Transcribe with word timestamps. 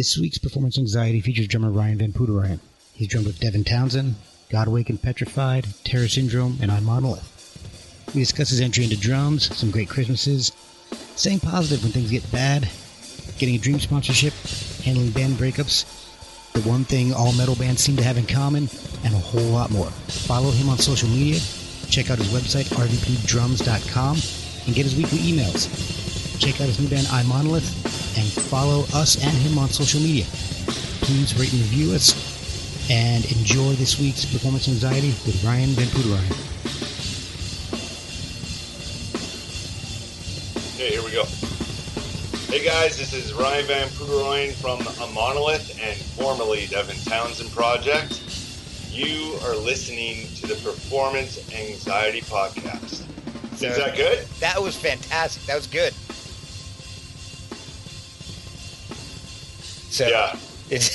This 0.00 0.16
week's 0.16 0.38
Performance 0.38 0.78
Anxiety 0.78 1.20
features 1.20 1.46
drummer 1.46 1.70
Ryan 1.70 1.98
Van 1.98 2.12
Poederooyen. 2.14 2.58
He's 2.94 3.08
drummed 3.08 3.26
with 3.26 3.38
Devin 3.38 3.64
Townsend, 3.64 4.14
God 4.48 4.66
Awakens 4.66 5.02
Petrified, 5.02 5.66
Terror 5.84 6.08
Syndrome, 6.08 6.56
and 6.62 6.72
I 6.72 6.80
Monolith. 6.80 8.08
We 8.14 8.22
discuss 8.22 8.48
his 8.48 8.62
entry 8.62 8.84
into 8.84 8.96
drums, 8.96 9.54
some 9.54 9.70
great 9.70 9.90
Christmases, 9.90 10.52
staying 11.16 11.40
positive 11.40 11.82
when 11.82 11.92
things 11.92 12.10
get 12.10 12.32
bad, 12.32 12.66
getting 13.36 13.56
a 13.56 13.58
dream 13.58 13.78
sponsorship, 13.78 14.32
handling 14.82 15.10
band 15.10 15.34
breakups, 15.34 15.84
the 16.54 16.66
one 16.66 16.84
thing 16.84 17.12
all 17.12 17.34
metal 17.34 17.54
bands 17.56 17.82
seem 17.82 17.98
to 17.98 18.02
have 18.02 18.16
in 18.16 18.24
common, 18.24 18.70
and 19.04 19.12
a 19.12 19.18
whole 19.18 19.52
lot 19.52 19.70
more. 19.70 19.90
Follow 19.90 20.50
him 20.50 20.70
on 20.70 20.78
social 20.78 21.10
media, 21.10 21.38
check 21.90 22.10
out 22.10 22.16
his 22.16 22.28
website, 22.28 22.72
rvpdrums.com, 22.72 24.16
and 24.64 24.74
get 24.74 24.86
his 24.86 24.96
weekly 24.96 25.18
emails. 25.18 25.68
Check 26.40 26.58
out 26.62 26.68
his 26.68 26.80
new 26.80 26.88
band, 26.88 27.06
I 27.10 27.22
Monolith, 27.24 27.99
and 28.16 28.26
follow 28.50 28.84
us 28.94 29.16
and 29.22 29.32
him 29.38 29.58
on 29.58 29.68
social 29.68 30.00
media. 30.00 30.24
Please 31.02 31.38
rate 31.38 31.52
and 31.52 31.62
review 31.62 31.92
us, 31.92 32.14
and 32.90 33.24
enjoy 33.32 33.72
this 33.74 33.98
week's 33.98 34.24
Performance 34.24 34.68
Anxiety 34.68 35.14
with 35.26 35.42
Ryan 35.44 35.70
Van 35.70 35.86
Poederooyen. 35.88 36.30
Okay, 40.74 40.90
here 40.90 41.02
we 41.04 41.12
go. 41.12 41.24
Hey 42.50 42.64
guys, 42.64 42.98
this 42.98 43.12
is 43.12 43.32
Ryan 43.32 43.66
Van 43.66 43.88
Poederooyen 43.88 44.52
from 44.54 44.80
A 44.80 45.12
Monolith 45.12 45.78
and 45.82 45.96
formerly 45.96 46.66
Devin 46.66 46.96
Townsend 47.04 47.50
Project. 47.52 48.22
You 48.90 49.38
are 49.44 49.54
listening 49.54 50.26
to 50.36 50.48
the 50.48 50.56
Performance 50.56 51.38
Anxiety 51.54 52.22
Podcast. 52.22 53.06
Is 53.52 53.76
that 53.76 53.94
good? 53.94 54.26
That 54.40 54.60
was 54.60 54.74
fantastic. 54.76 55.44
That 55.44 55.54
was 55.54 55.66
good. 55.66 55.94
So 60.00 60.08
Yeah. 60.08 60.36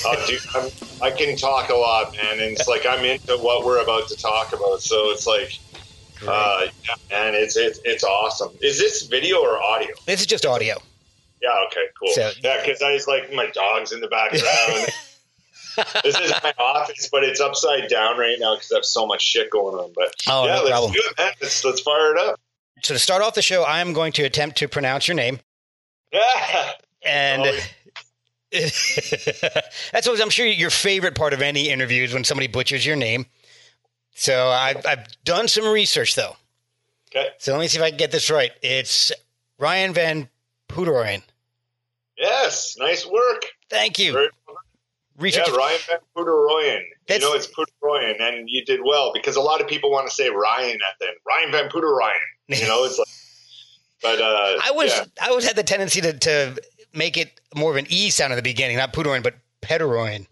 Uh, 0.06 0.26
dude, 0.26 0.40
I'm, 0.54 0.70
I 1.02 1.10
can 1.10 1.36
talk 1.36 1.68
a 1.68 1.74
lot, 1.74 2.12
man, 2.16 2.32
and 2.40 2.52
it's 2.56 2.66
like 2.66 2.86
I'm 2.86 3.04
into 3.04 3.36
what 3.36 3.64
we're 3.64 3.82
about 3.82 4.08
to 4.08 4.16
talk 4.16 4.54
about. 4.54 4.80
So 4.80 5.10
it's 5.10 5.26
like, 5.26 5.58
uh, 6.26 6.62
yeah, 6.88 6.94
man, 7.10 7.34
it's 7.34 7.56
it's 7.58 7.78
it's 7.84 8.02
awesome. 8.02 8.50
Is 8.62 8.78
this 8.78 9.02
video 9.06 9.38
or 9.42 9.62
audio? 9.62 9.94
this 10.06 10.20
is 10.20 10.26
just 10.26 10.46
audio. 10.46 10.76
Yeah. 11.42 11.50
Okay. 11.66 11.82
Cool. 12.00 12.08
So- 12.14 12.30
yeah, 12.42 12.62
because 12.64 12.80
I 12.82 12.94
was 12.94 13.06
like 13.06 13.30
my 13.34 13.48
dogs 13.50 13.92
in 13.92 14.00
the 14.00 14.08
background. 14.08 14.88
this 16.02 16.18
is 16.18 16.32
my 16.42 16.54
office, 16.58 17.10
but 17.12 17.22
it's 17.22 17.38
upside 17.40 17.88
down 17.90 18.16
right 18.18 18.36
now 18.40 18.54
because 18.54 18.72
I 18.72 18.76
have 18.76 18.84
so 18.86 19.06
much 19.06 19.20
shit 19.22 19.50
going 19.50 19.76
on. 19.76 19.92
But 19.94 20.14
Oh, 20.26 20.46
yeah, 20.46 20.56
no 20.56 20.64
let's 20.64 20.92
do 20.92 21.02
it, 21.04 21.18
man. 21.18 21.32
Let's 21.42 21.64
let's 21.66 21.80
fire 21.82 22.12
it 22.16 22.18
up. 22.18 22.40
So 22.82 22.94
to 22.94 22.98
start 22.98 23.22
off 23.22 23.34
the 23.34 23.42
show, 23.42 23.62
I 23.62 23.80
am 23.80 23.92
going 23.92 24.12
to 24.14 24.22
attempt 24.24 24.56
to 24.58 24.68
pronounce 24.68 25.06
your 25.06 25.16
name, 25.16 25.38
Yeah. 26.12 26.70
and 27.04 27.42
Oh, 27.42 27.58
that's 29.92 30.06
always 30.06 30.20
I'm 30.20 30.30
sure 30.30 30.46
your 30.46 30.70
favorite 30.70 31.14
part 31.14 31.32
of 31.32 31.42
any 31.42 31.68
interview 31.68 32.04
is 32.04 32.12
when 32.14 32.24
somebody 32.24 32.46
butchers 32.46 32.84
your 32.84 32.96
name. 32.96 33.26
So 34.14 34.48
I've 34.48 34.84
I've 34.86 35.24
done 35.24 35.48
some 35.48 35.66
research 35.66 36.14
though. 36.14 36.36
Okay. 37.14 37.28
So 37.38 37.52
let 37.52 37.60
me 37.60 37.68
see 37.68 37.78
if 37.78 37.84
I 37.84 37.90
can 37.90 37.98
get 37.98 38.10
this 38.12 38.30
right. 38.30 38.52
It's 38.62 39.12
Ryan 39.58 39.92
Van 39.94 40.28
Poodorijn. 40.68 41.22
Yes. 42.18 42.76
Nice 42.78 43.06
work. 43.06 43.44
Thank 43.70 43.98
you. 43.98 44.12
Very- 44.12 44.28
Research. 45.18 45.48
Yeah, 45.48 45.56
Ryan 45.56 45.78
Van 45.88 45.98
Poodoroyen. 46.14 46.82
You 47.08 47.18
know, 47.20 47.32
it's 47.32 47.46
Poodoroyen, 47.46 48.20
and 48.20 48.50
you 48.50 48.62
did 48.66 48.80
well 48.84 49.12
because 49.14 49.36
a 49.36 49.40
lot 49.40 49.62
of 49.62 49.66
people 49.66 49.90
want 49.90 50.06
to 50.06 50.14
say 50.14 50.28
Ryan 50.28 50.74
at 50.74 50.98
the 51.00 51.06
end. 51.06 51.16
Ryan 51.26 51.52
Van 51.52 51.70
Poodoroyen. 51.70 52.10
You 52.48 52.66
know, 52.68 52.84
it's 52.84 52.98
like, 52.98 53.08
but 54.02 54.20
uh, 54.20 54.58
I 54.62 54.72
was 54.72 54.94
yeah. 54.94 55.04
I 55.22 55.28
always 55.28 55.46
had 55.46 55.56
the 55.56 55.62
tendency 55.62 56.02
to, 56.02 56.12
to 56.12 56.62
make 56.96 57.16
it 57.16 57.40
more 57.54 57.70
of 57.70 57.76
an 57.76 57.86
E 57.88 58.10
sound 58.10 58.32
at 58.32 58.36
the 58.36 58.42
beginning, 58.42 58.76
not 58.76 58.92
Poodorijn, 58.92 59.22
but 59.22 59.34
Pedoroin. 59.62 60.26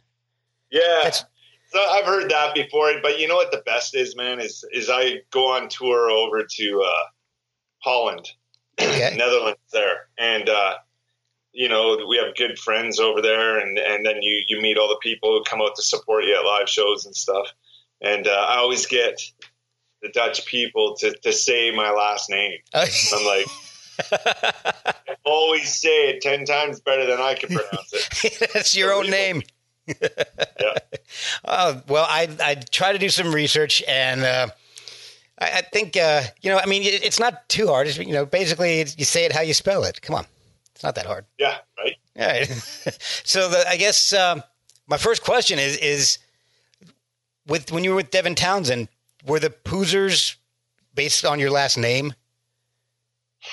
Yeah. 0.71 0.81
That's- 1.03 1.25
so 1.71 1.81
I've 1.85 2.05
heard 2.05 2.31
that 2.31 2.55
before, 2.55 2.93
but 3.03 3.19
you 3.19 3.27
know 3.27 3.35
what 3.35 3.51
the 3.51 3.63
best 3.67 3.97
is, 3.97 4.15
man, 4.15 4.39
is 4.41 4.65
is 4.73 4.89
I 4.89 5.23
go 5.33 5.47
on 5.53 5.69
tour 5.69 6.09
over 6.09 6.45
to 6.49 6.83
uh, 6.83 7.05
Holland, 7.79 8.31
Okay. 8.81 9.13
Netherlands 9.17 9.59
there, 9.73 10.07
and 10.17 10.49
uh, 10.49 10.75
you 11.53 11.69
know 11.69 11.99
we 12.09 12.17
have 12.17 12.37
good 12.37 12.61
friends 12.61 13.01
over 13.01 13.21
there, 13.21 13.59
and 13.59 13.77
and 13.77 14.07
then 14.07 14.23
you 14.23 14.45
you 14.47 14.61
meet 14.61 14.79
all 14.79 14.87
the 14.89 15.01
people 15.03 15.31
who 15.37 15.43
come 15.43 15.61
out 15.61 15.75
to 15.75 15.83
support 15.83 16.23
you 16.25 16.37
at 16.39 16.45
live 16.45 16.69
shows 16.69 17.07
and 17.07 17.17
stuff, 17.17 17.49
and 18.01 18.29
uh, 18.29 18.31
I 18.49 18.59
always 18.59 18.87
get 18.87 19.21
the 20.01 20.11
Dutch 20.11 20.47
people 20.47 20.95
to 20.99 21.11
to 21.25 21.33
say 21.33 21.73
my 21.73 21.91
last 21.91 22.31
name. 22.31 22.57
I'm 22.73 23.27
like. 23.27 23.47
Always 25.25 25.75
say 25.75 26.11
it 26.11 26.21
ten 26.21 26.45
times 26.45 26.81
better 26.81 27.07
than 27.07 27.21
I 27.21 27.35
can 27.35 27.49
pronounce 27.49 27.93
it. 27.93 28.51
That's 28.53 28.77
your 28.77 28.93
own 28.93 29.11
name. 29.11 29.43
Yeah. 30.61 30.79
Oh, 31.45 31.83
well, 31.89 32.07
I 32.09 32.27
I 32.43 32.55
try 32.55 32.93
to 32.93 32.99
do 32.99 33.11
some 33.11 33.35
research, 33.35 33.83
and 33.87 34.23
uh, 34.23 34.49
I, 35.39 35.59
I 35.59 35.61
think 35.61 35.95
uh, 35.95 36.23
you 36.41 36.51
know. 36.51 36.59
I 36.59 36.65
mean, 36.65 36.83
it, 36.83 37.05
it's 37.05 37.21
not 37.21 37.47
too 37.51 37.67
hard. 37.67 37.87
It's, 37.87 37.99
you 37.99 38.15
know, 38.15 38.25
basically, 38.25 38.81
it's, 38.81 38.99
you 38.99 39.05
say 39.05 39.27
it 39.27 39.33
how 39.33 39.43
you 39.43 39.53
spell 39.53 39.85
it. 39.85 40.01
Come 40.01 40.17
on, 40.17 40.25
it's 40.75 40.83
not 40.83 40.95
that 40.95 41.05
hard. 41.05 41.27
Yeah, 41.39 41.59
right. 41.77 41.97
All 42.19 42.27
right. 42.27 42.47
so 43.25 43.51
the, 43.51 43.69
I 43.69 43.77
guess 43.77 44.15
um, 44.15 44.43
my 44.87 44.97
first 44.97 45.23
question 45.23 45.59
is 45.59 45.77
is 45.77 46.19
with 47.47 47.71
when 47.71 47.85
you 47.85 47.91
were 47.91 47.97
with 47.97 48.11
Devin 48.11 48.35
Townsend, 48.35 48.89
were 49.27 49.41
the 49.41 49.51
Poozers 49.51 50.37
based 50.95 51.25
on 51.25 51.39
your 51.39 51.51
last 51.51 51.77
name? 51.77 52.15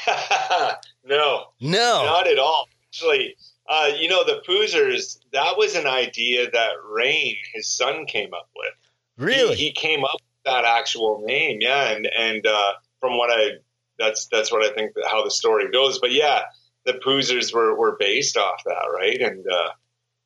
no, 1.06 1.46
No. 1.59 2.03
not 2.06 2.28
at 2.28 2.40
all. 2.40 2.68
Actually, 2.90 3.35
uh, 3.69 3.90
you 3.97 4.09
know, 4.09 4.24
the 4.25 4.41
Poozers, 4.47 5.19
that 5.31 5.57
was 5.57 5.75
an 5.75 5.88
idea 5.88 6.50
that 6.52 6.72
Rain, 6.90 7.35
his 7.53 7.68
son, 7.69 8.06
came 8.06 8.34
up 8.34 8.50
with. 8.56 8.74
really? 9.18 9.56
He, 9.56 9.66
he 9.66 9.72
came 9.72 10.03
up 10.03 10.13
with 10.13 10.44
that 10.46 10.66
actual 10.66 11.24
name, 11.25 11.59
yeah. 11.62 11.91
And 11.91 12.07
and 12.07 12.46
uh, 12.46 12.74
from 13.00 13.18
what 13.18 13.29
I, 13.31 13.52
that's 13.97 14.28
that's 14.28 14.52
what 14.52 14.63
I 14.63 14.74
think 14.74 14.94
that 14.96 15.06
how 15.09 15.24
the 15.24 15.31
story 15.31 15.72
goes. 15.72 16.00
But 16.00 16.12
yeah, 16.12 16.41
the 16.85 16.94
Poozers 16.94 17.53
were, 17.53 17.75
were 17.78 17.96
based 17.97 18.35
off 18.38 18.62
that, 18.66 18.85
right? 18.94 19.22
And 19.22 19.46
uh, 19.47 19.69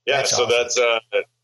yeah, 0.08 0.18
That's 0.18 0.32
so 0.36 0.46
awesome. 0.46 0.58
that's 0.58 0.80
uh, 0.80 1.00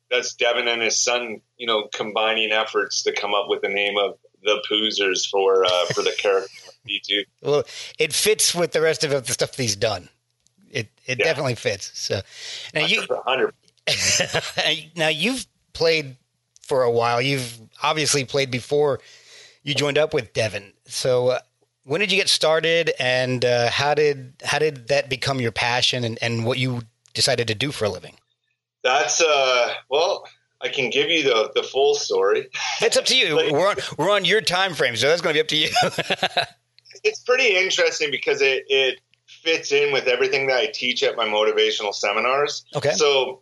that's 0.09 0.33
Devin 0.35 0.67
and 0.67 0.81
his 0.81 0.97
son, 1.01 1.41
you 1.57 1.67
know, 1.67 1.87
combining 1.93 2.51
efforts 2.51 3.03
to 3.03 3.11
come 3.13 3.33
up 3.35 3.45
with 3.47 3.61
the 3.61 3.69
name 3.69 3.97
of 3.97 4.17
the 4.43 4.63
Poozers 4.69 5.29
for 5.29 5.65
uh, 5.65 5.85
for 5.93 6.01
the 6.01 6.13
character 6.17 6.49
B 6.85 7.01
too. 7.05 7.23
Well, 7.41 7.63
it 7.99 8.13
fits 8.13 8.55
with 8.55 8.71
the 8.71 8.81
rest 8.81 9.03
of 9.03 9.11
the 9.25 9.33
stuff 9.33 9.51
that 9.53 9.61
he's 9.61 9.75
done. 9.75 10.09
It 10.69 10.89
it 11.05 11.19
Yeah. 11.19 11.25
definitely 11.25 11.55
fits. 11.55 11.91
So 11.99 12.21
now 12.73 12.85
you 12.85 13.03
now 14.95 15.07
you've 15.09 15.45
played 15.73 16.15
for 16.61 16.83
a 16.83 16.91
while. 16.91 17.21
You've 17.21 17.59
obviously 17.83 18.23
played 18.25 18.51
before 18.51 18.99
you 19.63 19.73
joined 19.75 19.97
up 19.97 20.13
with 20.13 20.33
Devin. 20.33 20.73
So 20.85 21.29
uh, 21.29 21.39
when 21.83 21.99
did 21.99 22.11
you 22.11 22.17
get 22.17 22.29
started, 22.29 22.91
and 22.99 23.43
uh, 23.43 23.69
how 23.69 23.93
did 23.93 24.33
how 24.43 24.59
did 24.59 24.87
that 24.87 25.09
become 25.09 25.39
your 25.41 25.51
passion, 25.51 26.03
and, 26.03 26.17
and 26.21 26.45
what 26.45 26.57
you 26.57 26.81
decided 27.13 27.47
to 27.47 27.55
do 27.55 27.71
for 27.71 27.85
a 27.85 27.89
living? 27.89 28.15
That's 28.83 29.21
uh 29.21 29.73
well, 29.89 30.27
I 30.61 30.69
can 30.69 30.89
give 30.89 31.09
you 31.09 31.23
the 31.23 31.51
the 31.53 31.63
full 31.63 31.95
story. 31.95 32.47
It's 32.81 32.97
up 32.97 33.05
to 33.05 33.17
you. 33.17 33.35
Like- 33.35 33.51
we're 33.51 33.67
on 33.69 33.75
we're 33.97 34.11
on 34.11 34.25
your 34.25 34.41
time 34.41 34.73
frame, 34.73 34.95
so 34.95 35.07
that's 35.09 35.21
going 35.21 35.35
to 35.35 35.37
be 35.37 35.41
up 35.41 35.47
to 35.49 35.57
you. 35.57 35.69
It's 37.03 37.19
pretty 37.19 37.55
interesting 37.55 38.11
because 38.11 38.41
it 38.41 38.65
it 38.67 38.99
fits 39.27 39.71
in 39.71 39.93
with 39.93 40.07
everything 40.07 40.47
that 40.47 40.57
I 40.57 40.67
teach 40.67 41.03
at 41.03 41.15
my 41.15 41.25
motivational 41.25 41.93
seminars. 41.93 42.65
okay. 42.75 42.91
So, 42.91 43.41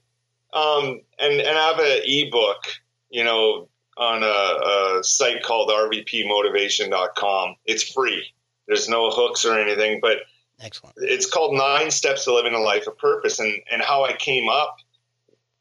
um, 0.54 1.02
and 1.18 1.40
and 1.40 1.58
I 1.58 1.68
have 1.68 1.80
an 1.80 2.02
ebook, 2.06 2.64
you 3.10 3.24
know, 3.24 3.68
on 3.98 4.24
a, 4.24 4.98
a 5.00 5.04
site 5.04 5.44
called 5.44 5.70
rvpmotivation.com. 5.70 7.56
It's 7.66 7.84
free. 7.84 8.26
There's 8.68 8.88
no 8.88 9.10
hooks 9.10 9.46
or 9.46 9.60
anything, 9.60 10.00
but 10.02 10.20
Excellent. 10.62 10.96
it's 11.00 11.26
called 11.26 11.56
Nine 11.56 11.92
Steps 11.92 12.26
to 12.26 12.34
Living 12.34 12.54
a 12.54 12.60
Life 12.60 12.88
of 12.88 12.98
Purpose, 12.98 13.40
and 13.40 13.62
and 13.72 13.82
how 13.82 14.06
I 14.06 14.14
came 14.14 14.48
up 14.48 14.78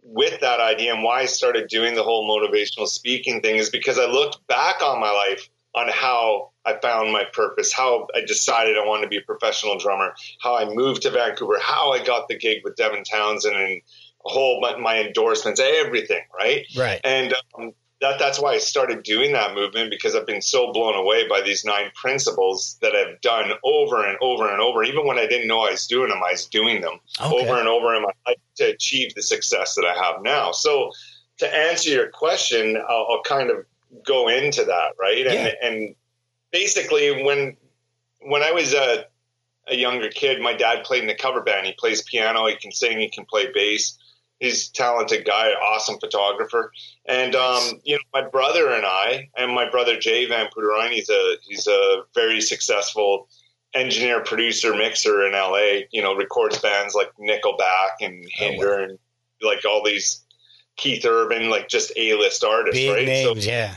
with 0.02 0.40
that 0.40 0.60
idea 0.60 0.94
and 0.94 1.02
why 1.02 1.20
I 1.20 1.26
started 1.26 1.68
doing 1.68 1.94
the 1.94 2.02
whole 2.02 2.28
motivational 2.28 2.86
speaking 2.86 3.42
thing 3.42 3.56
is 3.56 3.68
because 3.68 3.98
I 3.98 4.06
looked 4.06 4.46
back 4.46 4.80
on 4.82 5.00
my 5.00 5.10
life 5.10 5.50
on 5.78 5.88
how 5.88 6.50
I 6.64 6.78
found 6.80 7.12
my 7.12 7.24
purpose, 7.32 7.72
how 7.72 8.08
I 8.14 8.20
decided 8.20 8.76
I 8.76 8.84
wanted 8.84 9.02
to 9.02 9.08
be 9.08 9.18
a 9.18 9.22
professional 9.22 9.78
drummer, 9.78 10.14
how 10.42 10.56
I 10.56 10.72
moved 10.72 11.02
to 11.02 11.10
Vancouver, 11.10 11.58
how 11.60 11.92
I 11.92 12.04
got 12.04 12.28
the 12.28 12.36
gig 12.36 12.58
with 12.64 12.76
Devin 12.76 13.04
Townsend, 13.04 13.56
and 13.56 13.64
a 13.64 14.28
whole 14.28 14.60
my, 14.60 14.76
my 14.76 15.00
endorsements, 15.00 15.60
everything, 15.60 16.22
right? 16.36 16.66
Right. 16.76 17.00
And 17.04 17.34
um, 17.56 17.72
that 18.00 18.18
that's 18.18 18.40
why 18.40 18.52
I 18.52 18.58
started 18.58 19.02
doing 19.02 19.32
that 19.32 19.54
movement 19.54 19.90
because 19.90 20.14
I've 20.14 20.26
been 20.26 20.42
so 20.42 20.72
blown 20.72 20.94
away 20.94 21.26
by 21.28 21.40
these 21.40 21.64
nine 21.64 21.90
principles 21.94 22.78
that 22.82 22.94
I've 22.94 23.20
done 23.20 23.52
over 23.64 24.04
and 24.04 24.16
over 24.20 24.48
and 24.50 24.60
over. 24.60 24.84
Even 24.84 25.06
when 25.06 25.18
I 25.18 25.26
didn't 25.26 25.48
know 25.48 25.60
I 25.60 25.72
was 25.72 25.86
doing 25.86 26.10
them, 26.10 26.22
I 26.22 26.32
was 26.32 26.46
doing 26.46 26.80
them 26.80 27.00
Okay. 27.20 27.34
over 27.34 27.58
and 27.58 27.68
over 27.68 27.94
in 27.94 28.02
my 28.02 28.12
life 28.26 28.36
to 28.56 28.64
achieve 28.66 29.14
the 29.14 29.22
success 29.22 29.74
that 29.74 29.84
I 29.84 29.94
have 29.94 30.22
now. 30.22 30.52
So 30.52 30.92
to 31.38 31.56
answer 31.56 31.90
your 31.90 32.08
question, 32.10 32.76
I'll, 32.76 33.06
I'll 33.10 33.22
kind 33.22 33.50
of 33.50 33.64
go 34.06 34.28
into 34.28 34.64
that, 34.64 34.94
right? 34.98 35.26
And 35.26 35.34
Yeah. 35.34 35.52
and 35.62 35.94
basically 36.50 37.22
when 37.22 37.56
when 38.20 38.42
I 38.42 38.52
was 38.52 38.74
a 38.74 39.06
a 39.68 39.76
younger 39.76 40.08
kid, 40.08 40.40
my 40.40 40.54
dad 40.54 40.84
played 40.84 41.02
in 41.02 41.08
the 41.08 41.14
cover 41.14 41.42
band. 41.42 41.66
He 41.66 41.72
plays 41.72 42.02
piano, 42.02 42.46
he 42.46 42.56
can 42.56 42.72
sing, 42.72 42.98
he 42.98 43.10
can 43.10 43.26
play 43.26 43.52
bass. 43.52 43.98
He's 44.40 44.68
a 44.68 44.72
talented 44.72 45.26
guy, 45.26 45.50
awesome 45.50 45.98
photographer. 45.98 46.72
And 47.06 47.34
um, 47.34 47.80
you 47.84 47.96
know, 47.96 48.22
my 48.22 48.28
brother 48.28 48.70
and 48.70 48.86
I, 48.86 49.28
and 49.36 49.52
my 49.52 49.68
brother 49.68 49.98
Jay 49.98 50.26
Van 50.26 50.46
Poederooyen, 50.46 50.90
he's 50.90 51.10
a 51.10 51.34
he's 51.46 51.66
a 51.66 52.02
very 52.14 52.40
successful 52.40 53.28
engineer, 53.74 54.22
producer, 54.22 54.74
mixer 54.74 55.26
in 55.26 55.32
LA. 55.32 55.80
You 55.90 56.02
know, 56.02 56.14
records 56.14 56.58
bands 56.58 56.94
like 56.94 57.10
Nickelback 57.20 58.00
and 58.00 58.24
Hinder 58.30 58.74
oh, 58.74 58.76
wow. 58.76 58.84
and 58.84 58.98
like 59.42 59.64
all 59.64 59.82
these 59.84 60.24
Keith 60.78 61.04
Urban, 61.04 61.50
like 61.50 61.68
just 61.68 61.92
A 61.96 62.14
list 62.14 62.42
artists, 62.42 62.80
Big 62.80 62.90
right? 62.90 63.04
Names, 63.04 63.44
so, 63.44 63.50
yeah. 63.50 63.74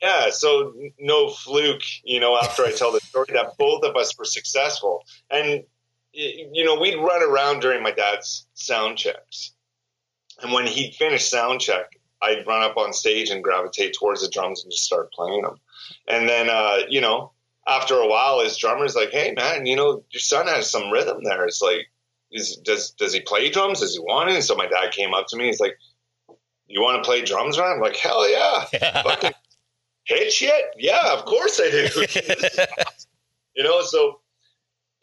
Yeah, 0.00 0.30
so 0.30 0.74
no 0.98 1.28
fluke, 1.28 1.82
you 2.04 2.20
know, 2.20 2.36
after 2.36 2.64
I 2.64 2.72
tell 2.72 2.92
the 2.92 3.00
story 3.00 3.28
that 3.32 3.58
both 3.58 3.84
of 3.84 3.96
us 3.96 4.16
were 4.18 4.24
successful. 4.24 5.02
And, 5.30 5.64
you 6.12 6.64
know, 6.64 6.78
we'd 6.78 6.96
run 6.96 7.22
around 7.22 7.60
during 7.60 7.82
my 7.82 7.90
dad's 7.90 8.46
sound 8.54 8.98
checks. 8.98 9.52
And 10.42 10.52
when 10.52 10.66
he'd 10.66 10.94
finish 10.94 11.28
sound 11.28 11.60
check, 11.60 11.98
I'd 12.22 12.46
run 12.46 12.62
up 12.62 12.76
on 12.76 12.92
stage 12.92 13.30
and 13.30 13.42
gravitate 13.42 13.94
towards 13.98 14.22
the 14.22 14.28
drums 14.28 14.62
and 14.62 14.72
just 14.72 14.84
start 14.84 15.12
playing 15.12 15.42
them. 15.42 15.56
And 16.08 16.28
then, 16.28 16.48
uh, 16.48 16.80
you 16.88 17.00
know, 17.00 17.32
after 17.66 17.96
a 17.96 18.08
while, 18.08 18.40
his 18.40 18.56
drummer's 18.56 18.94
like, 18.94 19.10
"Hey, 19.10 19.32
man, 19.36 19.66
you 19.66 19.76
know, 19.76 20.04
your 20.10 20.20
son 20.20 20.46
has 20.46 20.70
some 20.70 20.90
rhythm 20.90 21.24
there." 21.24 21.46
It's 21.46 21.62
like, 21.62 21.90
is, 22.30 22.56
does 22.56 22.90
does 22.92 23.12
he 23.12 23.20
play 23.20 23.50
drums? 23.50 23.80
Does 23.80 23.94
he 23.94 24.00
want 24.00 24.30
it? 24.30 24.34
And 24.34 24.44
so 24.44 24.54
my 24.54 24.66
dad 24.66 24.92
came 24.92 25.14
up 25.14 25.26
to 25.28 25.36
me. 25.36 25.46
He's 25.46 25.60
like, 25.60 25.78
"You 26.66 26.82
want 26.82 27.02
to 27.02 27.06
play 27.06 27.22
drums, 27.22 27.58
Ryan?" 27.58 27.76
I'm 27.76 27.80
like, 27.80 27.96
"Hell 27.96 28.28
yeah!" 28.30 28.64
yeah. 28.72 29.30
hit 30.04 30.32
shit? 30.32 30.64
Yeah, 30.78 31.12
of 31.12 31.24
course 31.24 31.60
I 31.62 31.70
do. 31.70 31.88
you 33.56 33.64
know, 33.64 33.82
so 33.82 34.20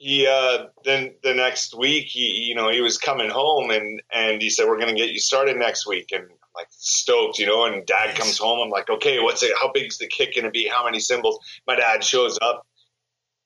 he 0.01 0.25
uh, 0.25 0.65
then 0.83 1.13
the 1.21 1.33
next 1.35 1.77
week 1.77 2.07
he 2.07 2.21
you 2.21 2.55
know 2.55 2.71
he 2.71 2.81
was 2.81 2.97
coming 2.97 3.29
home 3.29 3.69
and 3.69 4.01
and 4.11 4.41
he 4.41 4.49
said 4.49 4.67
we're 4.67 4.79
going 4.79 4.93
to 4.93 4.99
get 4.99 5.11
you 5.11 5.19
started 5.19 5.55
next 5.57 5.85
week 5.85 6.11
and 6.11 6.23
I'm 6.23 6.53
like 6.55 6.65
stoked 6.71 7.37
you 7.37 7.45
know 7.45 7.65
and 7.65 7.85
dad 7.85 8.17
comes 8.17 8.39
home 8.39 8.59
I'm 8.63 8.71
like 8.71 8.89
okay 8.89 9.19
what's 9.19 9.43
it 9.43 9.51
how 9.61 9.71
big's 9.71 9.99
the 9.99 10.07
kick 10.07 10.33
going 10.33 10.45
to 10.45 10.49
be 10.49 10.67
how 10.67 10.83
many 10.83 10.99
cymbals 10.99 11.37
my 11.67 11.75
dad 11.75 12.03
shows 12.03 12.39
up 12.41 12.65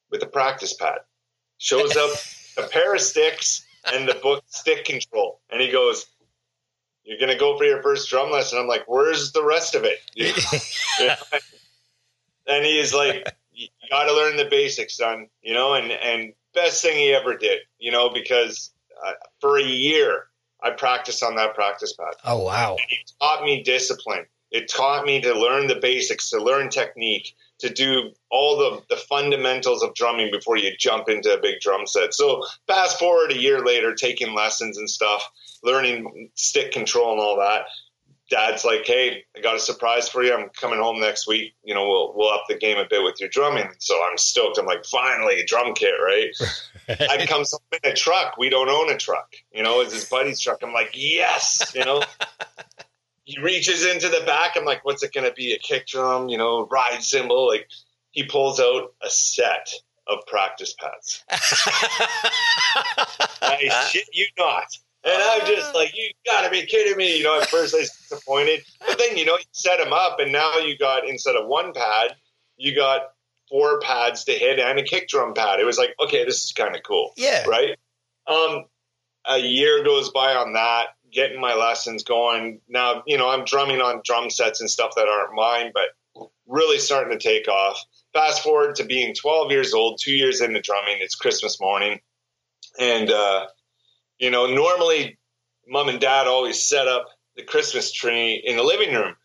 with 0.10 0.24
a 0.24 0.28
practice 0.28 0.74
pad 0.74 1.00
shows 1.58 1.98
up 1.98 2.12
a 2.58 2.70
pair 2.70 2.96
of 2.96 3.02
sticks 3.02 3.66
and 3.92 4.08
the 4.08 4.16
book 4.16 4.42
stick 4.48 4.86
control 4.86 5.42
and 5.50 5.62
he 5.62 5.70
goes 5.70 6.06
you're 7.06 7.20
going 7.20 7.32
to 7.32 7.38
go 7.38 7.58
for 7.58 7.64
your 7.64 7.82
first 7.82 8.10
drum 8.10 8.32
lesson. 8.32 8.60
I'm 8.60 8.68
like, 8.68 8.84
where's 8.88 9.32
the 9.32 9.44
rest 9.44 9.76
of 9.76 9.86
it? 9.86 10.00
and 12.48 12.66
he's 12.66 12.94
like, 12.94 13.26
you 13.54 13.68
got 13.90 14.06
to 14.06 14.14
learn 14.14 14.38
the 14.38 14.46
basics, 14.46 14.98
son, 14.98 15.28
you 15.42 15.54
know, 15.54 15.76
and, 15.76 15.92
and 15.92 16.34
best 16.54 16.82
thing 16.82 16.98
he 16.98 17.14
ever 17.14 17.38
did, 17.38 17.60
you 17.80 17.92
know, 17.92 18.10
because 18.10 18.72
uh, 19.06 19.12
for 19.40 19.60
a 19.60 19.64
year 19.64 20.28
I 20.62 20.72
practiced 20.72 21.24
on 21.24 21.36
that 21.36 21.54
practice 21.54 21.94
pad. 21.94 22.16
Oh, 22.26 22.40
wow. 22.40 22.72
And 22.72 22.90
he 22.90 22.98
taught 23.22 23.44
me 23.44 23.62
discipline. 23.64 24.26
It 24.52 24.70
taught 24.70 25.06
me 25.06 25.22
to 25.22 25.38
learn 25.38 25.68
the 25.68 25.76
basics, 25.76 26.30
to 26.30 26.42
learn 26.42 26.70
technique, 26.70 27.36
to 27.60 27.70
do 27.70 28.12
all 28.30 28.58
the, 28.58 28.96
the 28.96 29.02
fundamentals 29.02 29.82
of 29.82 29.94
drumming 29.96 30.32
before 30.32 30.58
you 30.58 30.72
jump 30.78 31.10
into 31.10 31.34
a 31.34 31.42
big 31.42 31.60
drum 31.60 31.88
set. 31.88 32.14
So 32.14 32.44
fast 32.68 33.00
forward 33.00 33.32
a 33.32 33.38
year 33.38 33.64
later, 33.66 33.94
taking 33.96 34.36
lessons 34.36 34.78
and 34.78 34.90
stuff, 34.90 35.28
learning 35.64 36.30
stick 36.36 36.72
control 36.72 37.14
and 37.14 37.22
all 37.22 37.38
that. 37.38 37.66
Dad's 38.30 38.66
like, 38.66 38.88
"Hey, 38.88 39.24
I 39.36 39.42
got 39.42 39.56
a 39.56 39.60
surprise 39.60 40.10
for 40.10 40.24
you. 40.24 40.34
I'm 40.34 40.50
coming 40.50 40.80
home 40.80 41.00
next 41.00 41.28
week. 41.28 41.54
You 41.64 41.76
know, 41.76 41.88
we'll 41.88 42.14
we'll 42.16 42.34
up 42.34 42.46
the 42.50 42.58
game 42.58 42.78
a 42.78 42.86
bit 42.90 43.04
with 43.04 43.20
your 43.20 43.30
drumming." 43.30 43.70
So 43.78 43.96
I'm 44.04 44.18
stoked. 44.18 44.58
I'm 44.58 44.66
like, 44.66 44.84
"Finally, 44.84 45.42
a 45.42 45.46
drum 45.46 45.76
kit, 45.76 45.94
right?" 46.04 46.30
I 47.10 47.24
come 47.28 47.44
home 47.50 47.80
in 47.84 47.92
a 47.92 47.94
truck. 47.94 48.36
We 48.38 48.50
don't 48.50 48.70
own 48.70 48.92
a 48.92 48.98
truck. 48.98 49.36
You 49.52 49.62
know, 49.62 49.82
it's 49.82 49.94
his 49.94 50.06
buddy's 50.06 50.40
truck. 50.40 50.64
I'm 50.64 50.74
like, 50.74 50.92
"Yes!" 50.96 51.72
You 51.76 51.86
know. 51.86 52.02
he 53.26 53.40
reaches 53.42 53.86
into 53.86 54.08
the 54.10 54.24
back. 54.26 54.56
I'm 54.56 54.66
like, 54.66 54.86
"What's 54.86 55.04
it 55.04 55.14
going 55.14 55.28
to 55.28 55.34
be? 55.34 55.54
A 55.54 55.60
kick 55.60 55.88
drum? 55.88 56.30
You 56.30 56.38
know, 56.38 56.68
ride 56.68 57.04
cymbal?" 57.04 57.48
Like, 57.48 57.68
he 58.12 58.24
pulls 58.24 58.60
out 58.60 58.94
a 59.04 59.10
set 59.10 59.70
of 60.08 60.20
practice 60.28 60.74
pads. 60.80 61.24
I 63.42 63.88
shit 63.92 64.08
you 64.14 64.28
not. 64.38 64.68
And 65.04 65.22
I'm 65.22 65.46
just 65.46 65.76
like, 65.76 65.96
you 65.96 66.10
gotta 66.26 66.50
be 66.50 66.66
kidding 66.66 66.98
me. 66.98 67.18
You 67.18 67.24
know, 67.24 67.40
at 67.40 67.48
first 67.50 67.76
I 67.76 67.80
was 67.80 67.92
disappointed. 67.92 68.64
But 68.80 68.98
then, 68.98 69.18
you 69.18 69.26
know, 69.26 69.38
you 69.38 69.46
set 69.52 69.78
them 69.78 69.94
up 69.94 70.20
and 70.20 70.32
now 70.32 70.58
you 70.58 70.78
got, 70.78 71.08
instead 71.08 71.36
of 71.36 71.48
one 71.48 71.74
pad, 71.74 72.16
you 72.58 72.76
got 72.76 73.12
four 73.48 73.80
pads 73.82 74.24
to 74.26 74.32
hit 74.32 74.60
and 74.60 74.80
a 74.80 74.84
kick 74.84 75.08
drum 75.08 75.36
pad. 75.36 75.60
It 75.60 75.66
was 75.66 75.78
like, 75.78 75.94
okay, 76.00 76.26
this 76.26 76.44
is 76.44 76.54
kind 76.54 76.76
of 76.76 76.82
cool. 76.82 77.12
Yeah. 77.18 77.46
Right. 77.46 77.78
Um, 78.26 78.66
a 79.28 79.38
year 79.38 79.84
goes 79.84 80.10
by 80.10 80.34
on 80.34 80.54
that, 80.54 80.88
getting 81.16 81.40
my 81.40 81.56
lessons 81.56 82.04
going. 82.04 82.60
Now, 82.68 83.02
you 83.08 83.18
know, 83.18 83.30
I'm 83.30 83.46
drumming 83.46 83.82
on 83.82 84.02
drum 84.04 84.30
sets 84.30 84.60
and 84.60 84.70
stuff 84.70 84.92
that 84.96 85.08
aren't 85.08 85.34
mine, 85.34 85.72
but 85.74 86.30
really 86.46 86.78
starting 86.78 87.18
to 87.18 87.24
take 87.24 87.48
off. 87.48 87.82
Fast 88.14 88.44
forward 88.44 88.76
to 88.76 88.86
being 88.86 89.16
12 89.16 89.52
years 89.52 89.74
old, 89.74 90.00
two 90.02 90.14
years 90.14 90.42
into 90.42 90.62
drumming. 90.62 90.98
It's 91.00 91.16
Christmas 91.16 91.60
morning. 91.60 92.00
And, 92.78 93.10
uh, 93.10 93.48
you 94.20 94.30
know, 94.30 94.54
normally 94.54 95.18
mom 95.68 95.90
and 95.90 96.00
dad 96.00 96.28
always 96.28 96.64
set 96.64 96.88
up 96.88 97.08
the 97.36 97.44
Christmas 97.44 97.92
tree 97.92 98.42
in 98.46 98.58
the 98.58 98.64
living 98.64 98.94
room. 98.94 99.16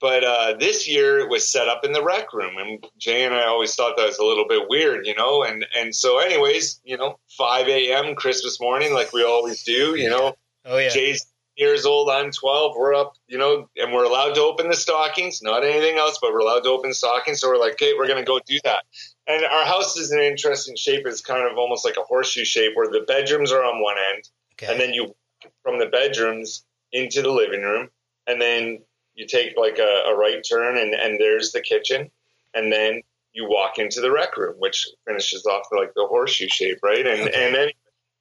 But 0.00 0.24
uh, 0.24 0.54
this 0.58 0.88
year 0.88 1.20
it 1.20 1.30
was 1.30 1.50
set 1.50 1.68
up 1.68 1.84
in 1.84 1.92
the 1.92 2.02
rec 2.02 2.34
room, 2.34 2.58
and 2.58 2.84
Jay 2.98 3.24
and 3.24 3.32
I 3.32 3.46
always 3.46 3.74
thought 3.74 3.96
that 3.96 4.06
was 4.06 4.18
a 4.18 4.24
little 4.24 4.46
bit 4.46 4.68
weird, 4.68 5.06
you 5.06 5.14
know. 5.14 5.44
And 5.44 5.64
and 5.74 5.94
so, 5.94 6.18
anyways, 6.18 6.80
you 6.84 6.98
know, 6.98 7.18
5 7.38 7.68
a.m. 7.68 8.14
Christmas 8.14 8.60
morning, 8.60 8.92
like 8.92 9.14
we 9.14 9.24
always 9.24 9.62
do, 9.62 9.94
you 9.94 10.10
know. 10.10 10.34
Oh 10.66 10.76
yeah. 10.76 10.90
Jay's 10.90 11.24
years 11.56 11.86
old, 11.86 12.10
I'm 12.10 12.30
12. 12.30 12.74
We're 12.76 12.94
up, 12.94 13.14
you 13.26 13.38
know, 13.38 13.68
and 13.76 13.92
we're 13.92 14.04
allowed 14.04 14.34
to 14.34 14.40
open 14.40 14.68
the 14.68 14.76
stockings, 14.76 15.42
not 15.42 15.64
anything 15.64 15.98
else, 15.98 16.18
but 16.20 16.32
we're 16.32 16.40
allowed 16.40 16.64
to 16.64 16.70
open 16.70 16.92
stockings. 16.92 17.40
So 17.40 17.48
we're 17.48 17.58
like, 17.58 17.74
okay, 17.74 17.94
we're 17.96 18.08
gonna 18.08 18.24
go 18.24 18.40
do 18.46 18.58
that. 18.64 18.84
And 19.26 19.44
our 19.44 19.64
house 19.64 19.96
is 19.96 20.10
an 20.10 20.20
interesting 20.20 20.76
shape. 20.76 21.06
It's 21.06 21.20
kind 21.20 21.50
of 21.50 21.56
almost 21.56 21.84
like 21.84 21.96
a 21.96 22.02
horseshoe 22.02 22.44
shape 22.44 22.72
where 22.74 22.88
the 22.88 23.04
bedrooms 23.06 23.52
are 23.52 23.64
on 23.64 23.82
one 23.82 23.96
end, 24.14 24.28
okay. 24.54 24.72
and 24.72 24.80
then 24.80 24.92
you 24.92 25.14
from 25.62 25.78
the 25.78 25.86
bedrooms 25.86 26.64
into 26.92 27.22
the 27.22 27.30
living 27.30 27.62
room, 27.62 27.88
and 28.26 28.40
then 28.40 28.80
you 29.14 29.26
take 29.26 29.56
like 29.56 29.78
a, 29.78 30.02
a 30.08 30.16
right 30.16 30.44
turn, 30.48 30.76
and, 30.76 30.94
and 30.94 31.20
there's 31.20 31.52
the 31.52 31.60
kitchen, 31.60 32.10
and 32.54 32.72
then 32.72 33.02
you 33.32 33.48
walk 33.48 33.78
into 33.78 34.00
the 34.00 34.10
rec 34.10 34.36
room, 34.36 34.54
which 34.58 34.86
finishes 35.06 35.44
off 35.46 35.66
like 35.76 35.92
the 35.94 36.06
horseshoe 36.06 36.48
shape, 36.48 36.78
right? 36.82 37.06
And 37.06 37.28
okay. 37.28 37.46
and 37.46 37.54
then 37.54 37.68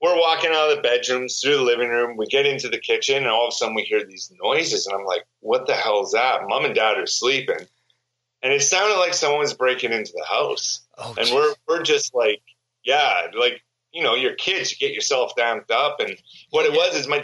we're 0.03 0.19
walking 0.19 0.51
out 0.51 0.69
of 0.69 0.75
the 0.75 0.81
bedrooms 0.81 1.39
through 1.39 1.55
the 1.55 1.63
living 1.63 1.88
room. 1.88 2.17
We 2.17 2.25
get 2.27 2.45
into 2.45 2.67
the 2.67 2.77
kitchen, 2.77 3.15
and 3.15 3.27
all 3.27 3.47
of 3.47 3.53
a 3.53 3.55
sudden 3.55 3.73
we 3.73 3.83
hear 3.83 4.05
these 4.05 4.29
noises, 4.44 4.85
and 4.85 4.94
I'm 4.94 5.05
like, 5.05 5.25
"What 5.39 5.66
the 5.66 5.75
hell 5.75 6.04
is 6.04 6.11
that?" 6.11 6.42
Mom 6.45 6.66
and 6.66 6.75
Dad 6.75 6.97
are 6.97 7.07
sleeping, 7.07 7.66
and 8.42 8.51
it 8.51 8.61
sounded 8.61 8.97
like 8.99 9.13
someone 9.13 9.39
was 9.39 9.54
breaking 9.54 9.94
into 9.94 10.11
the 10.13 10.25
house. 10.25 10.81
Oh, 10.97 11.16
and 11.18 11.28
geez. 11.28 11.33
we're 11.33 11.54
we're 11.69 11.83
just 11.83 12.13
like, 12.13 12.42
yeah, 12.83 13.28
like 13.33 13.63
you 13.94 14.04
know, 14.04 14.16
you're 14.16 14.35
kids, 14.35 14.71
you 14.71 14.78
get 14.78 14.94
yourself 14.94 15.37
damped 15.37 15.71
up. 15.71 16.01
And 16.01 16.18
what 16.49 16.66
it 16.66 16.73
was 16.73 16.97
is 16.97 17.07
my 17.07 17.23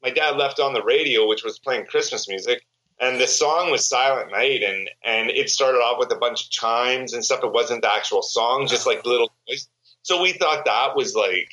my 0.00 0.10
dad 0.10 0.36
left 0.36 0.60
on 0.60 0.72
the 0.72 0.84
radio, 0.84 1.26
which 1.26 1.42
was 1.42 1.58
playing 1.58 1.86
Christmas 1.86 2.28
music, 2.28 2.62
and 3.00 3.20
the 3.20 3.26
song 3.26 3.72
was 3.72 3.88
Silent 3.88 4.30
Night, 4.30 4.62
and 4.62 4.88
and 5.02 5.30
it 5.30 5.50
started 5.50 5.78
off 5.78 5.98
with 5.98 6.12
a 6.12 6.20
bunch 6.20 6.44
of 6.44 6.50
chimes 6.50 7.12
and 7.12 7.24
stuff. 7.24 7.42
It 7.42 7.52
wasn't 7.52 7.82
the 7.82 7.92
actual 7.92 8.22
song, 8.22 8.68
just 8.68 8.86
like 8.86 9.04
little 9.04 9.32
noise. 9.48 9.68
So 10.02 10.22
we 10.22 10.32
thought 10.32 10.64
that 10.64 10.94
was 10.94 11.16
like 11.16 11.50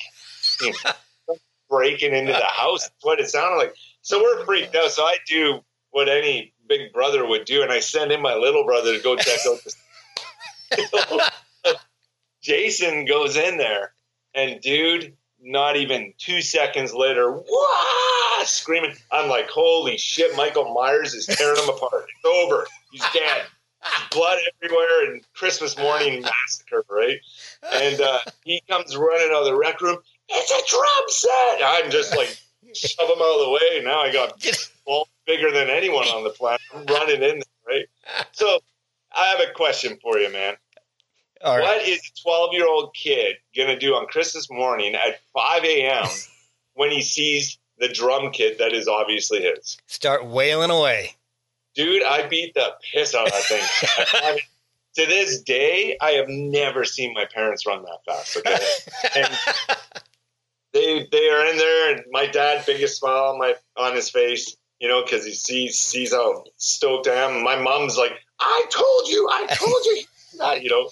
you 0.60 0.72
know, 1.28 1.36
breaking 1.68 2.14
into 2.14 2.32
the 2.32 2.44
house. 2.44 2.88
What 3.02 3.20
it 3.20 3.28
sounded 3.28 3.56
like. 3.56 3.74
So 4.02 4.22
we're 4.22 4.44
freaked 4.44 4.74
out. 4.74 4.90
So 4.90 5.02
I 5.02 5.16
do 5.26 5.60
what 5.90 6.08
any 6.08 6.52
big 6.68 6.92
brother 6.92 7.26
would 7.26 7.44
do, 7.44 7.62
and 7.62 7.72
I 7.72 7.80
send 7.80 8.12
in 8.12 8.22
my 8.22 8.34
little 8.34 8.64
brother 8.64 8.96
to 8.96 9.02
go 9.02 9.16
check 9.16 9.40
out 9.46 9.58
the. 9.64 11.30
Jason 12.42 13.04
goes 13.04 13.36
in 13.36 13.58
there, 13.58 13.92
and 14.34 14.60
dude, 14.60 15.14
not 15.40 15.76
even 15.76 16.12
two 16.18 16.40
seconds 16.40 16.92
later, 16.92 17.30
wah, 17.32 18.44
screaming. 18.44 18.94
I'm 19.10 19.28
like, 19.28 19.48
holy 19.48 19.96
shit, 19.98 20.36
Michael 20.36 20.72
Myers 20.74 21.14
is 21.14 21.26
tearing 21.26 21.60
him 21.62 21.68
apart. 21.68 22.04
It's 22.04 22.24
over. 22.24 22.66
He's 22.90 23.02
dead. 23.12 23.42
Blood 24.10 24.38
everywhere 24.62 25.12
and 25.12 25.22
Christmas 25.34 25.78
morning 25.78 26.22
massacre, 26.22 26.84
right? 26.90 27.18
And 27.72 28.00
uh, 28.00 28.18
he 28.44 28.62
comes 28.68 28.96
running 28.96 29.30
out 29.32 29.42
of 29.42 29.44
the 29.46 29.56
rec 29.56 29.80
room. 29.80 29.98
It's 30.28 30.50
a 30.50 30.76
drum 30.76 31.04
set. 31.08 31.62
I'm 31.64 31.90
just 31.90 32.16
like, 32.16 32.36
shove 32.74 33.08
him 33.08 33.18
out 33.18 33.40
of 33.40 33.46
the 33.46 33.50
way. 33.50 33.82
Now 33.84 34.00
I 34.00 34.12
got 34.12 34.40
ball 34.84 35.08
bigger 35.26 35.50
than 35.50 35.68
anyone 35.70 36.06
on 36.08 36.24
the 36.24 36.30
planet. 36.30 36.60
I'm 36.74 36.84
running 36.86 37.22
in 37.22 37.40
there, 37.40 37.66
right? 37.66 37.86
So 38.32 38.58
I 39.16 39.26
have 39.28 39.40
a 39.40 39.52
question 39.52 39.98
for 40.02 40.18
you, 40.18 40.30
man. 40.32 40.54
Right. 41.44 41.60
What 41.60 41.86
is 41.86 41.98
a 41.98 42.22
12 42.22 42.52
year 42.52 42.66
old 42.66 42.94
kid 42.94 43.36
going 43.56 43.68
to 43.68 43.78
do 43.78 43.94
on 43.94 44.06
Christmas 44.06 44.50
morning 44.50 44.94
at 44.94 45.20
5 45.32 45.64
a.m. 45.64 46.06
when 46.74 46.90
he 46.90 47.00
sees 47.00 47.58
the 47.78 47.88
drum 47.88 48.32
kit 48.32 48.58
that 48.58 48.72
is 48.72 48.88
obviously 48.88 49.42
his? 49.42 49.78
Start 49.86 50.26
wailing 50.26 50.70
away. 50.70 51.12
Dude, 51.74 52.02
I 52.02 52.26
beat 52.26 52.54
the 52.54 52.72
piss 52.92 53.14
out 53.14 53.28
of 53.28 53.32
that 53.32 53.42
thing. 53.44 54.38
to 54.96 55.06
this 55.06 55.40
day, 55.42 55.96
I 56.00 56.12
have 56.12 56.28
never 56.28 56.84
seen 56.84 57.14
my 57.14 57.24
parents 57.24 57.66
run 57.66 57.84
that 57.84 58.04
fast. 58.04 58.36
Okay. 58.38 58.58
and 59.16 59.30
they 60.72 61.08
they 61.10 61.28
are 61.30 61.46
in 61.46 61.56
there, 61.56 61.92
and 61.92 62.04
my 62.10 62.26
dad, 62.26 62.64
biggest 62.66 62.98
smile 62.98 63.32
on 63.32 63.38
my 63.38 63.54
on 63.76 63.94
his 63.94 64.10
face, 64.10 64.56
you 64.80 64.88
know, 64.88 65.02
because 65.02 65.24
he 65.24 65.32
sees 65.32 65.78
sees 65.78 66.12
how 66.12 66.44
stoked 66.56 67.08
I 67.08 67.14
am. 67.14 67.42
My 67.42 67.56
mom's 67.56 67.96
like, 67.96 68.12
"I 68.40 68.66
told 68.70 69.08
you, 69.08 69.28
I 69.30 69.46
told 69.46 69.84
you," 69.86 70.02
not, 70.38 70.62
you 70.62 70.70
know. 70.70 70.88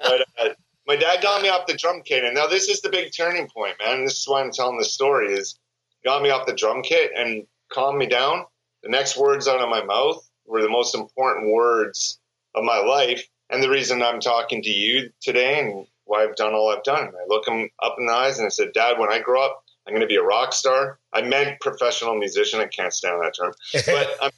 But 0.00 0.26
uh, 0.38 0.48
my 0.86 0.96
dad 0.96 1.22
got 1.22 1.42
me 1.42 1.48
off 1.48 1.66
the 1.66 1.76
drum 1.76 2.02
kit, 2.04 2.24
and 2.24 2.34
now 2.34 2.46
this 2.46 2.68
is 2.68 2.80
the 2.80 2.88
big 2.88 3.12
turning 3.14 3.48
point, 3.48 3.76
man. 3.84 4.04
This 4.04 4.18
is 4.18 4.28
why 4.28 4.42
I'm 4.42 4.52
telling 4.52 4.78
the 4.78 4.84
story. 4.84 5.32
Is 5.32 5.58
got 6.04 6.22
me 6.22 6.30
off 6.30 6.46
the 6.46 6.54
drum 6.54 6.82
kit 6.82 7.10
and 7.14 7.46
calmed 7.70 7.98
me 7.98 8.06
down. 8.06 8.44
The 8.82 8.88
next 8.88 9.16
words 9.16 9.48
out 9.48 9.60
of 9.60 9.68
my 9.68 9.82
mouth 9.82 10.26
were 10.46 10.62
the 10.62 10.68
most 10.68 10.94
important 10.94 11.52
words 11.52 12.18
of 12.54 12.64
my 12.64 12.78
life, 12.78 13.28
and 13.50 13.62
the 13.62 13.68
reason 13.68 14.02
I'm 14.02 14.20
talking 14.20 14.62
to 14.62 14.70
you 14.70 15.10
today 15.20 15.60
and 15.60 15.86
why 16.08 16.24
I've 16.24 16.34
done 16.36 16.54
all 16.54 16.70
I've 16.70 16.82
done. 16.82 17.06
And 17.06 17.14
I 17.16 17.26
look 17.28 17.46
him 17.46 17.68
up 17.82 17.96
in 17.98 18.06
the 18.06 18.12
eyes 18.12 18.38
and 18.38 18.46
I 18.46 18.48
said, 18.48 18.72
Dad, 18.72 18.98
when 18.98 19.12
I 19.12 19.20
grow 19.20 19.44
up, 19.44 19.64
I'm 19.86 19.92
going 19.94 20.02
to 20.02 20.06
be 20.06 20.16
a 20.16 20.22
rock 20.22 20.52
star. 20.52 20.98
I 21.12 21.22
meant 21.22 21.60
professional 21.60 22.16
musician. 22.16 22.60
I 22.60 22.66
can't 22.66 22.92
stand 22.92 23.22
that 23.22 23.34
term. 23.36 23.52
But 23.86 24.16
I'm, 24.20 24.30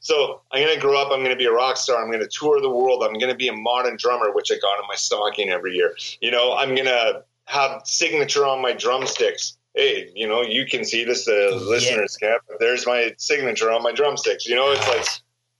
so 0.00 0.42
I'm 0.50 0.62
going 0.62 0.74
to 0.74 0.80
grow 0.80 1.00
up. 1.00 1.10
I'm 1.12 1.20
going 1.20 1.30
to 1.30 1.36
be 1.36 1.46
a 1.46 1.52
rock 1.52 1.76
star. 1.76 2.02
I'm 2.02 2.10
going 2.10 2.22
to 2.22 2.28
tour 2.28 2.60
the 2.60 2.70
world. 2.70 3.02
I'm 3.02 3.14
going 3.14 3.30
to 3.30 3.36
be 3.36 3.48
a 3.48 3.52
modern 3.52 3.96
drummer, 3.96 4.32
which 4.32 4.50
I 4.50 4.56
got 4.56 4.80
in 4.80 4.86
my 4.88 4.94
stocking 4.94 5.50
every 5.50 5.74
year. 5.74 5.94
You 6.20 6.30
know, 6.30 6.54
I'm 6.54 6.74
going 6.74 6.86
to 6.86 7.24
have 7.46 7.82
signature 7.84 8.46
on 8.46 8.60
my 8.60 8.72
drumsticks. 8.72 9.56
Hey, 9.74 10.10
you 10.14 10.26
know, 10.26 10.42
you 10.42 10.66
can 10.66 10.84
see 10.84 11.04
this, 11.04 11.24
the 11.26 11.50
yeah. 11.52 11.56
listeners 11.56 12.16
can't, 12.16 12.42
there's 12.58 12.86
my 12.86 13.14
signature 13.18 13.70
on 13.70 13.82
my 13.82 13.92
drumsticks. 13.92 14.46
You 14.46 14.56
know, 14.56 14.70
it's 14.72 14.86
like 14.88 15.06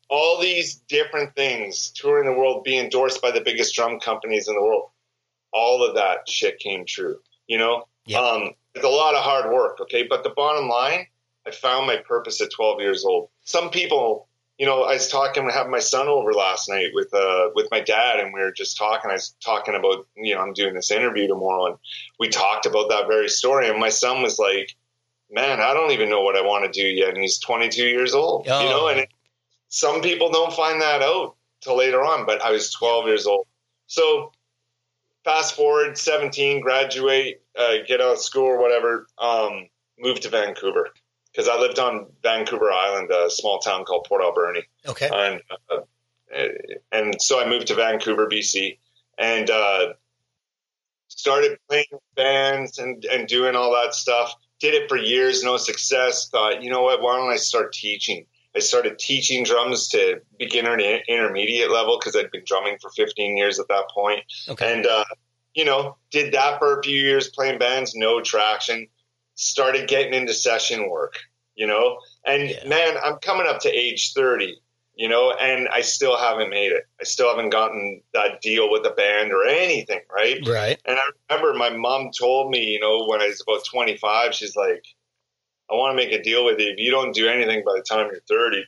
all 0.08 0.40
these 0.40 0.76
different 0.88 1.34
things, 1.36 1.90
touring 1.90 2.26
the 2.26 2.36
world, 2.36 2.64
be 2.64 2.78
endorsed 2.78 3.22
by 3.22 3.30
the 3.30 3.40
biggest 3.40 3.74
drum 3.74 4.00
companies 4.00 4.48
in 4.48 4.54
the 4.54 4.62
world 4.62 4.90
all 5.52 5.84
of 5.84 5.94
that 5.94 6.28
shit 6.28 6.58
came 6.58 6.84
true. 6.86 7.18
You 7.46 7.58
know, 7.58 7.88
um, 8.16 8.50
it's 8.74 8.84
a 8.84 8.88
lot 8.88 9.14
of 9.14 9.22
hard 9.22 9.52
work. 9.52 9.80
Okay, 9.80 10.04
but 10.08 10.22
the 10.22 10.30
bottom 10.30 10.68
line, 10.68 11.06
I 11.46 11.50
found 11.50 11.86
my 11.86 11.96
purpose 11.96 12.40
at 12.40 12.52
12 12.52 12.80
years 12.80 13.04
old. 13.04 13.28
Some 13.44 13.70
people, 13.70 14.28
you 14.58 14.66
know, 14.66 14.82
I 14.84 14.94
was 14.94 15.08
talking, 15.08 15.48
I 15.48 15.52
had 15.52 15.68
my 15.68 15.78
son 15.78 16.08
over 16.08 16.32
last 16.32 16.68
night 16.68 16.90
with 16.94 17.12
uh 17.14 17.50
with 17.54 17.68
my 17.70 17.80
dad, 17.80 18.20
and 18.20 18.32
we 18.32 18.40
were 18.40 18.52
just 18.52 18.76
talking. 18.76 19.10
I 19.10 19.14
was 19.14 19.34
talking 19.44 19.74
about, 19.74 20.06
you 20.16 20.34
know, 20.34 20.40
I'm 20.40 20.52
doing 20.52 20.74
this 20.74 20.90
interview 20.90 21.26
tomorrow, 21.26 21.66
and 21.66 21.76
we 22.18 22.28
talked 22.28 22.66
about 22.66 22.88
that 22.90 23.08
very 23.08 23.28
story. 23.28 23.68
And 23.68 23.78
my 23.78 23.88
son 23.88 24.22
was 24.22 24.38
like, 24.38 24.76
"Man, 25.30 25.60
I 25.60 25.74
don't 25.74 25.92
even 25.92 26.10
know 26.10 26.22
what 26.22 26.36
I 26.36 26.42
want 26.42 26.70
to 26.70 26.80
do 26.80 26.86
yet," 26.86 27.10
and 27.10 27.18
he's 27.18 27.38
22 27.38 27.86
years 27.86 28.14
old. 28.14 28.46
Oh. 28.48 28.62
You 28.62 28.68
know, 28.68 28.88
and 28.88 29.00
it, 29.00 29.08
some 29.68 30.02
people 30.02 30.30
don't 30.30 30.52
find 30.52 30.80
that 30.82 31.02
out 31.02 31.36
till 31.60 31.76
later 31.76 32.02
on. 32.02 32.26
But 32.26 32.42
I 32.42 32.50
was 32.52 32.72
12 32.72 33.06
years 33.06 33.26
old, 33.26 33.46
so 33.86 34.32
fast 35.24 35.54
forward 35.54 35.96
17 35.98 36.60
graduate 36.60 37.42
uh, 37.58 37.76
get 37.86 38.00
out 38.00 38.12
of 38.12 38.18
school 38.18 38.44
or 38.44 38.60
whatever 38.60 39.06
um, 39.18 39.68
move 39.98 40.20
to 40.20 40.28
vancouver. 40.28 40.90
Because 41.32 41.48
i 41.48 41.56
lived 41.58 41.78
on 41.78 42.06
vancouver 42.22 42.72
island 42.72 43.10
a 43.10 43.30
small 43.30 43.58
town 43.60 43.84
called 43.84 44.06
port 44.08 44.22
alberni. 44.22 44.62
Okay. 44.86 45.08
And, 45.12 45.40
uh, 45.70 46.46
and 46.92 47.20
so 47.20 47.40
i 47.40 47.48
moved 47.48 47.68
to 47.68 47.74
vancouver 47.74 48.26
bc 48.26 48.78
and 49.18 49.50
uh, 49.50 49.92
started 51.08 51.58
playing 51.68 51.84
bands 52.16 52.78
and, 52.78 53.04
and 53.04 53.28
doing 53.28 53.54
all 53.54 53.72
that 53.72 53.94
stuff. 53.94 54.34
Did 54.60 54.74
it 54.74 54.88
for 54.88 54.96
years 54.96 55.42
no 55.44 55.56
success. 55.56 56.28
Thought 56.30 56.62
you 56.62 56.70
know 56.70 56.82
what? 56.82 57.02
Why 57.02 57.16
don't 57.16 57.30
i 57.30 57.36
start 57.36 57.72
teaching 57.72 58.26
I 58.54 58.58
started 58.58 58.98
teaching 58.98 59.44
drums 59.44 59.88
to 59.88 60.20
beginner 60.38 60.72
and 60.72 61.02
intermediate 61.08 61.70
level 61.70 61.98
because 61.98 62.16
I'd 62.16 62.30
been 62.30 62.42
drumming 62.44 62.78
for 62.80 62.90
15 62.90 63.36
years 63.36 63.60
at 63.60 63.68
that 63.68 63.84
point. 63.94 64.24
Okay. 64.48 64.72
And, 64.72 64.86
uh, 64.86 65.04
you 65.54 65.64
know, 65.64 65.96
did 66.10 66.32
that 66.34 66.58
for 66.58 66.78
a 66.78 66.82
few 66.82 66.98
years 66.98 67.28
playing 67.28 67.58
bands, 67.58 67.94
no 67.94 68.20
traction. 68.20 68.88
Started 69.34 69.88
getting 69.88 70.14
into 70.14 70.34
session 70.34 70.90
work, 70.90 71.14
you 71.54 71.66
know, 71.66 71.98
and 72.26 72.50
yeah. 72.50 72.68
man, 72.68 72.96
I'm 73.02 73.16
coming 73.16 73.46
up 73.46 73.60
to 73.60 73.70
age 73.70 74.12
30, 74.12 74.60
you 74.96 75.08
know, 75.08 75.32
and 75.32 75.68
I 75.68 75.80
still 75.80 76.18
haven't 76.18 76.50
made 76.50 76.72
it. 76.72 76.82
I 77.00 77.04
still 77.04 77.30
haven't 77.30 77.50
gotten 77.50 78.02
that 78.12 78.42
deal 78.42 78.70
with 78.70 78.84
a 78.84 78.90
band 78.90 79.32
or 79.32 79.46
anything, 79.46 80.00
right? 80.14 80.46
Right. 80.46 80.78
And 80.84 80.98
I 80.98 81.10
remember 81.30 81.58
my 81.58 81.70
mom 81.70 82.10
told 82.18 82.50
me, 82.50 82.64
you 82.64 82.80
know, 82.80 83.06
when 83.06 83.22
I 83.22 83.28
was 83.28 83.40
about 83.40 83.64
25, 83.64 84.34
she's 84.34 84.56
like, 84.56 84.84
I 85.70 85.74
want 85.74 85.92
to 85.92 85.96
make 85.96 86.12
a 86.12 86.22
deal 86.22 86.44
with 86.44 86.58
you. 86.58 86.70
If 86.70 86.78
you 86.78 86.90
don't 86.90 87.14
do 87.14 87.28
anything 87.28 87.62
by 87.64 87.74
the 87.76 87.82
time 87.82 88.08
you're 88.10 88.20
30, 88.28 88.64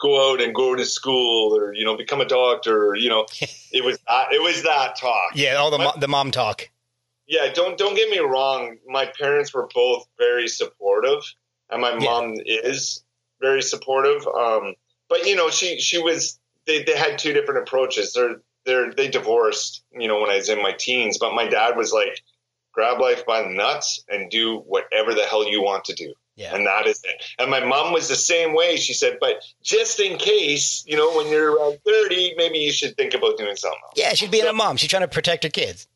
go 0.00 0.32
out 0.32 0.40
and 0.40 0.54
go 0.54 0.74
to 0.74 0.84
school 0.84 1.56
or, 1.56 1.74
you 1.74 1.84
know, 1.84 1.96
become 1.96 2.20
a 2.20 2.26
doctor 2.26 2.88
or, 2.88 2.96
you 2.96 3.08
know, 3.08 3.26
it 3.72 3.84
was 3.84 3.98
that, 4.06 4.32
it 4.32 4.42
was 4.42 4.62
that 4.62 4.96
talk. 4.96 5.32
Yeah. 5.34 5.54
All 5.54 5.70
the, 5.70 5.78
mo- 5.78 5.94
the 5.98 6.08
mom 6.08 6.30
talk. 6.30 6.70
Yeah. 7.26 7.52
Don't, 7.52 7.76
don't 7.76 7.96
get 7.96 8.10
me 8.10 8.18
wrong. 8.18 8.78
My 8.86 9.06
parents 9.18 9.52
were 9.52 9.68
both 9.74 10.06
very 10.18 10.48
supportive 10.48 11.22
and 11.70 11.80
my 11.80 11.92
yeah. 11.92 11.98
mom 11.98 12.34
is 12.44 13.02
very 13.40 13.62
supportive. 13.62 14.26
Um, 14.26 14.74
but 15.08 15.26
you 15.26 15.36
know, 15.36 15.50
she, 15.50 15.80
she 15.80 15.98
was, 16.00 16.38
they, 16.66 16.84
they 16.84 16.96
had 16.96 17.18
two 17.18 17.32
different 17.32 17.66
approaches. 17.66 18.12
They're, 18.12 18.36
they're, 18.64 18.92
they 18.92 19.08
divorced, 19.08 19.82
you 19.92 20.06
know, 20.06 20.20
when 20.20 20.30
I 20.30 20.36
was 20.36 20.48
in 20.48 20.62
my 20.62 20.72
teens, 20.72 21.18
but 21.18 21.34
my 21.34 21.48
dad 21.48 21.76
was 21.76 21.92
like, 21.92 22.22
grab 22.72 23.00
life 23.00 23.24
by 23.26 23.42
the 23.42 23.50
nuts 23.50 24.02
and 24.08 24.30
do 24.30 24.58
whatever 24.66 25.14
the 25.14 25.24
hell 25.24 25.48
you 25.48 25.62
want 25.62 25.84
to 25.84 25.94
do. 25.94 26.14
Yeah. 26.36 26.54
And 26.54 26.66
that 26.66 26.86
is 26.86 27.00
it. 27.04 27.22
And 27.38 27.50
my 27.50 27.62
mom 27.62 27.92
was 27.92 28.08
the 28.08 28.16
same 28.16 28.54
way. 28.54 28.76
She 28.76 28.94
said, 28.94 29.18
but 29.20 29.36
just 29.62 30.00
in 30.00 30.16
case, 30.16 30.82
you 30.86 30.96
know, 30.96 31.14
when 31.14 31.28
you're 31.28 31.54
around 31.54 31.78
30, 31.86 32.34
maybe 32.36 32.58
you 32.58 32.72
should 32.72 32.96
think 32.96 33.12
about 33.12 33.36
doing 33.36 33.54
something 33.54 33.78
else. 33.84 33.92
Yeah, 33.96 34.14
she's 34.14 34.30
being 34.30 34.44
so, 34.44 34.50
a 34.50 34.54
mom. 34.54 34.76
She's 34.78 34.88
trying 34.88 35.02
to 35.02 35.08
protect 35.08 35.44
her 35.44 35.50
kids. 35.50 35.86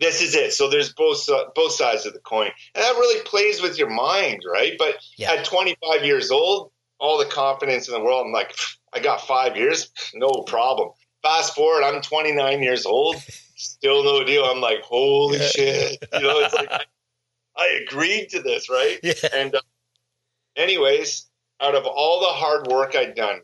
This 0.00 0.22
is 0.22 0.34
it. 0.34 0.52
So 0.54 0.70
there's 0.70 0.92
both 0.94 1.28
uh, 1.28 1.44
both 1.54 1.72
sides 1.72 2.06
of 2.06 2.14
the 2.14 2.18
coin. 2.20 2.50
And 2.74 2.82
that 2.82 2.94
really 2.94 3.22
plays 3.22 3.60
with 3.60 3.78
your 3.78 3.90
mind, 3.90 4.42
right? 4.50 4.72
But 4.78 4.96
yeah. 5.16 5.32
at 5.32 5.44
25 5.44 6.04
years 6.04 6.30
old, 6.30 6.72
all 6.98 7.18
the 7.18 7.26
confidence 7.26 7.86
in 7.86 7.94
the 7.94 8.00
world, 8.00 8.26
I'm 8.26 8.32
like, 8.32 8.54
I 8.92 9.00
got 9.00 9.20
five 9.20 9.56
years, 9.56 9.90
no 10.14 10.42
problem. 10.46 10.90
Fast 11.22 11.54
forward, 11.54 11.84
I'm 11.84 12.00
29 12.00 12.62
years 12.62 12.86
old 12.86 13.16
still 13.62 14.04
no 14.04 14.24
deal. 14.24 14.44
I'm 14.44 14.60
like, 14.60 14.82
holy 14.82 15.38
yeah. 15.38 15.46
shit. 15.46 16.08
You 16.12 16.20
know, 16.20 16.40
it's 16.40 16.54
like, 16.54 16.70
I, 16.70 16.80
I, 17.56 17.80
agreed 17.86 18.28
to 18.30 18.42
this, 18.42 18.68
right? 18.68 18.98
Yeah. 19.02 19.12
And, 19.34 19.54
uh, 19.54 19.60
anyways, 20.56 21.26
out 21.60 21.74
of 21.74 21.86
all 21.86 22.20
the 22.20 22.26
hard 22.26 22.66
work 22.66 22.94
I'd 22.96 23.14
done, 23.14 23.40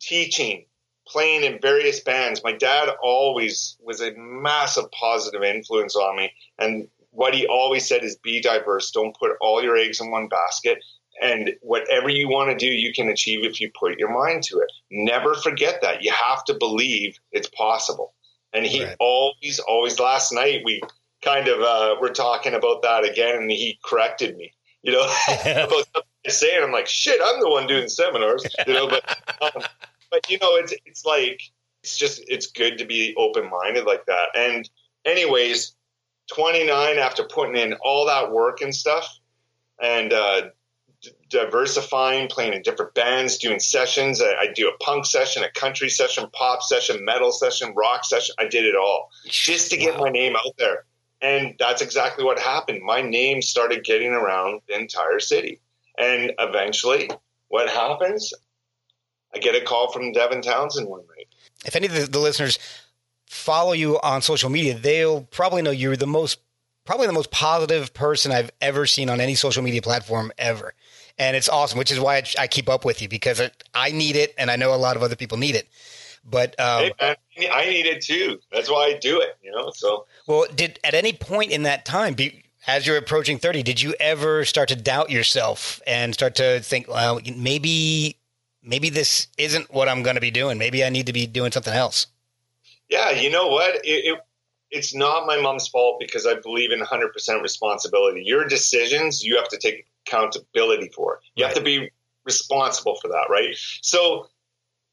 teaching, 0.00 0.66
playing 1.06 1.44
in 1.44 1.60
various 1.60 2.00
bands, 2.00 2.42
my 2.44 2.52
dad 2.52 2.88
always 3.02 3.76
was 3.82 4.00
a 4.00 4.12
massive 4.16 4.90
positive 4.92 5.42
influence 5.42 5.96
on 5.96 6.16
me. 6.16 6.32
And 6.58 6.88
what 7.10 7.34
he 7.34 7.46
always 7.46 7.86
said 7.86 8.02
is 8.04 8.16
be 8.16 8.40
diverse. 8.40 8.90
Don't 8.90 9.16
put 9.16 9.32
all 9.40 9.62
your 9.62 9.76
eggs 9.76 10.00
in 10.00 10.10
one 10.10 10.28
basket. 10.28 10.78
And 11.22 11.52
whatever 11.60 12.08
you 12.08 12.28
want 12.28 12.50
to 12.50 12.56
do, 12.56 12.66
you 12.66 12.92
can 12.92 13.08
achieve 13.08 13.44
if 13.44 13.60
you 13.60 13.70
put 13.78 13.98
your 13.98 14.12
mind 14.12 14.42
to 14.44 14.58
it. 14.58 14.72
Never 14.90 15.34
forget 15.34 15.80
that. 15.80 16.02
You 16.02 16.10
have 16.12 16.44
to 16.46 16.54
believe 16.54 17.18
it's 17.30 17.48
possible. 17.48 18.14
And 18.54 18.64
he 18.64 18.84
right. 18.84 18.96
always, 19.00 19.58
always, 19.58 19.98
last 19.98 20.32
night 20.32 20.62
we 20.64 20.80
kind 21.22 21.48
of 21.48 21.60
uh, 21.60 21.96
were 22.00 22.10
talking 22.10 22.54
about 22.54 22.82
that 22.82 23.04
again, 23.04 23.36
and 23.36 23.50
he 23.50 23.78
corrected 23.84 24.36
me, 24.36 24.52
you 24.82 24.92
know, 24.92 25.02
about 25.28 25.70
something 25.70 26.02
I 26.26 26.30
say, 26.30 26.54
and 26.54 26.64
I'm 26.64 26.72
like, 26.72 26.86
shit, 26.86 27.20
I'm 27.22 27.40
the 27.40 27.48
one 27.48 27.66
doing 27.66 27.88
seminars, 27.88 28.44
you 28.66 28.72
know, 28.72 28.88
but, 28.88 29.18
um, 29.42 29.62
but 30.10 30.30
you 30.30 30.38
know, 30.38 30.56
it's, 30.56 30.72
it's 30.86 31.04
like, 31.04 31.40
it's 31.82 31.98
just, 31.98 32.22
it's 32.28 32.46
good 32.46 32.78
to 32.78 32.84
be 32.84 33.14
open 33.16 33.50
minded 33.50 33.84
like 33.84 34.06
that. 34.06 34.28
And, 34.34 34.68
anyways, 35.04 35.74
29 36.32 36.98
after 36.98 37.24
putting 37.24 37.56
in 37.56 37.74
all 37.82 38.06
that 38.06 38.30
work 38.30 38.60
and 38.62 38.74
stuff, 38.74 39.06
and 39.82 40.12
uh, 40.12 40.42
diversifying, 41.28 42.28
playing 42.28 42.52
in 42.52 42.62
different 42.62 42.94
bands, 42.94 43.38
doing 43.38 43.60
sessions. 43.60 44.22
I, 44.22 44.34
I, 44.34 44.46
do 44.54 44.68
a 44.68 44.76
punk 44.78 45.06
session, 45.06 45.42
a 45.42 45.50
country 45.50 45.88
session, 45.88 46.28
pop 46.32 46.62
session, 46.62 47.04
metal 47.04 47.32
session, 47.32 47.74
rock 47.74 48.04
session. 48.04 48.34
I 48.38 48.46
did 48.46 48.64
it 48.64 48.76
all 48.76 49.10
just 49.26 49.70
to 49.70 49.76
get 49.76 49.94
wow. 49.94 50.04
my 50.04 50.10
name 50.10 50.36
out 50.36 50.54
there. 50.58 50.84
And 51.20 51.54
that's 51.58 51.80
exactly 51.80 52.24
what 52.24 52.38
happened. 52.38 52.82
My 52.82 53.00
name 53.00 53.40
started 53.42 53.84
getting 53.84 54.12
around 54.12 54.60
the 54.68 54.78
entire 54.78 55.20
city. 55.20 55.60
And 55.98 56.32
eventually, 56.38 57.10
what 57.48 57.68
happens? 57.68 58.32
I 59.34 59.38
get 59.38 59.54
a 59.54 59.64
call 59.64 59.90
from 59.90 60.12
Devin 60.12 60.42
Townsend 60.42 60.88
one 60.88 61.02
night. 61.16 61.28
If 61.64 61.76
any 61.76 61.86
of 61.86 61.94
the, 61.94 62.06
the 62.06 62.18
listeners 62.18 62.58
follow 63.26 63.72
you 63.72 63.98
on 64.00 64.22
social 64.22 64.50
media, 64.50 64.74
they'll 64.74 65.22
probably 65.22 65.62
know 65.62 65.70
you're 65.70 65.96
the 65.96 66.06
most 66.06 66.40
probably 66.84 67.06
the 67.06 67.12
most 67.12 67.30
positive 67.30 67.94
person 67.94 68.30
I've 68.30 68.50
ever 68.60 68.84
seen 68.84 69.08
on 69.08 69.20
any 69.20 69.34
social 69.34 69.62
media 69.62 69.80
platform 69.80 70.30
ever 70.36 70.74
and 71.18 71.36
it's 71.36 71.48
awesome, 71.48 71.78
which 71.78 71.90
is 71.90 72.00
why 72.00 72.22
I, 72.38 72.46
keep 72.46 72.68
up 72.68 72.84
with 72.84 73.00
you 73.00 73.08
because 73.08 73.40
I 73.74 73.90
need 73.92 74.16
it, 74.16 74.34
and 74.36 74.50
I 74.50 74.56
know 74.56 74.74
a 74.74 74.76
lot 74.76 74.96
of 74.96 75.02
other 75.02 75.16
people 75.16 75.38
need 75.38 75.54
it. 75.54 75.68
But 76.28 76.58
um, 76.58 76.90
hey, 76.98 77.50
I 77.50 77.66
need 77.66 77.86
it 77.86 78.02
too. 78.02 78.40
That's 78.50 78.70
why 78.70 78.86
I 78.86 78.98
do 78.98 79.20
it. 79.20 79.36
You 79.42 79.52
know. 79.52 79.70
So 79.74 80.06
well, 80.26 80.46
did 80.54 80.80
at 80.82 80.94
any 80.94 81.12
point 81.12 81.50
in 81.50 81.64
that 81.64 81.84
time, 81.84 82.14
be, 82.14 82.44
as 82.66 82.86
you're 82.86 82.96
approaching 82.96 83.38
thirty, 83.38 83.62
did 83.62 83.82
you 83.82 83.94
ever 84.00 84.44
start 84.44 84.70
to 84.70 84.76
doubt 84.76 85.10
yourself 85.10 85.82
and 85.86 86.14
start 86.14 86.34
to 86.36 86.60
think, 86.60 86.88
well, 86.88 87.20
maybe 87.36 88.16
maybe 88.62 88.88
this 88.88 89.28
isn't 89.36 89.72
what 89.72 89.88
I'm 89.88 90.02
going 90.02 90.14
to 90.14 90.20
be 90.20 90.30
doing. 90.30 90.56
Maybe 90.56 90.82
I 90.82 90.88
need 90.88 91.06
to 91.06 91.12
be 91.12 91.26
doing 91.26 91.52
something 91.52 91.74
else. 91.74 92.06
Yeah, 92.88 93.10
you 93.10 93.30
know 93.30 93.48
what? 93.48 93.76
It, 93.84 94.06
it 94.06 94.18
it's 94.70 94.94
not 94.94 95.26
my 95.26 95.40
mom's 95.40 95.68
fault 95.68 96.00
because 96.00 96.26
I 96.26 96.34
believe 96.34 96.72
in 96.72 96.80
100% 96.80 97.42
responsibility. 97.42 98.22
Your 98.24 98.44
decisions, 98.44 99.22
you 99.22 99.36
have 99.36 99.48
to 99.48 99.58
take 99.58 99.86
accountability 100.06 100.90
for. 100.94 101.20
You 101.34 101.44
right. 101.44 101.48
have 101.48 101.58
to 101.58 101.64
be 101.64 101.90
responsible 102.24 102.96
for 103.00 103.08
that, 103.08 103.26
right? 103.30 103.54
So, 103.82 104.28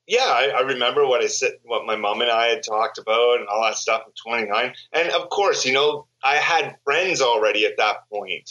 yeah, 0.07 0.25
I, 0.25 0.51
I, 0.57 0.61
remember 0.61 1.05
what 1.05 1.21
I 1.21 1.27
said, 1.27 1.53
what 1.63 1.85
my 1.85 1.95
mom 1.95 2.21
and 2.21 2.29
I 2.29 2.47
had 2.47 2.63
talked 2.63 2.97
about, 2.97 3.39
and 3.39 3.47
all 3.47 3.63
that 3.63 3.75
stuff 3.75 4.03
at 4.07 4.13
29. 4.15 4.73
And 4.93 5.09
of 5.11 5.29
course, 5.29 5.65
you 5.65 5.73
know, 5.73 6.07
I 6.23 6.35
had 6.35 6.75
friends 6.83 7.21
already 7.21 7.65
at 7.65 7.77
that 7.77 8.09
point 8.11 8.49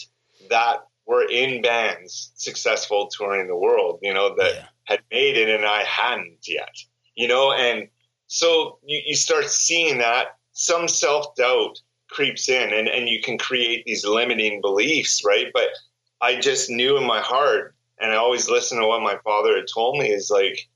that 0.49 0.79
were 1.07 1.25
in 1.29 1.61
bands, 1.61 2.33
successful 2.37 3.09
touring 3.09 3.49
the 3.49 3.57
world, 3.57 3.99
you 4.03 4.15
know, 4.15 4.35
that 4.37 4.55
yeah. 4.55 4.67
had 4.85 5.01
made 5.11 5.37
it, 5.37 5.49
and 5.49 5.67
I 5.67 5.83
hadn't 5.83 6.47
yet, 6.47 6.75
you 7.15 7.29
know, 7.29 7.53
and 7.53 7.89
so 8.29 8.79
you, 8.85 9.01
you 9.07 9.17
start 9.17 9.47
seeing 9.47 9.99
that 9.99 10.37
some 10.53 10.87
self 10.87 11.35
doubt 11.35 11.81
creeps 12.09 12.49
in, 12.49 12.73
and 12.73 12.89
and 12.89 13.09
you 13.09 13.21
can 13.21 13.39
create 13.39 13.85
these 13.85 14.07
limiting 14.07 14.61
beliefs, 14.61 15.23
right? 15.25 15.49
But 15.53 15.69
I 16.21 16.39
just 16.39 16.71
knew 16.71 16.97
in 16.97 17.07
my 17.07 17.21
heart, 17.21 17.75
and 17.99 18.13
I 18.13 18.17
always 18.17 18.49
listened 18.49 18.81
to 18.81 18.87
what 18.87 19.03
my 19.03 19.19
father 19.25 19.57
had 19.57 19.67
told 19.73 19.99
me 19.99 20.11
is 20.11 20.31
like, 20.31 20.69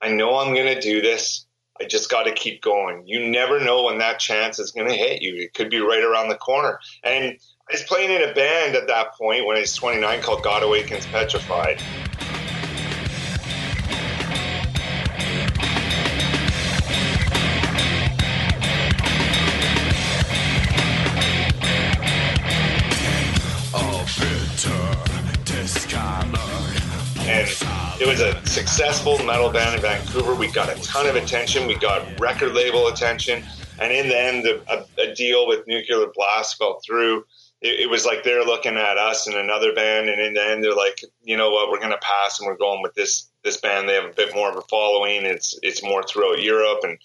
I 0.00 0.10
know 0.10 0.38
I'm 0.38 0.54
going 0.54 0.74
to 0.74 0.80
do 0.80 1.00
this. 1.00 1.46
I 1.80 1.84
just 1.84 2.10
got 2.10 2.24
to 2.24 2.32
keep 2.32 2.60
going. 2.60 3.04
You 3.06 3.30
never 3.30 3.60
know 3.60 3.84
when 3.84 3.98
that 3.98 4.18
chance 4.18 4.58
is 4.58 4.72
going 4.72 4.88
to 4.88 4.94
hit 4.94 5.22
you. 5.22 5.36
It 5.36 5.54
could 5.54 5.70
be 5.70 5.80
right 5.80 6.02
around 6.02 6.28
the 6.28 6.34
corner. 6.34 6.80
And 7.04 7.38
I 7.68 7.72
was 7.72 7.82
playing 7.84 8.10
in 8.10 8.28
a 8.28 8.34
band 8.34 8.74
at 8.74 8.88
that 8.88 9.14
point 9.14 9.46
when 9.46 9.56
I 9.56 9.60
was 9.60 9.74
29 9.74 10.22
called 10.22 10.42
God 10.42 10.62
Awakens 10.62 11.06
Petrified. 11.06 11.80
It 28.00 28.06
was 28.06 28.20
a 28.20 28.44
successful 28.46 29.18
metal 29.24 29.50
band 29.50 29.74
in 29.74 29.82
Vancouver. 29.82 30.34
We 30.34 30.50
got 30.52 30.68
a 30.68 30.80
ton 30.82 31.06
of 31.06 31.16
attention. 31.16 31.66
We 31.66 31.74
got 31.74 32.20
record 32.20 32.54
label 32.54 32.86
attention, 32.86 33.42
and 33.80 33.92
in 33.92 34.08
the 34.08 34.16
end, 34.16 34.46
a, 34.46 34.86
a 35.00 35.14
deal 35.14 35.48
with 35.48 35.66
Nuclear 35.66 36.06
Blast 36.14 36.58
fell 36.58 36.80
through. 36.86 37.24
It, 37.60 37.80
it, 37.80 37.90
was 37.90 38.06
like 38.06 38.22
they're 38.22 38.44
looking 38.44 38.76
at 38.76 38.98
us 38.98 39.26
and 39.26 39.36
another 39.36 39.74
band, 39.74 40.08
and 40.08 40.20
in 40.20 40.34
the 40.34 40.44
end, 40.44 40.62
they're 40.62 40.76
like, 40.76 41.00
you 41.24 41.36
know 41.36 41.50
what, 41.50 41.72
we're 41.72 41.80
going 41.80 41.90
to 41.90 41.98
pass, 41.98 42.38
and 42.38 42.46
we're 42.46 42.56
going 42.56 42.82
with 42.82 42.94
this 42.94 43.28
this 43.42 43.56
band. 43.56 43.88
They 43.88 43.94
have 43.94 44.04
a 44.04 44.14
bit 44.14 44.32
more 44.32 44.48
of 44.48 44.56
a 44.56 44.62
following. 44.62 45.24
It's 45.24 45.58
it's 45.64 45.82
more 45.82 46.04
throughout 46.04 46.40
Europe, 46.40 46.80
and 46.84 46.98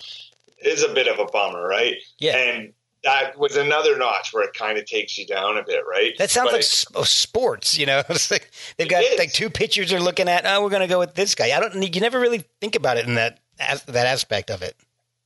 it's 0.60 0.84
a 0.84 0.94
bit 0.94 1.08
of 1.08 1.18
a 1.18 1.26
bummer, 1.26 1.68
right? 1.68 1.96
Yeah. 2.20 2.38
And 2.38 2.74
that 3.04 3.38
was 3.38 3.58
another 3.58 3.98
notch 3.98 4.34
where 4.34 4.44
it 4.44 4.54
kind 4.54 4.78
of 4.78 4.86
takes 4.86 5.18
you 5.18 5.26
down 5.26 5.58
a 5.58 5.64
bit, 5.64 5.84
right? 5.90 6.14
That 6.18 6.30
sounds 6.30 6.52
but 6.52 6.58
like 6.58 7.02
oh, 7.02 7.04
sports, 7.04 7.78
you 7.78 7.86
know. 7.86 8.02
It's 8.10 8.32
like 8.32 8.52
they've 8.78 8.90
got 8.90 9.04
like 9.18 9.34
two 9.34 9.50
pitchers 9.50 9.92
are 9.92 10.00
looking 10.00 10.30
at. 10.30 10.46
Oh, 10.46 10.64
we're 10.64 10.70
going 10.70 10.82
to 10.82 10.88
go 10.88 11.00
with 11.00 11.16
this 11.16 11.36
guy. 11.36 11.56
I 11.56 11.60
don't. 11.60 11.94
You 11.94 12.02
never 12.02 12.20
really 12.20 12.44
think 12.62 12.76
about 12.76 12.98
it 12.98 13.08
in 13.08 13.16
that 13.16 13.40
that 13.58 14.08
aspect 14.08 14.50
of 14.50 14.62
it. 14.62 14.76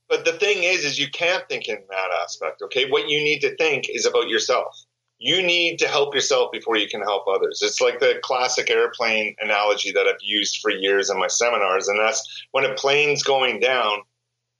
But 0.08 0.24
the 0.24 0.32
thing 0.32 0.62
is, 0.62 0.84
is 0.84 0.98
you 0.98 1.10
can't 1.10 1.46
think 1.48 1.68
in 1.68 1.78
that 1.90 2.10
aspect. 2.22 2.62
Okay, 2.62 2.90
what 2.90 3.08
you 3.08 3.18
need 3.18 3.40
to 3.40 3.54
think 3.56 3.88
is 3.88 4.06
about 4.06 4.28
yourself. 4.28 4.76
You 5.20 5.42
need 5.42 5.78
to 5.78 5.88
help 5.88 6.14
yourself 6.14 6.52
before 6.52 6.76
you 6.76 6.88
can 6.88 7.02
help 7.02 7.26
others. 7.26 7.60
It's 7.62 7.80
like 7.80 7.98
the 7.98 8.20
classic 8.22 8.70
airplane 8.70 9.34
analogy 9.40 9.90
that 9.92 10.06
I've 10.06 10.22
used 10.22 10.58
for 10.58 10.70
years 10.70 11.10
in 11.10 11.18
my 11.18 11.26
seminars, 11.26 11.88
and 11.88 11.98
that's 11.98 12.24
when 12.52 12.64
a 12.64 12.74
plane's 12.74 13.22
going 13.22 13.60
down, 13.60 14.02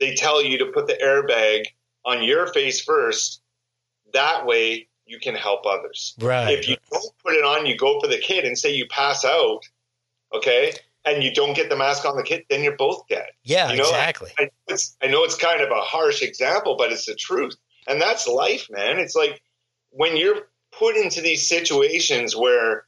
they 0.01 0.15
tell 0.15 0.43
you 0.43 0.59
to 0.59 0.67
put 0.67 0.87
the 0.87 0.99
airbag 1.03 1.67
on 2.09 2.25
your 2.25 2.47
face 2.49 2.81
first. 2.81 3.43
That 4.15 4.47
way 4.47 4.89
you 5.07 5.19
can 5.21 5.35
help 5.35 5.67
others. 5.67 6.15
Right. 6.19 6.59
If 6.59 6.69
you 6.69 6.77
don't 6.91 7.13
put 7.25 7.35
it 7.35 7.45
on, 7.45 7.67
you 7.67 7.77
go 7.77 8.01
for 8.01 8.07
the 8.07 8.19
kid 8.19 8.45
and 8.45 8.57
say 8.57 8.75
you 8.75 8.87
pass 8.89 9.25
out, 9.25 9.61
okay, 10.35 10.73
and 11.05 11.23
you 11.23 11.33
don't 11.33 11.55
get 11.55 11.69
the 11.69 11.77
mask 11.77 12.05
on 12.05 12.17
the 12.17 12.23
kid, 12.23 12.45
then 12.49 12.63
you're 12.63 12.77
both 12.77 13.07
dead. 13.09 13.29
Yeah, 13.45 13.71
you 13.71 13.77
know? 13.77 13.85
exactly. 13.85 14.31
I, 14.39 14.51
I 15.03 15.09
know 15.09 15.25
it's 15.25 15.37
kind 15.37 15.61
of 15.61 15.71
a 15.71 15.81
harsh 15.81 16.23
example, 16.23 16.77
but 16.77 16.93
it's 16.93 17.07
the 17.07 17.15
truth. 17.15 17.55
And 17.87 18.01
that's 18.01 18.27
life, 18.27 18.69
man. 18.71 18.99
It's 18.99 19.15
like 19.15 19.43
when 19.91 20.17
you're 20.17 20.49
put 20.73 20.97
into 20.97 21.21
these 21.21 21.49
situations 21.49 22.37
where 22.37 22.85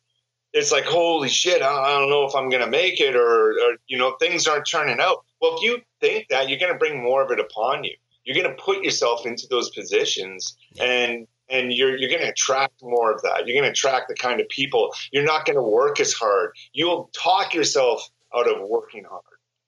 it's 0.52 0.72
like, 0.72 0.84
holy 0.84 1.28
shit, 1.28 1.62
I 1.62 1.98
don't 1.98 2.10
know 2.10 2.24
if 2.24 2.34
I'm 2.34 2.50
going 2.50 2.64
to 2.64 2.70
make 2.70 3.00
it 3.00 3.16
or, 3.16 3.50
or, 3.52 3.76
you 3.86 3.96
know, 3.98 4.16
things 4.18 4.46
aren't 4.46 4.66
turning 4.66 5.00
out. 5.00 5.24
Well, 5.40 5.56
if 5.56 5.62
you 5.62 5.78
think 6.00 6.26
that, 6.28 6.48
you're 6.48 6.58
going 6.58 6.72
to 6.72 6.78
bring 6.78 7.02
more 7.02 7.22
of 7.22 7.30
it 7.30 7.40
upon 7.40 7.84
you 7.84 7.94
you're 8.24 8.40
going 8.40 8.54
to 8.54 8.62
put 8.62 8.82
yourself 8.84 9.26
into 9.26 9.46
those 9.48 9.70
positions 9.70 10.56
and 10.80 11.26
and 11.48 11.72
you're 11.72 11.96
you're 11.96 12.10
going 12.10 12.22
to 12.22 12.28
attract 12.28 12.82
more 12.82 13.12
of 13.12 13.22
that. 13.22 13.46
You're 13.46 13.60
going 13.60 13.64
to 13.64 13.70
attract 13.70 14.08
the 14.08 14.14
kind 14.14 14.40
of 14.40 14.48
people. 14.48 14.94
You're 15.12 15.24
not 15.24 15.44
going 15.44 15.56
to 15.56 15.62
work 15.62 16.00
as 16.00 16.12
hard. 16.12 16.52
You'll 16.72 17.10
talk 17.12 17.54
yourself 17.54 18.08
out 18.34 18.48
of 18.48 18.68
working 18.68 19.04
hard. 19.04 19.22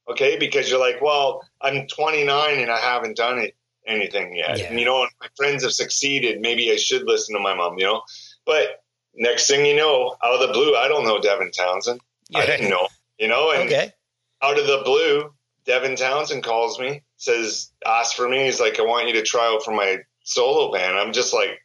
Okay, 0.09 0.37
because 0.37 0.69
you're 0.69 0.81
like, 0.81 1.01
well, 1.01 1.43
I'm 1.61 1.87
29 1.87 2.59
and 2.59 2.71
I 2.71 2.79
haven't 2.79 3.17
done 3.17 3.39
it 3.39 3.55
anything 3.87 4.37
yet. 4.37 4.59
Yeah. 4.59 4.67
And 4.67 4.79
you 4.79 4.85
know, 4.85 5.07
my 5.21 5.29
friends 5.37 5.63
have 5.63 5.73
succeeded. 5.73 6.41
Maybe 6.41 6.71
I 6.73 6.77
should 6.77 7.05
listen 7.05 7.35
to 7.35 7.41
my 7.41 7.55
mom. 7.55 7.79
You 7.79 7.85
know, 7.85 8.03
but 8.47 8.83
next 9.15 9.49
thing 9.49 9.67
you 9.67 9.77
know, 9.77 10.17
out 10.25 10.41
of 10.41 10.47
the 10.47 10.53
blue, 10.53 10.75
I 10.75 10.89
don't 10.89 11.05
know 11.05 11.21
Devin 11.21 11.51
Townsend. 11.53 12.01
Yeah. 12.31 12.41
I 12.41 12.47
didn't 12.47 12.71
know. 12.71 12.89
You 13.19 13.29
know, 13.29 13.53
and 13.53 13.69
okay. 13.69 13.93
out 14.41 14.59
of 14.59 14.67
the 14.67 14.83
blue, 14.85 15.33
Devin 15.65 15.97
Townsend 15.97 16.43
calls 16.43 16.79
me, 16.81 17.03
says, 17.23 17.71
asks 17.87 18.15
for 18.15 18.29
me. 18.29 18.45
He's 18.45 18.59
like, 18.59 18.81
I 18.81 18.83
want 18.83 19.07
you 19.07 19.15
to 19.15 19.23
try 19.23 19.47
out 19.47 19.63
for 19.63 19.73
my 19.73 19.99
solo 20.25 20.73
band. 20.73 20.97
I'm 20.97 21.13
just 21.13 21.33
like, 21.33 21.61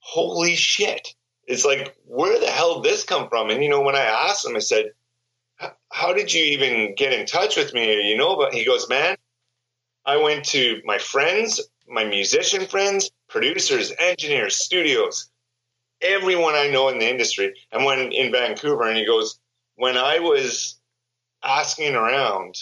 holy 0.00 0.56
shit. 0.56 1.14
It's 1.46 1.64
like, 1.64 1.96
where 2.06 2.40
the 2.40 2.50
hell 2.50 2.80
did 2.80 2.90
this 2.90 3.04
come 3.04 3.28
from? 3.28 3.50
And, 3.50 3.62
you 3.62 3.70
know, 3.70 3.82
when 3.82 3.94
I 3.94 4.00
asked 4.00 4.44
him, 4.44 4.56
I 4.56 4.58
said, 4.58 4.90
how 5.92 6.12
did 6.12 6.32
you 6.32 6.42
even 6.42 6.96
get 6.96 7.12
in 7.12 7.24
touch 7.24 7.56
with 7.56 7.72
me? 7.72 8.10
You 8.10 8.16
know, 8.16 8.36
but 8.36 8.52
he 8.52 8.64
goes, 8.64 8.88
man, 8.88 9.16
I 10.04 10.16
went 10.16 10.44
to 10.46 10.80
my 10.84 10.98
friends, 10.98 11.60
my 11.88 12.02
musician 12.02 12.66
friends, 12.66 13.12
producers, 13.28 13.92
engineers, 13.96 14.56
studios, 14.56 15.30
everyone 16.00 16.54
I 16.54 16.68
know 16.68 16.88
in 16.88 16.98
the 16.98 17.08
industry. 17.08 17.54
And 17.70 17.84
when 17.84 18.10
in 18.10 18.32
Vancouver, 18.32 18.88
and 18.88 18.98
he 18.98 19.06
goes, 19.06 19.38
when 19.76 19.96
I 19.96 20.18
was 20.18 20.80
asking 21.44 21.94
around, 21.94 22.56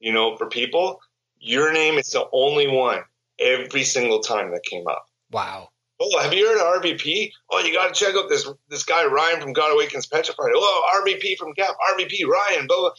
you 0.00 0.14
know, 0.14 0.36
for 0.36 0.46
people, 0.46 1.00
your 1.42 1.72
name 1.72 1.98
is 1.98 2.10
the 2.10 2.24
only 2.32 2.68
one 2.68 3.02
every 3.38 3.82
single 3.82 4.20
time 4.20 4.52
that 4.52 4.62
came 4.62 4.86
up. 4.86 5.06
Wow. 5.32 5.68
Oh, 6.00 6.20
have 6.20 6.32
you 6.32 6.46
heard 6.46 6.58
of 6.58 6.82
RVP? 6.82 7.32
Oh, 7.50 7.58
you 7.60 7.72
got 7.72 7.92
to 7.92 8.04
check 8.04 8.14
out 8.14 8.28
this 8.28 8.48
this 8.68 8.84
guy 8.84 9.04
Ryan 9.04 9.40
from 9.40 9.52
God 9.52 9.72
Awakens 9.72 10.06
Petrified. 10.06 10.52
Oh, 10.54 11.02
RVP 11.04 11.36
from 11.36 11.52
Gap, 11.52 11.74
RVP 11.94 12.26
Ryan, 12.26 12.66
blah, 12.66 12.80
blah. 12.80 12.90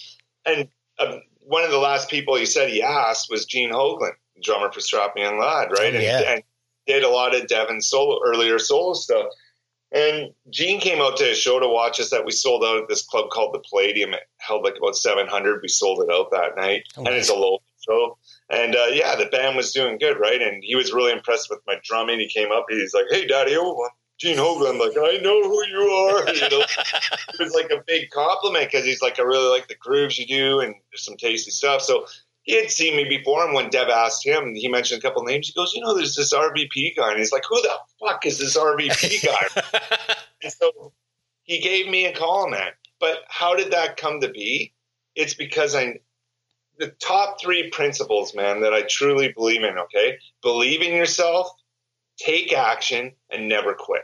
And 0.46 0.68
uh, 1.00 1.18
one 1.40 1.64
of 1.64 1.72
the 1.72 1.78
last 1.78 2.10
people 2.10 2.36
he 2.36 2.46
said 2.46 2.70
he 2.70 2.82
asked 2.82 3.28
was 3.30 3.46
Gene 3.46 3.72
Hoglan, 3.72 4.12
drummer 4.42 4.72
for 4.72 4.80
Strapping 4.80 5.24
Young 5.24 5.40
Lad, 5.40 5.70
right? 5.72 5.96
Oh, 5.96 6.00
yeah. 6.00 6.18
and, 6.20 6.28
and 6.28 6.44
did 6.86 7.04
a 7.04 7.10
lot 7.10 7.36
of 7.36 7.48
Devin 7.48 7.82
solo 7.82 8.20
earlier 8.26 8.60
solo 8.60 8.94
stuff. 8.94 9.28
And 9.92 10.32
Gene 10.50 10.80
came 10.80 11.02
out 11.02 11.18
to 11.18 11.32
a 11.32 11.36
show 11.36 11.60
to 11.60 11.68
watch 11.68 12.00
us 12.00 12.10
that 12.10 12.26
we 12.26 12.32
sold 12.32 12.64
out 12.64 12.82
at 12.82 12.90
this 12.90 13.04
club 13.04 13.30
called 13.30 13.54
the 13.54 13.64
Palladium. 13.70 14.14
It 14.14 14.24
held 14.38 14.64
like 14.64 14.76
about 14.78 14.96
700. 14.96 15.62
We 15.62 15.68
sold 15.68 16.02
it 16.02 16.12
out 16.12 16.32
that 16.32 16.56
night. 16.58 16.84
Oh, 16.98 17.06
and 17.06 17.16
it's 17.16 17.30
a 17.30 17.36
low 17.36 17.60
show. 17.88 18.18
And 18.50 18.76
uh, 18.76 18.88
yeah, 18.92 19.16
the 19.16 19.26
band 19.26 19.56
was 19.56 19.74
doing 19.74 19.98
good, 19.98 20.20
right? 20.20 20.42
And 20.42 20.64
he 20.64 20.76
was 20.76 20.94
really 20.94 21.12
impressed 21.12 21.50
with 21.50 21.60
my 21.68 21.76
drumming. 21.84 22.20
He 22.20 22.28
came 22.28 22.52
up, 22.52 22.66
he's 22.70 22.94
like, 22.94 23.06
"Hey, 23.10 23.26
Daddy, 23.26 23.56
oh, 23.58 23.90
Gene 24.18 24.38
Hoglan." 24.38 24.72
I'm 24.72 24.80
like, 24.80 24.98
"I 24.98 25.18
know 25.18 25.42
who 25.44 25.66
you 25.68 25.82
are." 25.82 26.34
You 26.34 26.50
know, 26.50 26.66
it 26.66 27.40
was 27.40 27.54
like 27.54 27.72
a 27.72 27.84
big 27.86 28.10
compliment 28.10 28.72
because 28.72 28.86
he's 28.86 29.02
like, 29.02 29.20
"I 29.20 29.24
really 29.24 29.50
like 29.50 29.68
the 29.68 29.76
grooves 29.76 30.18
you 30.18 30.26
do, 30.26 30.60
and 30.60 30.76
there's 30.92 31.06
some 31.06 31.18
tasty 31.18 31.52
stuff." 31.52 31.82
So 31.82 32.06
he 32.44 32.56
had 32.56 32.70
seen 32.70 32.96
me 32.96 33.06
before, 33.06 33.46
and 33.46 33.54
when 33.54 33.70
Dev 33.70 33.90
asked 33.90 34.26
him, 34.26 34.54
he 34.54 34.68
mentioned 34.68 35.00
a 35.00 35.02
couple 35.02 35.24
names. 35.24 35.48
He 35.48 35.54
goes, 35.54 35.74
"You 35.74 35.82
know, 35.82 35.96
there's 35.96 36.16
this 36.16 36.34
RVP 36.34 36.96
guy," 36.96 37.12
and 37.12 37.20
he's 37.20 37.32
like, 37.32 37.44
"Who 37.50 37.62
the 37.62 37.74
fuck 38.00 38.26
is 38.26 38.38
this 38.38 38.58
RVP 38.58 39.26
guy?" 39.26 39.64
and 40.44 40.52
so 40.52 40.94
he 41.44 41.60
gave 41.60 41.88
me 41.88 42.06
a 42.06 42.14
call 42.14 42.44
on 42.44 42.52
that. 42.52 42.74
But 43.00 43.20
how 43.28 43.56
did 43.56 43.72
that 43.72 43.98
come 43.98 44.22
to 44.22 44.30
be? 44.30 44.74
It's 45.16 45.34
because 45.34 45.76
I, 45.76 46.00
the 46.80 46.88
top 47.00 47.40
three 47.40 47.70
principles, 47.70 48.36
man, 48.36 48.62
that 48.62 48.74
I 48.74 48.82
truly 48.84 49.32
believe 49.32 49.64
in. 49.64 49.78
Okay, 49.78 50.18
believe 50.42 50.82
in 50.82 50.94
yourself, 50.94 51.50
take 52.18 52.54
action, 52.54 53.14
and 53.30 53.48
never 53.48 53.74
quit. 53.74 54.04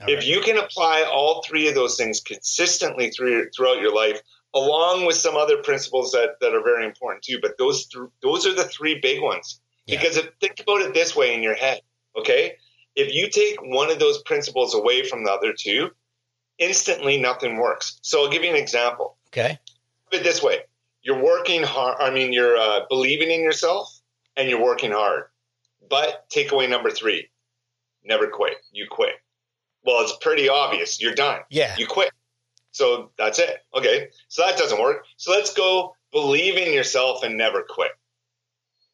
All 0.00 0.08
if 0.08 0.18
right. 0.18 0.26
you 0.26 0.40
can 0.40 0.58
apply 0.58 1.04
all 1.04 1.42
three 1.42 1.68
of 1.68 1.74
those 1.74 1.96
things 1.96 2.20
consistently 2.20 3.10
through, 3.10 3.50
throughout 3.50 3.80
your 3.80 3.94
life, 3.94 4.20
along 4.52 5.06
with 5.06 5.16
some 5.16 5.36
other 5.36 5.58
principles 5.58 6.12
that, 6.12 6.36
that 6.40 6.52
are 6.52 6.62
very 6.62 6.84
important 6.84 7.22
too. 7.22 7.38
But 7.40 7.58
those 7.58 7.86
th- 7.86 8.08
those 8.20 8.46
are 8.46 8.54
the 8.54 8.64
three 8.64 8.98
big 9.00 9.22
ones. 9.22 9.60
Yeah. 9.86 9.98
Because 9.98 10.16
if, 10.16 10.28
think 10.40 10.60
about 10.60 10.80
it 10.80 10.94
this 10.94 11.14
way 11.14 11.34
in 11.34 11.42
your 11.42 11.54
head, 11.54 11.80
okay? 12.18 12.56
If 12.96 13.12
you 13.12 13.28
take 13.28 13.60
one 13.62 13.90
of 13.90 13.98
those 13.98 14.22
principles 14.22 14.74
away 14.74 15.04
from 15.04 15.24
the 15.24 15.32
other 15.32 15.52
two, 15.56 15.90
instantly 16.58 17.20
nothing 17.20 17.56
works. 17.56 17.98
So 18.02 18.24
I'll 18.24 18.30
give 18.30 18.42
you 18.42 18.50
an 18.50 18.56
example. 18.56 19.16
Okay. 19.28 19.58
Put 20.10 20.20
it 20.20 20.24
this 20.24 20.42
way: 20.42 20.60
you're 21.04 21.22
working 21.22 21.62
hard. 21.62 21.98
I 22.00 22.10
mean, 22.10 22.32
you're 22.32 22.56
uh, 22.56 22.80
believing 22.88 23.30
in 23.30 23.40
yourself 23.40 24.00
and 24.36 24.48
you're 24.48 24.62
working 24.62 24.90
hard. 24.90 25.24
But 25.88 26.28
takeaway 26.30 26.68
number 26.68 26.90
three 26.90 27.28
never 28.04 28.26
quit. 28.26 28.56
You 28.72 28.86
quit. 28.90 29.14
Well, 29.84 30.02
it's 30.02 30.16
pretty 30.20 30.48
obvious. 30.48 31.00
You're 31.00 31.14
done. 31.14 31.40
Yeah. 31.50 31.74
You 31.78 31.86
quit. 31.86 32.10
So 32.72 33.10
that's 33.18 33.38
it. 33.38 33.58
Okay. 33.74 34.08
So 34.28 34.42
that 34.46 34.56
doesn't 34.56 34.80
work. 34.80 35.04
So 35.18 35.30
let's 35.30 35.52
go 35.52 35.94
believe 36.10 36.56
in 36.56 36.72
yourself 36.72 37.22
and 37.22 37.36
never 37.36 37.64
quit. 37.68 37.90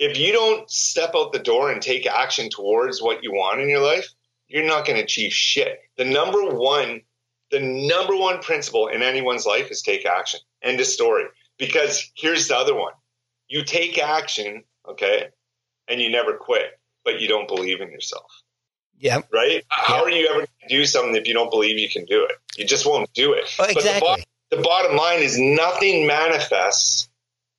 If 0.00 0.18
you 0.18 0.32
don't 0.32 0.68
step 0.68 1.12
out 1.14 1.32
the 1.32 1.38
door 1.38 1.70
and 1.70 1.80
take 1.80 2.06
action 2.06 2.48
towards 2.50 3.00
what 3.00 3.22
you 3.22 3.32
want 3.32 3.60
in 3.60 3.68
your 3.68 3.82
life, 3.82 4.08
you're 4.48 4.66
not 4.66 4.84
going 4.84 4.96
to 4.96 5.04
achieve 5.04 5.32
shit. 5.32 5.78
The 5.96 6.06
number 6.06 6.42
one, 6.46 7.02
the 7.50 7.60
number 7.60 8.16
one 8.16 8.40
principle 8.40 8.88
in 8.88 9.02
anyone's 9.02 9.46
life 9.46 9.70
is 9.70 9.82
take 9.82 10.06
action. 10.06 10.40
End 10.62 10.80
of 10.80 10.86
story. 10.86 11.24
Because 11.60 12.10
here's 12.16 12.48
the 12.48 12.56
other 12.56 12.74
one. 12.74 12.92
You 13.48 13.62
take 13.62 13.98
action, 13.98 14.64
okay, 14.88 15.28
and 15.86 16.00
you 16.00 16.10
never 16.10 16.32
quit, 16.34 16.78
but 17.04 17.20
you 17.20 17.28
don't 17.28 17.46
believe 17.46 17.80
in 17.80 17.90
yourself. 17.92 18.42
Yeah. 18.98 19.20
Right? 19.32 19.64
How 19.68 20.02
are 20.02 20.10
you 20.10 20.26
ever 20.28 20.38
going 20.38 20.46
to 20.62 20.68
do 20.68 20.84
something 20.84 21.14
if 21.16 21.26
you 21.28 21.34
don't 21.34 21.50
believe 21.50 21.78
you 21.78 21.88
can 21.88 22.04
do 22.06 22.24
it? 22.24 22.32
You 22.56 22.64
just 22.66 22.84
won't 22.86 23.12
do 23.14 23.32
it. 23.32 23.44
Oh, 23.58 23.64
exactly. 23.64 24.00
But 24.00 24.20
the, 24.50 24.56
bo- 24.56 24.56
the 24.56 24.62
bottom 24.62 24.96
line 24.96 25.20
is 25.20 25.38
nothing 25.38 26.06
manifests 26.06 27.08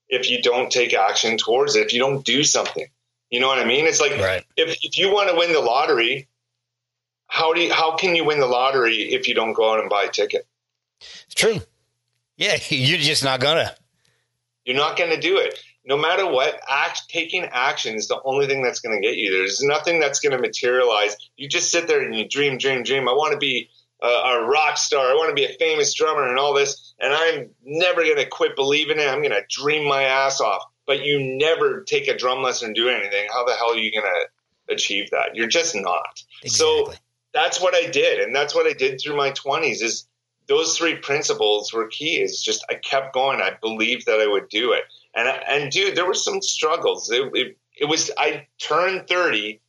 if 0.09 0.29
you 0.29 0.41
don't 0.41 0.71
take 0.71 0.93
action 0.93 1.37
towards 1.37 1.75
it, 1.75 1.85
if 1.85 1.93
you 1.93 1.99
don't 1.99 2.23
do 2.25 2.43
something. 2.43 2.85
You 3.29 3.39
know 3.39 3.47
what 3.47 3.59
I 3.59 3.65
mean? 3.65 3.85
It's 3.87 4.01
like 4.01 4.11
Right. 4.19 4.43
if, 4.57 4.77
if 4.83 4.97
you 4.97 5.11
want 5.13 5.29
to 5.29 5.35
win 5.35 5.53
the 5.53 5.61
lottery, 5.61 6.27
how 7.27 7.53
do 7.53 7.61
you, 7.61 7.73
how 7.73 7.95
can 7.95 8.15
you 8.15 8.25
win 8.25 8.39
the 8.39 8.45
lottery 8.47 8.97
if 9.13 9.27
you 9.27 9.33
don't 9.33 9.53
go 9.53 9.71
out 9.73 9.79
and 9.79 9.89
buy 9.89 10.03
a 10.03 10.11
ticket? 10.11 10.45
It's 10.99 11.33
true. 11.33 11.59
Yeah, 12.37 12.57
you're 12.69 12.99
just 12.99 13.23
not 13.23 13.39
gonna. 13.39 13.73
You're 14.71 14.79
not 14.79 14.97
going 14.97 15.09
to 15.09 15.19
do 15.19 15.37
it. 15.37 15.59
No 15.83 15.97
matter 15.97 16.25
what, 16.25 16.61
act, 16.69 17.09
taking 17.09 17.43
action 17.43 17.95
is 17.95 18.07
the 18.07 18.21
only 18.23 18.47
thing 18.47 18.61
that's 18.63 18.79
going 18.79 18.95
to 18.95 19.05
get 19.05 19.17
you. 19.17 19.31
There's 19.31 19.61
nothing 19.61 19.99
that's 19.99 20.21
going 20.21 20.31
to 20.31 20.37
materialize. 20.37 21.17
You 21.35 21.49
just 21.49 21.71
sit 21.71 21.89
there 21.89 22.01
and 22.01 22.15
you 22.15 22.25
dream, 22.25 22.57
dream, 22.57 22.83
dream. 22.83 23.09
I 23.09 23.11
want 23.11 23.33
to 23.33 23.37
be 23.37 23.69
a, 24.01 24.07
a 24.07 24.45
rock 24.45 24.77
star. 24.77 25.05
I 25.07 25.13
want 25.15 25.29
to 25.29 25.35
be 25.35 25.43
a 25.43 25.57
famous 25.57 25.93
drummer 25.93 26.25
and 26.25 26.39
all 26.39 26.53
this. 26.53 26.93
And 27.01 27.13
I'm 27.13 27.49
never 27.65 28.03
going 28.03 28.15
to 28.15 28.29
quit 28.29 28.55
believing 28.55 28.97
it. 28.97 29.09
I'm 29.09 29.21
going 29.21 29.31
to 29.31 29.43
dream 29.49 29.85
my 29.85 30.03
ass 30.03 30.39
off. 30.39 30.63
But 30.87 31.03
you 31.03 31.19
never 31.37 31.81
take 31.81 32.07
a 32.07 32.15
drum 32.15 32.41
lesson 32.41 32.67
and 32.67 32.75
do 32.75 32.87
anything. 32.87 33.27
How 33.29 33.43
the 33.45 33.53
hell 33.53 33.73
are 33.73 33.77
you 33.77 33.91
going 33.91 34.05
to 34.05 34.73
achieve 34.73 35.09
that? 35.11 35.35
You're 35.35 35.47
just 35.47 35.75
not. 35.75 36.23
So 36.45 36.93
that's 37.33 37.61
what 37.61 37.75
I 37.75 37.89
did, 37.89 38.19
and 38.19 38.35
that's 38.35 38.53
what 38.53 38.67
I 38.67 38.73
did 38.73 38.99
through 38.99 39.15
my 39.15 39.31
twenties. 39.31 39.81
Is 39.81 40.07
those 40.47 40.77
three 40.77 40.95
principles 40.95 41.73
were 41.73 41.87
key. 41.87 42.21
Is 42.21 42.41
just 42.41 42.65
I 42.69 42.75
kept 42.75 43.13
going. 43.13 43.41
I 43.41 43.51
believed 43.61 44.05
that 44.05 44.19
I 44.19 44.27
would 44.27 44.49
do 44.49 44.73
it, 44.73 44.83
and 45.15 45.27
and 45.27 45.71
dude, 45.71 45.95
there 45.95 46.05
were 46.05 46.13
some 46.13 46.41
struggles. 46.41 47.09
It, 47.11 47.29
it, 47.33 47.57
it 47.77 47.85
was 47.85 48.11
I 48.17 48.47
turned 48.59 49.07
thirty 49.07 49.61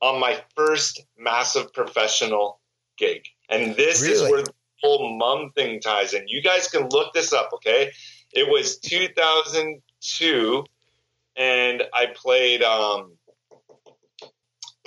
on 0.00 0.20
my 0.20 0.42
first 0.56 1.02
massive 1.18 1.72
professional 1.72 2.58
gig, 2.96 3.24
and 3.48 3.76
this 3.76 4.02
is 4.02 4.22
where 4.22 4.42
the 4.42 4.52
whole 4.82 5.16
mum 5.16 5.52
thing 5.54 5.80
ties 5.80 6.14
in. 6.14 6.26
You 6.28 6.42
guys 6.42 6.68
can 6.68 6.88
look 6.90 7.12
this 7.12 7.32
up, 7.32 7.50
okay? 7.54 7.90
It 8.32 8.48
was 8.48 8.78
2002, 8.78 10.64
and 11.36 11.82
I 11.92 12.06
played. 12.14 12.62
um 12.62 13.12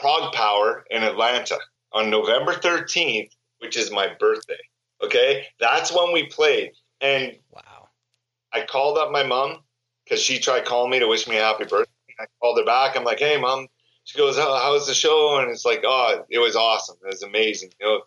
ProgPower 0.03 0.83
in 0.89 1.03
Atlanta 1.03 1.57
on 1.93 2.09
November 2.09 2.53
13th, 2.53 3.29
which 3.59 3.77
is 3.77 3.89
my 3.89 4.09
birthday. 4.19 4.59
Okay. 5.03 5.45
That's 5.59 5.91
when 5.93 6.13
we 6.13 6.27
played. 6.27 6.71
And 7.01 7.37
Wow. 7.51 7.89
I 8.51 8.65
called 8.65 8.97
up 8.97 9.11
my 9.11 9.23
mom 9.23 9.59
because 10.03 10.21
she 10.21 10.39
tried 10.39 10.65
calling 10.65 10.91
me 10.91 10.99
to 10.99 11.07
wish 11.07 11.27
me 11.27 11.37
a 11.37 11.41
happy 11.41 11.65
birthday. 11.65 11.91
I 12.19 12.25
called 12.39 12.59
her 12.59 12.65
back. 12.65 12.95
I'm 12.95 13.03
like, 13.03 13.19
hey, 13.19 13.39
mom. 13.39 13.67
She 14.05 14.17
goes, 14.17 14.37
How, 14.37 14.57
how's 14.57 14.85
the 14.85 14.93
show? 14.93 15.39
And 15.39 15.49
it's 15.49 15.65
like, 15.65 15.81
oh, 15.85 16.23
it 16.29 16.39
was 16.39 16.55
awesome. 16.55 16.97
It 17.03 17.07
was 17.07 17.23
amazing. 17.23 17.71
You 17.79 17.85
know, 17.87 17.95
a 17.95 17.99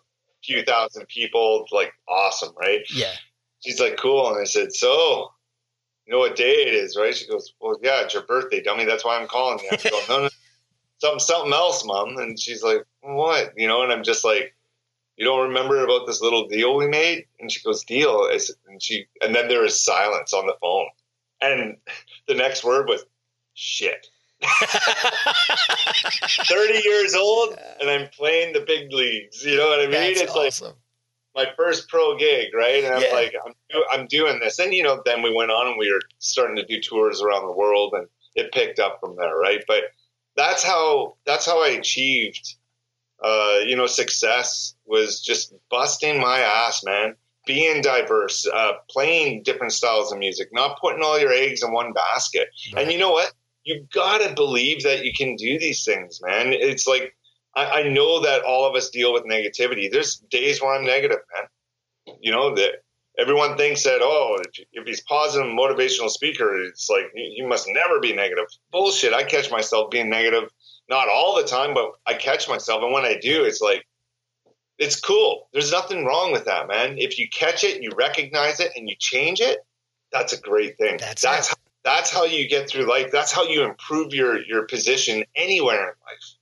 few 0.43 0.63
thousand 0.63 1.07
people, 1.07 1.65
like 1.71 1.91
awesome, 2.07 2.53
right? 2.59 2.81
Yeah. 2.93 3.13
She's 3.59 3.79
like, 3.79 3.97
cool. 3.97 4.29
And 4.29 4.39
I 4.39 4.43
said, 4.43 4.71
so, 4.73 5.31
you 6.05 6.13
know 6.13 6.19
what 6.19 6.35
day 6.35 6.53
it 6.67 6.73
is, 6.73 6.95
right? 6.95 7.15
She 7.15 7.27
goes, 7.27 7.53
well, 7.59 7.77
yeah, 7.81 8.01
it's 8.03 8.13
your 8.13 8.23
birthday, 8.23 8.61
dummy. 8.61 8.85
That's 8.85 9.03
why 9.03 9.19
I'm 9.19 9.27
calling 9.27 9.59
you. 9.63 9.69
I 9.71 9.89
go, 9.89 9.99
no, 10.07 10.21
no, 10.23 10.29
something, 10.99 11.19
something 11.19 11.53
else, 11.53 11.83
mom. 11.83 12.17
And 12.17 12.39
she's 12.39 12.63
like, 12.63 12.83
what? 13.01 13.53
You 13.57 13.67
know, 13.67 13.81
and 13.81 13.91
I'm 13.91 14.03
just 14.03 14.23
like, 14.23 14.55
you 15.17 15.25
don't 15.25 15.47
remember 15.47 15.83
about 15.83 16.05
this 16.07 16.21
little 16.21 16.47
deal 16.47 16.75
we 16.75 16.87
made? 16.87 17.25
And 17.39 17.51
she 17.51 17.61
goes, 17.61 17.83
deal. 17.83 18.29
And 18.67 18.81
she, 18.81 19.05
and 19.21 19.35
then 19.35 19.47
there 19.47 19.61
was 19.63 19.83
silence 19.83 20.33
on 20.33 20.45
the 20.45 20.55
phone. 20.61 20.87
And 21.41 21.77
the 22.27 22.35
next 22.35 22.63
word 22.63 22.87
was 22.87 23.03
shit. 23.53 24.07
30 26.45 26.81
years 26.85 27.15
old 27.15 27.57
and 27.81 27.89
I'm 27.89 28.07
playing 28.09 28.53
the 28.53 28.61
big 28.61 28.93
leagues. 28.93 29.43
You 29.43 29.57
know 29.57 29.67
what 29.67 29.79
I 29.79 29.83
mean? 29.85 29.93
That's 29.93 30.21
it's 30.21 30.61
like, 30.61 30.75
my 31.35 31.47
first 31.55 31.89
pro 31.89 32.15
gig, 32.17 32.53
right? 32.53 32.83
And 32.83 32.93
I'm 32.93 33.01
Yeah. 33.01 33.13
like, 33.13 33.33
I'm, 33.45 33.53
I'm 33.91 34.07
doing 34.07 34.39
this. 34.39 34.59
And, 34.59 34.73
you 34.73 34.83
know, 34.83 35.01
then 35.05 35.21
we 35.23 35.33
went 35.33 35.51
on 35.51 35.67
and 35.67 35.77
we 35.77 35.91
were 35.91 36.01
starting 36.19 36.55
to 36.57 36.65
do 36.65 36.79
tours 36.79 37.21
around 37.21 37.45
the 37.47 37.51
world 37.51 37.93
and 37.93 38.07
it 38.35 38.51
picked 38.51 38.79
up 38.79 38.99
from 38.99 39.15
there, 39.15 39.35
right? 39.37 39.63
But 39.67 39.83
that's 40.35 40.63
how, 40.63 41.15
that's 41.25 41.45
how 41.45 41.63
I 41.63 41.69
achieved, 41.69 42.55
uh, 43.23 43.59
you 43.65 43.75
know, 43.75 43.87
success 43.87 44.75
was 44.85 45.21
just 45.21 45.53
busting 45.69 46.19
my 46.19 46.39
ass, 46.39 46.83
man. 46.83 47.15
Being 47.45 47.81
diverse, 47.81 48.45
uh, 48.45 48.73
playing 48.89 49.43
different 49.43 49.71
styles 49.71 50.11
of 50.11 50.19
music, 50.19 50.49
not 50.51 50.79
putting 50.81 51.01
all 51.01 51.17
your 51.17 51.31
eggs 51.31 51.63
in 51.63 51.71
one 51.71 51.93
basket. 51.93 52.49
And 52.75 52.91
you 52.91 52.97
know 52.99 53.11
what? 53.11 53.31
You've 53.63 53.89
got 53.89 54.17
to 54.19 54.35
believe 54.35 54.83
that 54.83 55.05
you 55.05 55.13
can 55.17 55.37
do 55.37 55.57
these 55.57 55.85
things, 55.85 56.19
man. 56.21 56.51
It's 56.51 56.85
like, 56.85 57.15
I, 57.55 57.81
I 57.81 57.89
know 57.89 58.21
that 58.21 58.43
all 58.43 58.65
of 58.65 58.75
us 58.75 58.89
deal 58.89 59.13
with 59.13 59.23
negativity. 59.23 59.89
There's 59.89 60.17
days 60.29 60.61
where 60.61 60.75
I'm 60.75 60.85
negative, 60.85 61.19
man. 61.33 62.17
You 62.21 62.31
know 62.31 62.53
that 62.55 62.83
everyone 63.17 63.57
thinks 63.57 63.83
that 63.83 63.99
oh, 64.01 64.37
if, 64.41 64.65
if 64.73 64.85
he's 64.85 65.01
positive, 65.01 65.47
motivational 65.47 66.09
speaker, 66.09 66.61
it's 66.63 66.89
like 66.89 67.05
you 67.15 67.47
must 67.47 67.67
never 67.69 67.99
be 67.99 68.13
negative. 68.13 68.45
Bullshit. 68.71 69.13
I 69.13 69.23
catch 69.23 69.51
myself 69.51 69.89
being 69.89 70.09
negative, 70.09 70.49
not 70.89 71.09
all 71.09 71.35
the 71.35 71.47
time, 71.47 71.73
but 71.73 71.91
I 72.05 72.13
catch 72.13 72.47
myself, 72.47 72.83
and 72.83 72.93
when 72.93 73.05
I 73.05 73.17
do, 73.19 73.43
it's 73.43 73.61
like 73.61 73.85
it's 74.77 74.99
cool. 74.99 75.49
There's 75.53 75.71
nothing 75.71 76.05
wrong 76.05 76.31
with 76.31 76.45
that, 76.45 76.67
man. 76.67 76.97
If 76.97 77.17
you 77.17 77.27
catch 77.29 77.63
it, 77.63 77.81
you 77.81 77.91
recognize 77.97 78.59
it, 78.59 78.71
and 78.75 78.87
you 78.87 78.95
change 78.97 79.41
it, 79.41 79.59
that's 80.11 80.33
a 80.33 80.39
great 80.39 80.77
thing. 80.77 80.97
That's 80.97 81.21
that's 81.21 81.49
how, 81.49 81.55
that's 81.83 82.11
how 82.11 82.25
you 82.25 82.47
get 82.47 82.69
through 82.69 82.89
life. 82.89 83.11
That's 83.11 83.31
how 83.31 83.43
you 83.43 83.63
improve 83.63 84.13
your 84.13 84.41
your 84.43 84.63
position 84.63 85.23
anywhere 85.35 85.81
in 85.81 85.93
life 86.05 86.37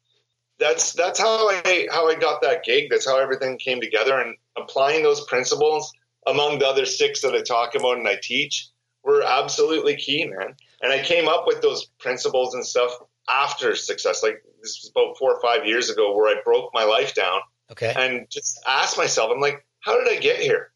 that's 0.60 0.94
that's 0.94 1.20
how 1.20 1.50
I 1.50 1.88
how 1.92 2.08
I 2.10 2.16
got 2.16 2.42
that 2.42 2.64
gig. 2.64 2.90
That's 2.90 3.06
how 3.06 3.20
everything 3.20 3.58
came 3.58 3.82
together. 3.82 4.20
And 4.20 4.36
applying 4.58 5.04
those 5.04 5.26
principles 5.26 5.92
among 6.28 6.60
the 6.60 6.68
other 6.68 6.86
six 6.86 7.22
that 7.22 7.34
I 7.34 7.42
talk 7.42 7.76
about 7.76 7.98
and 7.98 8.08
I 8.08 8.18
teach 8.22 8.70
were 9.04 9.24
absolutely 9.24 9.96
key, 9.96 10.26
man. 10.26 10.56
And 10.82 10.92
I 10.92 11.04
came 11.04 11.28
up 11.28 11.46
with 11.46 11.62
those 11.62 11.86
principles 12.00 12.54
and 12.54 12.66
stuff 12.66 12.92
after 13.30 13.76
success. 13.76 14.24
Like 14.24 14.44
this 14.62 14.82
was 14.82 14.92
about 14.96 15.18
four 15.18 15.34
or 15.34 15.42
five 15.42 15.66
years 15.66 15.90
ago, 15.90 16.16
where 16.16 16.36
I 16.36 16.42
broke 16.44 16.72
my 16.74 16.84
life 16.84 17.14
down 17.14 17.42
Okay. 17.72 17.94
and 17.96 18.28
just 18.30 18.60
asked 18.68 18.98
myself, 18.98 19.32
I'm 19.34 19.42
like, 19.42 19.66
how 19.82 19.98
did 20.04 20.16
I 20.16 20.20
get 20.20 20.38
here? 20.40 20.72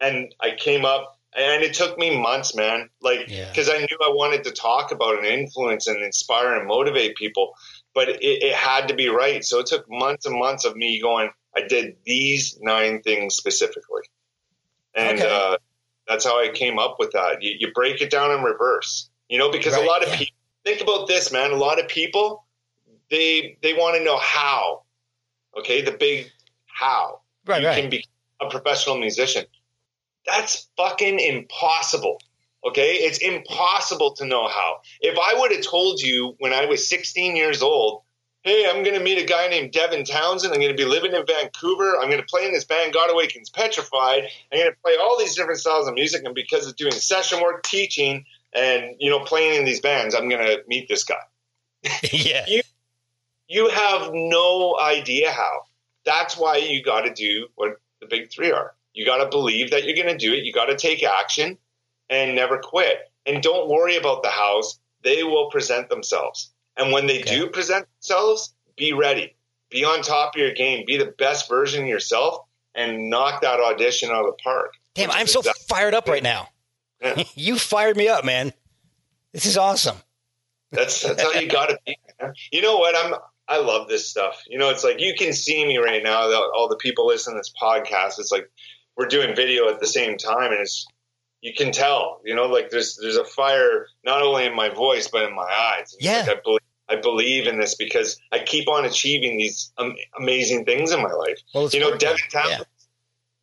And 0.00 0.34
I 0.40 0.52
came 0.56 0.84
up, 0.84 1.18
and 1.36 1.62
it 1.62 1.74
took 1.74 1.98
me 1.98 2.18
months, 2.20 2.54
man. 2.54 2.88
Like, 3.02 3.28
Yeah. 3.28 3.48
because 3.48 3.68
I 3.68 3.78
knew 3.78 3.98
I 4.02 4.10
wanted 4.10 4.44
to 4.44 4.52
talk 4.52 4.92
about 4.92 5.16
and 5.18 5.26
influence 5.26 5.86
and 5.86 6.02
inspire 6.02 6.54
and 6.54 6.66
motivate 6.66 7.16
people, 7.16 7.54
but 7.94 8.08
it, 8.08 8.22
it 8.22 8.54
had 8.54 8.88
to 8.88 8.94
be 8.94 9.08
right. 9.08 9.44
So 9.44 9.58
it 9.58 9.66
took 9.66 9.84
months 9.88 10.24
and 10.26 10.38
months 10.38 10.64
of 10.64 10.76
me 10.76 11.00
going, 11.00 11.30
I 11.56 11.62
did 11.66 11.96
these 12.04 12.58
nine 12.60 13.02
things 13.02 13.34
specifically. 13.34 14.02
And 14.94 15.18
Okay. 15.18 15.28
uh, 15.28 15.56
that's 16.06 16.24
how 16.24 16.40
I 16.42 16.48
came 16.48 16.78
up 16.78 16.96
with 16.98 17.12
that. 17.12 17.42
You, 17.42 17.56
you 17.58 17.72
break 17.72 18.00
it 18.00 18.10
down 18.10 18.30
in 18.30 18.42
reverse, 18.42 19.10
you 19.28 19.38
know, 19.38 19.50
because 19.50 19.74
Right, 19.74 19.82
a 19.84 19.86
lot 19.86 20.02
of 20.02 20.08
yeah. 20.10 20.16
people 20.16 20.36
think 20.68 20.80
about 20.82 21.08
this, 21.08 21.32
man. 21.32 21.50
A 21.50 21.56
lot 21.56 21.80
of 21.80 21.88
people, 21.88 22.44
they 23.10 23.58
they 23.62 23.72
want 23.74 23.96
to 23.96 24.04
know 24.04 24.18
how. 24.18 24.82
Okay, 25.58 25.80
the 25.82 25.92
big 25.92 26.30
how 26.66 27.20
Right. 27.46 27.62
you 27.62 27.66
Right. 27.68 27.80
can 27.80 27.90
be 27.90 28.04
a 28.40 28.48
professional 28.48 28.98
musician. 28.98 29.46
That's 30.26 30.68
fucking 30.76 31.18
impossible. 31.18 32.20
Okay, 32.64 32.94
it's 32.96 33.18
impossible 33.18 34.14
to 34.16 34.24
know 34.26 34.46
how. 34.48 34.80
If 35.00 35.16
I 35.18 35.38
would 35.38 35.52
have 35.52 35.64
told 35.64 36.00
you 36.00 36.34
when 36.38 36.52
I 36.52 36.66
was 36.66 36.88
16 36.88 37.36
years 37.36 37.62
old, 37.62 38.02
hey, 38.42 38.68
I'm 38.68 38.82
going 38.82 38.96
to 38.96 39.02
meet 39.02 39.18
a 39.18 39.24
guy 39.26 39.48
named 39.48 39.72
Devin 39.72 40.04
Townsend. 40.04 40.52
I'm 40.52 40.60
going 40.60 40.76
to 40.76 40.82
be 40.82 40.88
living 40.88 41.12
in 41.14 41.24
Vancouver. 41.24 41.96
I'm 41.98 42.10
going 42.10 42.20
to 42.20 42.26
play 42.26 42.46
in 42.46 42.52
this 42.52 42.64
band, 42.64 42.92
God 42.92 43.10
Awakens 43.10 43.48
Petrified. 43.48 44.24
I'm 44.52 44.58
going 44.58 44.70
to 44.70 44.76
play 44.84 44.96
all 45.00 45.18
these 45.18 45.34
different 45.34 45.60
styles 45.60 45.88
of 45.88 45.94
music. 45.94 46.24
And 46.24 46.34
because 46.34 46.66
of 46.66 46.76
doing 46.76 46.92
session 46.92 47.40
work, 47.40 47.62
teaching, 47.62 48.24
and 48.54 48.96
you 48.98 49.10
know, 49.10 49.20
playing 49.20 49.54
in 49.54 49.64
these 49.64 49.80
bands, 49.80 50.14
I'm 50.14 50.28
going 50.28 50.44
to 50.46 50.62
meet 50.68 50.88
this 50.88 51.04
guy 51.04 51.16
yeah. 52.12 52.44
you 52.48 52.62
you 53.48 53.68
have 53.70 54.10
no 54.12 54.78
idea 54.78 55.30
how. 55.30 55.62
That's 56.04 56.36
why 56.36 56.56
you 56.56 56.82
got 56.82 57.02
to 57.02 57.12
do 57.12 57.48
what 57.54 57.76
the 58.00 58.06
big 58.06 58.30
three 58.30 58.52
are. 58.52 58.74
You 58.92 59.06
got 59.06 59.22
to 59.22 59.28
believe 59.28 59.70
that 59.70 59.84
you're 59.84 59.96
going 59.96 60.08
to 60.08 60.16
do 60.16 60.32
it. 60.32 60.44
You 60.44 60.52
got 60.52 60.66
to 60.66 60.76
take 60.76 61.02
action 61.02 61.58
and 62.10 62.34
never 62.34 62.58
quit. 62.58 62.98
And 63.26 63.42
don't 63.42 63.68
worry 63.68 63.96
about 63.96 64.22
the 64.22 64.30
hows. 64.30 64.78
They 65.02 65.22
will 65.22 65.50
present 65.50 65.88
themselves. 65.88 66.52
And 66.76 66.92
when 66.92 67.06
they 67.06 67.20
okay. 67.20 67.36
do 67.36 67.48
present 67.48 67.86
themselves, 68.00 68.54
be 68.76 68.92
ready, 68.92 69.36
be 69.70 69.84
on 69.84 70.02
top 70.02 70.34
of 70.34 70.40
your 70.40 70.52
game, 70.52 70.84
be 70.86 70.96
the 70.96 71.14
best 71.18 71.48
version 71.48 71.82
of 71.82 71.88
yourself, 71.88 72.38
and 72.74 73.10
knock 73.10 73.42
that 73.42 73.60
audition 73.60 74.10
out 74.10 74.24
of 74.24 74.26
the 74.26 74.42
park. 74.42 74.72
Damn, 74.94 75.10
I'm 75.10 75.26
so 75.26 75.40
exactly. 75.40 75.64
fired 75.68 75.94
up 75.94 76.08
right 76.08 76.22
now. 76.22 76.48
Yeah. 77.00 77.22
you 77.34 77.58
fired 77.58 77.96
me 77.96 78.08
up, 78.08 78.24
man. 78.24 78.52
This 79.32 79.46
is 79.46 79.56
awesome. 79.56 79.96
That's 80.72 81.02
that's 81.02 81.22
how 81.22 81.32
you 81.32 81.48
got 81.48 81.66
to 81.70 81.78
be. 81.86 81.96
Man. 82.20 82.32
You 82.52 82.62
know 82.62 82.76
what? 82.76 82.94
I'm 82.96 83.14
I 83.48 83.58
love 83.58 83.88
this 83.88 84.08
stuff. 84.08 84.42
You 84.48 84.58
know, 84.58 84.68
it's 84.70 84.84
like 84.84 85.00
you 85.00 85.14
can 85.14 85.32
see 85.32 85.64
me 85.66 85.78
right 85.78 86.02
now. 86.02 86.30
All 86.54 86.68
the 86.68 86.76
people 86.76 87.06
listening 87.06 87.36
to 87.36 87.40
this 87.40 87.52
podcast, 87.60 88.18
it's 88.18 88.30
like 88.30 88.50
we're 88.96 89.06
doing 89.06 89.34
video 89.34 89.68
at 89.68 89.80
the 89.80 89.86
same 89.86 90.18
time, 90.18 90.52
and 90.52 90.60
it's 90.60 90.86
you 91.40 91.54
can 91.54 91.72
tell. 91.72 92.20
You 92.24 92.34
know, 92.34 92.46
like 92.46 92.70
there's 92.70 92.98
there's 93.00 93.16
a 93.16 93.24
fire 93.24 93.86
not 94.04 94.22
only 94.22 94.44
in 94.44 94.54
my 94.54 94.68
voice 94.68 95.08
but 95.08 95.22
in 95.22 95.34
my 95.34 95.42
eyes. 95.42 95.94
It's 95.94 96.04
yeah, 96.04 96.24
like 96.26 96.38
I 96.38 96.40
believe 96.42 96.60
I 96.88 96.96
believe 96.96 97.46
in 97.46 97.58
this 97.58 97.74
because 97.74 98.20
I 98.32 98.38
keep 98.40 98.68
on 98.68 98.84
achieving 98.84 99.38
these 99.38 99.72
um, 99.78 99.94
amazing 100.18 100.64
things 100.64 100.90
in 100.90 101.02
my 101.02 101.12
life. 101.12 101.38
Well, 101.54 101.68
you 101.72 101.80
know, 101.80 101.96
Devin 101.96 102.18
Townsend, 102.30 102.60
yeah. 102.60 102.77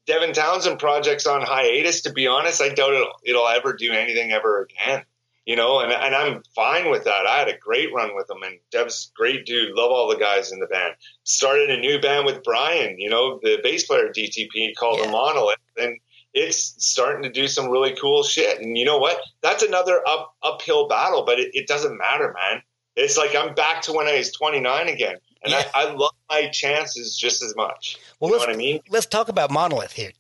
Devin 0.08 0.34
Townsend 0.34 0.80
projects 0.80 1.26
on 1.26 1.42
hiatus. 1.42 2.02
To 2.02 2.12
be 2.12 2.28
honest, 2.28 2.62
I 2.62 2.70
doubt 2.70 2.94
it'll, 2.94 3.12
it'll 3.24 3.48
ever 3.48 3.74
do 3.74 3.92
anything 3.92 4.32
ever 4.32 4.62
again 4.62 5.04
you 5.46 5.56
know, 5.56 5.80
and, 5.80 5.92
and 5.92 6.16
I'm 6.16 6.42
fine 6.56 6.90
with 6.90 7.04
that. 7.04 7.28
I 7.28 7.38
had 7.38 7.48
a 7.48 7.58
great 7.58 7.94
run 7.94 8.16
with 8.16 8.30
him, 8.30 8.42
and 8.44 8.60
Dev's 8.72 9.12
great 9.16 9.46
dude. 9.46 9.76
Love 9.76 9.92
all 9.92 10.10
the 10.10 10.18
guys 10.18 10.52
in 10.52 10.60
the 10.60 10.66
band. 10.66 10.96
Started 11.24 11.70
a 11.70 11.80
new 11.80 12.02
band 12.02 12.26
with 12.26 12.44
Brian, 12.44 13.00
you 13.00 13.10
know, 13.10 13.40
the 13.44 13.60
bass 13.64 13.86
player 13.86 14.10
DTP 14.10 14.76
called 14.76 15.00
yeah. 15.00 15.06
the 15.06 15.12
Monolith, 15.12 15.58
and 15.78 16.00
it's 16.34 16.76
starting 16.84 17.24
to 17.24 17.30
do 17.30 17.48
some 17.48 17.70
really 17.70 17.96
cool 17.96 18.24
shit. 18.24 18.60
And 18.60 18.76
you 18.78 18.86
know 18.86 18.98
what? 18.98 19.20
That's 19.42 19.64
another 19.64 20.02
up 20.08 20.34
uphill 20.42 20.88
battle, 20.88 21.24
but 21.26 21.40
it, 21.40 21.52
it 21.54 21.68
doesn't 21.68 21.98
matter, 21.98 22.34
man. 22.34 22.64
It's 22.96 23.18
like 23.18 23.36
I'm 23.36 23.54
back 23.54 23.84
to 23.84 23.94
when 23.94 24.08
I 24.08 24.18
was 24.18 24.32
29 24.32 24.90
again, 24.90 25.18
and 25.46 25.54
yeah. 25.54 25.64
I, 25.74 25.86
I, 25.86 25.94
love 25.94 26.12
my 26.30 26.50
chances 26.50 27.16
just 27.18 27.42
as 27.42 27.56
much. 27.56 27.98
Well, 28.20 28.32
you 28.32 28.38
know 28.38 28.40
what 28.40 28.50
I 28.50 28.58
mean? 28.58 28.82
Let's 28.90 29.06
talk 29.06 29.30
about 29.30 29.52
Monolith 29.52 29.94
here. 29.94 30.12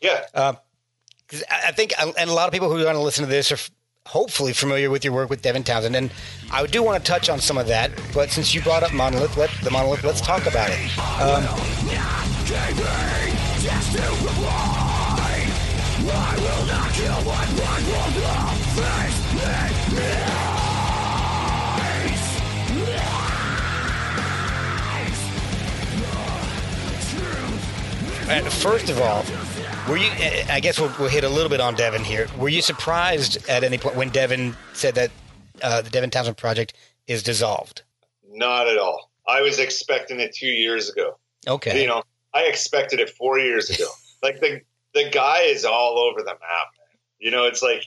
Yeah. 0.00 0.24
Uh, 0.34 0.54
I 1.50 1.72
think, 1.72 1.94
and 1.98 2.30
a 2.30 2.34
lot 2.34 2.46
of 2.46 2.52
people 2.52 2.68
who 2.68 2.76
are 2.76 2.82
going 2.82 2.94
to 2.94 3.00
listen 3.00 3.24
to 3.24 3.30
this 3.30 3.50
are 3.50 3.58
hopefully 4.06 4.52
familiar 4.52 4.90
with 4.90 5.04
your 5.04 5.14
work 5.14 5.30
with 5.30 5.42
Devin 5.42 5.64
Townsend, 5.64 5.96
and 5.96 6.10
I 6.52 6.66
do 6.66 6.82
want 6.82 7.02
to 7.02 7.10
touch 7.10 7.30
on 7.30 7.40
some 7.40 7.56
of 7.56 7.66
that. 7.68 7.90
But 8.12 8.30
since 8.30 8.54
you 8.54 8.60
brought 8.60 8.82
up 8.82 8.92
Monolith, 8.92 9.36
let 9.36 9.50
the 9.62 9.70
Monolith, 9.70 10.04
let's 10.04 10.20
talk 10.20 10.46
about 10.46 10.68
it. 10.70 10.98
Um, 11.20 11.44
first 28.42 28.90
of 28.90 29.00
all, 29.00 29.24
were 29.88 29.96
you? 29.96 30.10
I 30.50 30.60
guess 30.60 30.80
we'll, 30.80 30.92
we'll, 30.98 31.08
hit 31.08 31.24
a 31.24 31.28
little 31.28 31.50
bit 31.50 31.60
on 31.60 31.74
Devin 31.74 32.04
here. 32.04 32.26
Were 32.38 32.48
you 32.48 32.62
surprised 32.62 33.48
at 33.48 33.64
any 33.64 33.78
point 33.78 33.96
when 33.96 34.08
Devin 34.08 34.56
said 34.72 34.94
that 34.94 35.10
uh, 35.62 35.82
the 35.82 35.90
Devin 35.90 36.10
Townsend 36.10 36.36
project 36.36 36.74
is 37.06 37.22
dissolved? 37.22 37.82
Not 38.28 38.66
at 38.66 38.78
all. 38.78 39.10
I 39.26 39.42
was 39.42 39.58
expecting 39.58 40.20
it 40.20 40.34
two 40.34 40.48
years 40.48 40.90
ago. 40.90 41.18
Okay. 41.46 41.80
You 41.80 41.86
know, 41.86 42.02
I 42.32 42.44
expected 42.44 43.00
it 43.00 43.10
four 43.10 43.38
years 43.38 43.70
ago. 43.70 43.88
like 44.22 44.40
the 44.40 44.60
the 44.94 45.10
guy 45.10 45.42
is 45.42 45.64
all 45.64 45.98
over 45.98 46.20
the 46.20 46.26
map. 46.26 46.38
Man. 46.40 46.98
You 47.18 47.30
know, 47.30 47.44
it's 47.44 47.62
like 47.62 47.84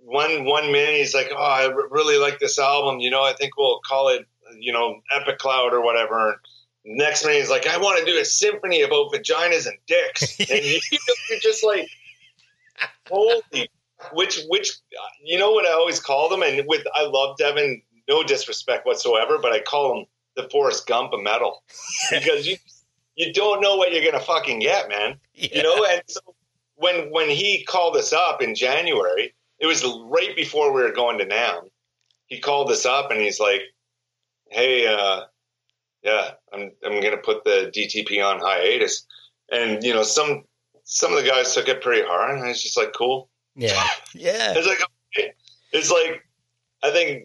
one 0.00 0.44
one 0.44 0.70
minute 0.70 0.96
he's 0.96 1.14
like, 1.14 1.30
"Oh, 1.32 1.36
I 1.36 1.66
really 1.90 2.18
like 2.18 2.38
this 2.38 2.58
album. 2.58 3.00
You 3.00 3.10
know, 3.10 3.22
I 3.22 3.32
think 3.32 3.56
we'll 3.56 3.80
call 3.80 4.08
it, 4.08 4.26
you 4.58 4.72
know, 4.72 5.00
Epicloud 5.12 5.72
or 5.72 5.82
whatever." 5.82 6.40
Next 6.84 7.24
minute 7.24 7.40
he's 7.40 7.50
like, 7.50 7.66
I 7.66 7.78
want 7.78 7.98
to 7.98 8.10
do 8.10 8.18
a 8.18 8.24
symphony 8.24 8.82
about 8.82 9.12
vaginas 9.12 9.66
and 9.66 9.78
dicks. 9.86 10.38
And 10.50 10.64
you, 10.64 10.80
are 11.32 11.40
just 11.40 11.64
like, 11.64 11.88
holy, 13.08 13.68
which, 14.12 14.40
which, 14.48 14.72
you 15.22 15.38
know 15.38 15.52
what 15.52 15.66
I 15.66 15.72
always 15.72 16.00
call 16.00 16.28
them? 16.28 16.42
And 16.42 16.66
with, 16.66 16.86
I 16.94 17.06
love 17.06 17.36
Devin, 17.38 17.82
no 18.08 18.22
disrespect 18.22 18.86
whatsoever, 18.86 19.38
but 19.40 19.52
I 19.52 19.60
call 19.60 19.98
him 19.98 20.06
the 20.36 20.48
Forrest 20.50 20.86
Gump 20.86 21.12
of 21.12 21.22
metal 21.22 21.62
because 22.10 22.46
you, 22.46 22.56
you 23.16 23.32
don't 23.32 23.60
know 23.60 23.76
what 23.76 23.92
you're 23.92 24.02
going 24.02 24.18
to 24.18 24.20
fucking 24.20 24.60
get, 24.60 24.88
man. 24.88 25.18
Yeah. 25.34 25.48
You 25.52 25.62
know? 25.62 25.86
And 25.90 26.02
so 26.06 26.20
when, 26.76 27.10
when 27.10 27.30
he 27.30 27.64
called 27.64 27.96
us 27.96 28.12
up 28.12 28.42
in 28.42 28.54
January, 28.54 29.34
it 29.58 29.66
was 29.66 29.84
right 30.06 30.34
before 30.36 30.72
we 30.72 30.82
were 30.82 30.92
going 30.92 31.18
to 31.18 31.26
NAMM. 31.26 31.70
He 32.26 32.40
called 32.40 32.70
us 32.70 32.84
up 32.84 33.10
and 33.10 33.20
he's 33.20 33.40
like, 33.40 33.62
Hey, 34.50 34.86
uh, 34.86 35.22
yeah, 36.04 36.32
I'm 36.52 36.70
I'm 36.84 37.00
gonna 37.00 37.16
put 37.16 37.44
the 37.44 37.72
DTP 37.74 38.24
on 38.24 38.38
hiatus, 38.38 39.06
and 39.50 39.82
you 39.82 39.94
know 39.94 40.02
some 40.02 40.44
some 40.84 41.12
of 41.12 41.22
the 41.22 41.28
guys 41.28 41.54
took 41.54 41.68
it 41.68 41.80
pretty 41.80 42.06
hard, 42.06 42.38
and 42.38 42.48
it's 42.48 42.62
just 42.62 42.76
like 42.76 42.92
cool. 42.92 43.30
Yeah, 43.56 43.88
yeah. 44.14 44.52
it's 44.54 44.66
like 44.66 44.80
okay. 45.16 45.32
it's 45.72 45.90
like 45.90 46.22
I 46.82 46.90
think 46.90 47.24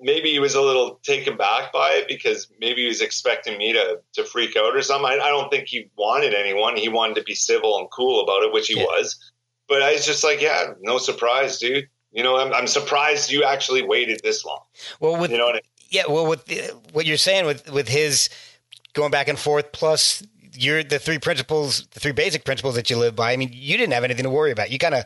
maybe 0.00 0.32
he 0.32 0.40
was 0.40 0.56
a 0.56 0.60
little 0.60 0.98
taken 1.04 1.36
back 1.36 1.72
by 1.72 1.90
it 1.92 2.08
because 2.08 2.48
maybe 2.58 2.82
he 2.82 2.88
was 2.88 3.00
expecting 3.00 3.56
me 3.56 3.72
to 3.72 4.00
to 4.14 4.24
freak 4.24 4.56
out 4.56 4.74
or 4.74 4.82
something. 4.82 5.06
I, 5.06 5.24
I 5.24 5.28
don't 5.28 5.48
think 5.48 5.68
he 5.68 5.88
wanted 5.96 6.34
anyone. 6.34 6.76
He 6.76 6.88
wanted 6.88 7.14
to 7.16 7.22
be 7.22 7.34
civil 7.34 7.78
and 7.78 7.88
cool 7.92 8.20
about 8.20 8.42
it, 8.42 8.52
which 8.52 8.66
he 8.66 8.78
yeah. 8.78 8.84
was. 8.84 9.32
But 9.68 9.82
I 9.82 9.92
was 9.92 10.04
just 10.04 10.24
like, 10.24 10.40
yeah, 10.40 10.72
no 10.80 10.98
surprise, 10.98 11.58
dude. 11.58 11.88
You 12.12 12.22
know, 12.22 12.36
I'm, 12.36 12.52
I'm 12.52 12.66
surprised 12.66 13.30
you 13.30 13.44
actually 13.44 13.82
waited 13.82 14.20
this 14.22 14.44
long. 14.44 14.60
Well, 15.00 15.20
with, 15.20 15.30
you 15.30 15.38
know, 15.38 15.52
yeah, 15.90 16.04
well, 16.08 16.26
with 16.26 16.44
the, 16.46 16.76
what 16.92 17.06
you're 17.06 17.16
saying 17.16 17.46
with 17.46 17.70
with 17.70 17.88
his 17.88 18.28
going 18.92 19.10
back 19.10 19.28
and 19.28 19.38
forth, 19.38 19.72
plus 19.72 20.22
you're 20.52 20.82
the 20.82 20.98
three 20.98 21.18
principles, 21.18 21.86
the 21.92 22.00
three 22.00 22.12
basic 22.12 22.44
principles 22.44 22.74
that 22.74 22.90
you 22.90 22.96
live 22.96 23.14
by. 23.14 23.32
I 23.32 23.36
mean, 23.36 23.50
you 23.52 23.76
didn't 23.76 23.92
have 23.92 24.04
anything 24.04 24.24
to 24.24 24.30
worry 24.30 24.50
about. 24.50 24.70
You 24.70 24.78
kind 24.78 24.94
of 24.94 25.04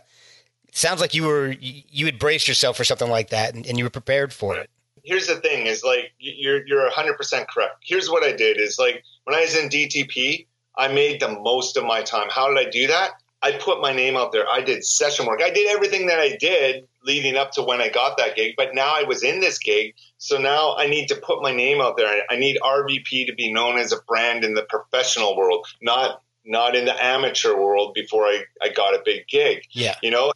sounds 0.72 1.00
like 1.00 1.14
you 1.14 1.24
were 1.24 1.54
you 1.58 2.06
had 2.06 2.18
braced 2.18 2.48
yourself 2.48 2.76
for 2.76 2.84
something 2.84 3.10
like 3.10 3.30
that, 3.30 3.54
and, 3.54 3.66
and 3.66 3.78
you 3.78 3.84
were 3.84 3.90
prepared 3.90 4.32
for 4.32 4.56
it. 4.56 4.70
Here's 5.02 5.26
the 5.26 5.36
thing: 5.36 5.66
is 5.66 5.82
like 5.84 6.12
you're 6.18 6.66
you're 6.66 6.82
100 6.84 7.16
percent 7.16 7.48
correct. 7.48 7.76
Here's 7.82 8.08
what 8.08 8.24
I 8.24 8.32
did: 8.32 8.58
is 8.58 8.78
like 8.78 9.04
when 9.24 9.36
I 9.36 9.40
was 9.40 9.56
in 9.56 9.68
DTP, 9.68 10.46
I 10.76 10.88
made 10.88 11.20
the 11.20 11.28
most 11.28 11.76
of 11.76 11.84
my 11.84 12.02
time. 12.02 12.28
How 12.30 12.48
did 12.48 12.66
I 12.66 12.70
do 12.70 12.86
that? 12.86 13.10
I 13.42 13.52
put 13.52 13.80
my 13.80 13.92
name 13.92 14.16
out 14.16 14.32
there. 14.32 14.46
I 14.48 14.60
did 14.60 14.84
session 14.84 15.26
work. 15.26 15.40
I 15.42 15.50
did 15.50 15.68
everything 15.68 16.06
that 16.08 16.20
I 16.20 16.36
did 16.36 16.86
leading 17.04 17.36
up 17.36 17.52
to 17.52 17.62
when 17.62 17.80
I 17.80 17.88
got 17.88 18.16
that 18.18 18.36
gig. 18.36 18.54
But 18.56 18.74
now 18.74 18.92
I 18.94 19.04
was 19.04 19.22
in 19.22 19.40
this 19.40 19.58
gig. 19.58 19.94
So 20.18 20.38
now 20.38 20.76
I 20.76 20.86
need 20.86 21.08
to 21.08 21.16
put 21.16 21.42
my 21.42 21.52
name 21.52 21.80
out 21.80 21.96
there. 21.96 22.22
I 22.28 22.36
need 22.36 22.58
RVP 22.62 23.26
to 23.26 23.34
be 23.34 23.52
known 23.52 23.78
as 23.78 23.92
a 23.92 24.00
brand 24.06 24.44
in 24.44 24.54
the 24.54 24.62
professional 24.62 25.36
world, 25.36 25.66
not 25.80 26.22
not 26.44 26.74
in 26.74 26.86
the 26.86 27.04
amateur 27.04 27.54
world 27.54 27.92
before 27.94 28.24
I, 28.24 28.44
I 28.62 28.70
got 28.70 28.94
a 28.94 29.02
big 29.04 29.28
gig. 29.28 29.62
Yeah. 29.72 29.94
You 30.02 30.10
know? 30.10 30.32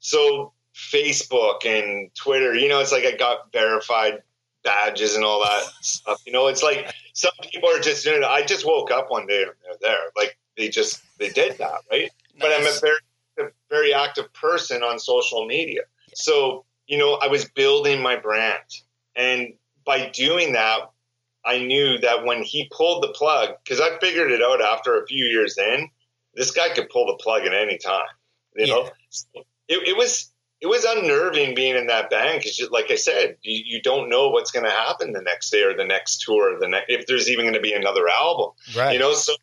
So 0.00 0.52
Facebook 0.74 1.64
and 1.64 2.10
Twitter, 2.14 2.54
you 2.54 2.68
know, 2.68 2.80
it's 2.80 2.92
like 2.92 3.04
I 3.04 3.12
got 3.12 3.52
verified 3.52 4.22
badges 4.64 5.14
and 5.14 5.24
all 5.24 5.42
that 5.42 5.64
stuff. 5.80 6.20
You 6.26 6.32
know, 6.32 6.48
it's 6.48 6.62
like 6.62 6.92
some 7.14 7.32
people 7.50 7.70
are 7.70 7.80
just 7.80 8.04
doing 8.04 8.22
it. 8.22 8.24
I 8.24 8.44
just 8.44 8.66
woke 8.66 8.90
up 8.90 9.10
one 9.10 9.26
day 9.26 9.42
and 9.42 9.52
they're 9.64 9.90
there. 9.90 10.10
Like 10.16 10.36
they 10.56 10.68
just 10.68 11.00
they 11.18 11.30
did 11.30 11.58
that, 11.58 11.80
right? 11.90 12.10
Nice. 12.10 12.40
But 12.40 12.52
I'm 12.52 12.66
a 12.66 12.80
very 12.80 12.98
a 13.38 13.52
very 13.70 13.94
active 13.94 14.32
person 14.32 14.82
on 14.82 14.98
social 14.98 15.46
media. 15.46 15.82
So, 16.16 16.64
you 16.86 16.98
know, 16.98 17.14
I 17.14 17.28
was 17.28 17.44
building 17.44 18.02
my 18.02 18.16
brand. 18.16 18.62
And 19.14 19.54
by 19.84 20.08
doing 20.10 20.54
that, 20.54 20.90
I 21.44 21.58
knew 21.58 21.98
that 21.98 22.24
when 22.24 22.42
he 22.42 22.70
pulled 22.72 23.02
the 23.02 23.08
plug, 23.08 23.50
because 23.62 23.80
I 23.80 23.98
figured 24.00 24.32
it 24.32 24.42
out 24.42 24.60
after 24.60 25.00
a 25.00 25.06
few 25.06 25.24
years 25.24 25.56
in, 25.58 25.88
this 26.34 26.50
guy 26.50 26.70
could 26.70 26.88
pull 26.88 27.06
the 27.06 27.22
plug 27.22 27.42
at 27.42 27.54
any 27.54 27.78
time. 27.78 28.06
You 28.56 28.66
know, 28.66 28.90
it, 29.68 29.88
it, 29.88 29.96
was 29.96 30.32
it 30.60 30.66
was 30.66 30.84
unnerving 30.84 31.54
being 31.54 31.76
in 31.76 31.88
that 31.88 32.08
band 32.08 32.40
because, 32.40 32.68
like 32.70 32.90
I 32.90 32.96
said, 32.96 33.36
you, 33.42 33.62
you 33.64 33.82
don't 33.82 34.08
know 34.08 34.28
what's 34.28 34.50
going 34.50 34.64
to 34.64 34.70
happen 34.70 35.12
the 35.12 35.20
next 35.20 35.50
day 35.50 35.62
or 35.62 35.76
the 35.76 35.84
next 35.84 36.22
tour, 36.22 36.56
or 36.56 36.58
the 36.58 36.68
next 36.68 36.86
if 36.88 37.06
there's 37.06 37.28
even 37.28 37.44
going 37.44 37.54
to 37.54 37.60
be 37.60 37.74
another 37.74 38.08
album. 38.08 38.50
Right. 38.74 38.94
You 38.94 38.98
know, 38.98 39.12
so 39.12 39.34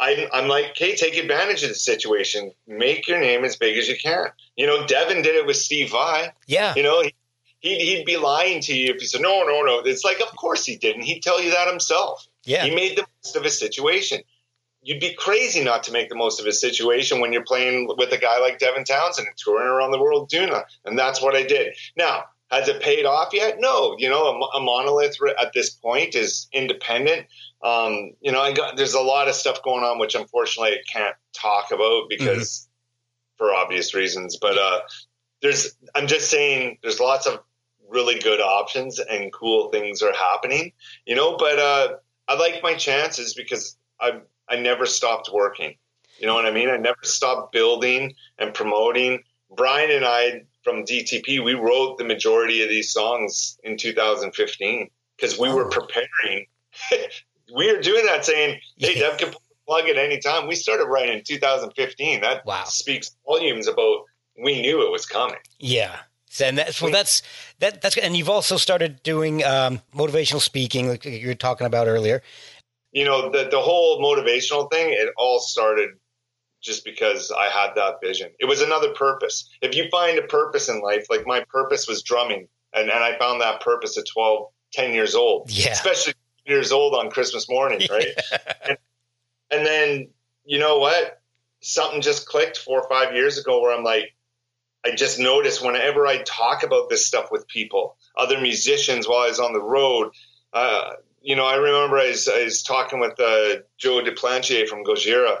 I'm, 0.00 0.28
I'm 0.32 0.48
like, 0.48 0.76
hey, 0.76 0.94
take 0.94 1.16
advantage 1.16 1.62
of 1.62 1.70
the 1.70 1.74
situation. 1.74 2.52
Make 2.66 3.08
your 3.08 3.18
name 3.18 3.44
as 3.44 3.56
big 3.56 3.76
as 3.76 3.88
you 3.88 3.96
can. 3.96 4.26
You 4.56 4.66
know, 4.66 4.86
Devin 4.86 5.22
did 5.22 5.34
it 5.34 5.46
with 5.46 5.56
Steve 5.56 5.90
Vai. 5.90 6.32
Yeah. 6.46 6.74
You 6.76 6.84
know, 6.84 7.02
he'd, 7.02 7.80
he'd 7.80 8.04
be 8.04 8.16
lying 8.16 8.60
to 8.62 8.74
you 8.74 8.94
if 8.94 9.00
he 9.00 9.06
said, 9.06 9.20
no, 9.20 9.42
no, 9.42 9.62
no. 9.62 9.80
It's 9.80 10.04
like, 10.04 10.20
of 10.20 10.34
course 10.36 10.64
he 10.64 10.76
didn't. 10.76 11.02
He'd 11.02 11.22
tell 11.22 11.42
you 11.42 11.50
that 11.50 11.68
himself. 11.68 12.26
Yeah. 12.44 12.64
He 12.64 12.74
made 12.74 12.96
the 12.96 13.06
most 13.24 13.36
of 13.36 13.42
his 13.42 13.58
situation. 13.58 14.20
You'd 14.82 15.00
be 15.00 15.14
crazy 15.14 15.64
not 15.64 15.82
to 15.84 15.92
make 15.92 16.08
the 16.08 16.14
most 16.14 16.38
of 16.38 16.46
his 16.46 16.60
situation 16.60 17.20
when 17.20 17.32
you're 17.32 17.44
playing 17.44 17.92
with 17.98 18.12
a 18.12 18.18
guy 18.18 18.38
like 18.38 18.60
Devin 18.60 18.84
Townsend 18.84 19.26
and 19.26 19.36
touring 19.36 19.66
around 19.66 19.90
the 19.90 20.00
world 20.00 20.28
doing 20.28 20.50
that. 20.50 20.66
And 20.84 20.96
that's 20.96 21.20
what 21.20 21.34
I 21.34 21.42
did. 21.42 21.74
Now, 21.96 22.24
has 22.50 22.68
it 22.68 22.82
paid 22.82 23.04
off 23.04 23.30
yet? 23.32 23.56
No. 23.58 23.96
You 23.98 24.08
know, 24.08 24.26
a, 24.26 24.58
a 24.58 24.60
monolith 24.60 25.16
at 25.40 25.52
this 25.52 25.70
point 25.70 26.14
is 26.14 26.48
independent 26.52 27.26
um, 27.62 28.12
you 28.20 28.30
know, 28.30 28.40
I 28.40 28.52
got, 28.52 28.76
there's 28.76 28.94
a 28.94 29.00
lot 29.00 29.28
of 29.28 29.34
stuff 29.34 29.62
going 29.62 29.82
on, 29.82 29.98
which 29.98 30.14
unfortunately 30.14 30.74
I 30.74 30.82
can't 30.90 31.16
talk 31.32 31.70
about 31.72 32.08
because 32.08 32.68
mm-hmm. 33.38 33.44
for 33.44 33.54
obvious 33.54 33.94
reasons, 33.94 34.38
but, 34.40 34.56
uh, 34.56 34.80
there's, 35.42 35.76
I'm 35.94 36.06
just 36.06 36.30
saying 36.30 36.78
there's 36.82 37.00
lots 37.00 37.26
of 37.26 37.40
really 37.88 38.18
good 38.18 38.40
options 38.40 38.98
and 38.98 39.32
cool 39.32 39.70
things 39.70 40.02
are 40.02 40.12
happening, 40.12 40.72
you 41.06 41.14
know. 41.14 41.36
But 41.36 41.58
uh, 41.58 41.88
I 42.26 42.36
like 42.36 42.60
my 42.62 42.74
chances 42.74 43.34
because 43.34 43.76
I 44.00 44.20
I 44.48 44.56
never 44.56 44.84
stopped 44.84 45.30
working. 45.32 45.76
You 46.18 46.26
know 46.26 46.34
what 46.34 46.44
I 46.44 46.50
mean? 46.50 46.68
I 46.68 46.76
never 46.76 46.98
stopped 47.02 47.52
building 47.52 48.14
and 48.36 48.52
promoting. 48.52 49.22
Brian 49.56 49.92
and 49.92 50.04
I 50.04 50.42
from 50.68 50.84
DTP, 50.84 51.42
we 51.42 51.54
wrote 51.54 51.96
the 51.96 52.04
majority 52.04 52.62
of 52.62 52.68
these 52.68 52.92
songs 52.92 53.58
in 53.64 53.76
2015 53.78 54.88
because 55.16 55.38
we 55.38 55.48
oh. 55.48 55.56
were 55.56 55.68
preparing. 55.68 56.46
we 57.56 57.72
were 57.72 57.80
doing 57.80 58.04
that 58.06 58.24
saying, 58.24 58.60
hey, 58.76 58.94
yeah. 58.94 59.08
Dev 59.08 59.18
can 59.18 59.34
plug 59.66 59.88
at 59.88 59.96
any 59.96 60.18
time. 60.18 60.46
We 60.46 60.54
started 60.54 60.84
writing 60.84 61.18
in 61.18 61.24
2015. 61.24 62.20
That 62.20 62.44
wow. 62.44 62.64
speaks 62.64 63.16
volumes 63.26 63.66
about 63.66 64.04
we 64.42 64.60
knew 64.60 64.86
it 64.86 64.92
was 64.92 65.06
coming. 65.06 65.38
Yeah. 65.58 65.96
And 66.42 66.58
that's 66.58 66.80
well, 66.82 66.92
that's 66.92 67.22
that 67.58 67.80
that's 67.80 67.96
and 67.96 68.14
you've 68.14 68.28
also 68.28 68.58
started 68.58 69.02
doing 69.02 69.42
um, 69.44 69.80
motivational 69.94 70.40
speaking, 70.40 70.86
like 70.86 71.04
you 71.04 71.26
were 71.26 71.34
talking 71.34 71.66
about 71.66 71.88
earlier. 71.88 72.22
You 72.92 73.06
know, 73.06 73.30
the 73.30 73.48
the 73.50 73.58
whole 73.58 74.00
motivational 74.00 74.70
thing. 74.70 74.92
It 74.92 75.08
all 75.16 75.40
started 75.40 75.92
just 76.60 76.84
because 76.84 77.30
I 77.30 77.48
had 77.48 77.74
that 77.76 78.00
vision. 78.02 78.30
It 78.38 78.46
was 78.46 78.60
another 78.60 78.92
purpose. 78.92 79.48
If 79.62 79.74
you 79.74 79.88
find 79.90 80.18
a 80.18 80.22
purpose 80.22 80.68
in 80.68 80.80
life, 80.80 81.06
like 81.10 81.26
my 81.26 81.44
purpose 81.48 81.86
was 81.86 82.02
drumming, 82.02 82.48
and, 82.72 82.90
and 82.90 83.04
I 83.04 83.16
found 83.18 83.40
that 83.40 83.60
purpose 83.60 83.96
at 83.96 84.04
12, 84.12 84.46
10 84.72 84.92
years 84.92 85.14
old, 85.14 85.50
yeah. 85.50 85.70
especially 85.70 86.14
years 86.46 86.72
old 86.72 86.94
on 86.94 87.10
Christmas 87.10 87.48
morning, 87.48 87.86
right? 87.90 88.06
Yeah. 88.32 88.38
And, 88.68 88.78
and 89.50 89.66
then, 89.66 90.08
you 90.44 90.58
know 90.58 90.78
what? 90.78 91.20
Something 91.60 92.00
just 92.00 92.26
clicked 92.26 92.58
four 92.58 92.80
or 92.82 92.88
five 92.88 93.14
years 93.14 93.38
ago 93.38 93.60
where 93.60 93.76
I'm 93.76 93.84
like, 93.84 94.14
I 94.84 94.94
just 94.94 95.18
noticed 95.18 95.64
whenever 95.64 96.06
I 96.06 96.22
talk 96.22 96.62
about 96.62 96.88
this 96.88 97.06
stuff 97.06 97.30
with 97.30 97.46
people, 97.48 97.96
other 98.16 98.40
musicians 98.40 99.08
while 99.08 99.20
I 99.20 99.28
was 99.28 99.40
on 99.40 99.52
the 99.52 99.62
road, 99.62 100.10
uh, 100.52 100.90
you 101.20 101.34
know, 101.36 101.46
I 101.46 101.56
remember 101.56 101.98
I 101.98 102.08
was, 102.08 102.28
I 102.28 102.44
was 102.44 102.62
talking 102.62 103.00
with 103.00 103.18
uh, 103.18 103.60
Joe 103.76 104.02
Duplantier 104.02 104.68
from 104.68 104.84
Gojira, 104.84 105.38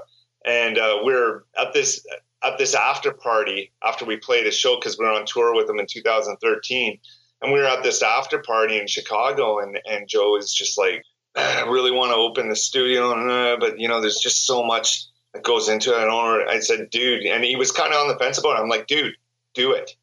and 0.48 0.78
uh, 0.78 1.00
we're 1.02 1.44
at 1.58 1.74
this 1.74 2.04
at 2.42 2.56
this 2.56 2.74
after 2.74 3.12
party 3.12 3.72
after 3.84 4.04
we 4.04 4.16
played 4.16 4.46
a 4.46 4.50
show 4.50 4.76
because 4.76 4.98
we 4.98 5.04
were 5.04 5.12
on 5.12 5.26
tour 5.26 5.54
with 5.54 5.66
them 5.66 5.78
in 5.78 5.86
2013, 5.86 6.98
and 7.42 7.52
we 7.52 7.58
were 7.58 7.66
at 7.66 7.82
this 7.82 8.02
after 8.02 8.38
party 8.38 8.78
in 8.78 8.86
Chicago, 8.86 9.58
and 9.58 9.78
and 9.86 10.08
Joe 10.08 10.36
is 10.36 10.52
just 10.52 10.78
like, 10.78 11.04
I 11.36 11.62
really 11.68 11.90
want 11.90 12.12
to 12.12 12.16
open 12.16 12.48
the 12.48 12.56
studio, 12.56 13.12
uh, 13.12 13.58
but 13.58 13.78
you 13.78 13.88
know, 13.88 14.00
there's 14.00 14.18
just 14.18 14.46
so 14.46 14.64
much 14.64 15.04
that 15.34 15.44
goes 15.44 15.68
into 15.68 15.90
it. 15.90 16.04
Don't. 16.04 16.48
I 16.48 16.60
said, 16.60 16.88
dude, 16.90 17.24
and 17.26 17.44
he 17.44 17.56
was 17.56 17.70
kind 17.70 17.92
of 17.92 18.00
on 18.00 18.08
the 18.08 18.18
fence 18.18 18.38
about 18.38 18.58
it. 18.58 18.62
I'm 18.62 18.70
like, 18.70 18.86
dude, 18.86 19.14
do 19.54 19.72
it. 19.72 19.94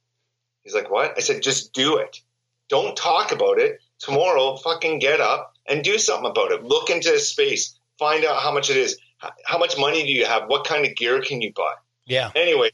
He's 0.63 0.75
like, 0.75 0.91
what? 0.91 1.13
I 1.17 1.21
said, 1.21 1.41
just 1.41 1.73
do 1.73 1.97
it. 1.97 2.19
Don't 2.69 2.95
talk 2.95 3.31
about 3.31 3.59
it. 3.59 3.79
Tomorrow, 3.99 4.57
fucking 4.57 4.99
get 4.99 5.21
up 5.21 5.53
and 5.67 5.83
do 5.83 5.97
something 5.97 6.29
about 6.29 6.51
it. 6.51 6.63
Look 6.63 6.89
into 6.89 7.17
space. 7.19 7.79
Find 7.97 8.25
out 8.25 8.41
how 8.41 8.51
much 8.51 8.69
it 8.69 8.77
is 8.77 8.99
how 9.45 9.57
much 9.57 9.77
money 9.77 10.03
do 10.03 10.11
you 10.11 10.25
have? 10.25 10.43
What 10.47 10.65
kind 10.65 10.85
of 10.85 10.95
gear 10.95 11.21
can 11.21 11.41
you 11.41 11.53
buy? 11.53 11.73
Yeah. 12.05 12.31
Anyway, 12.35 12.69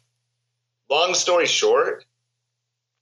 long 0.89 1.13
story 1.13 1.47
short, 1.47 2.05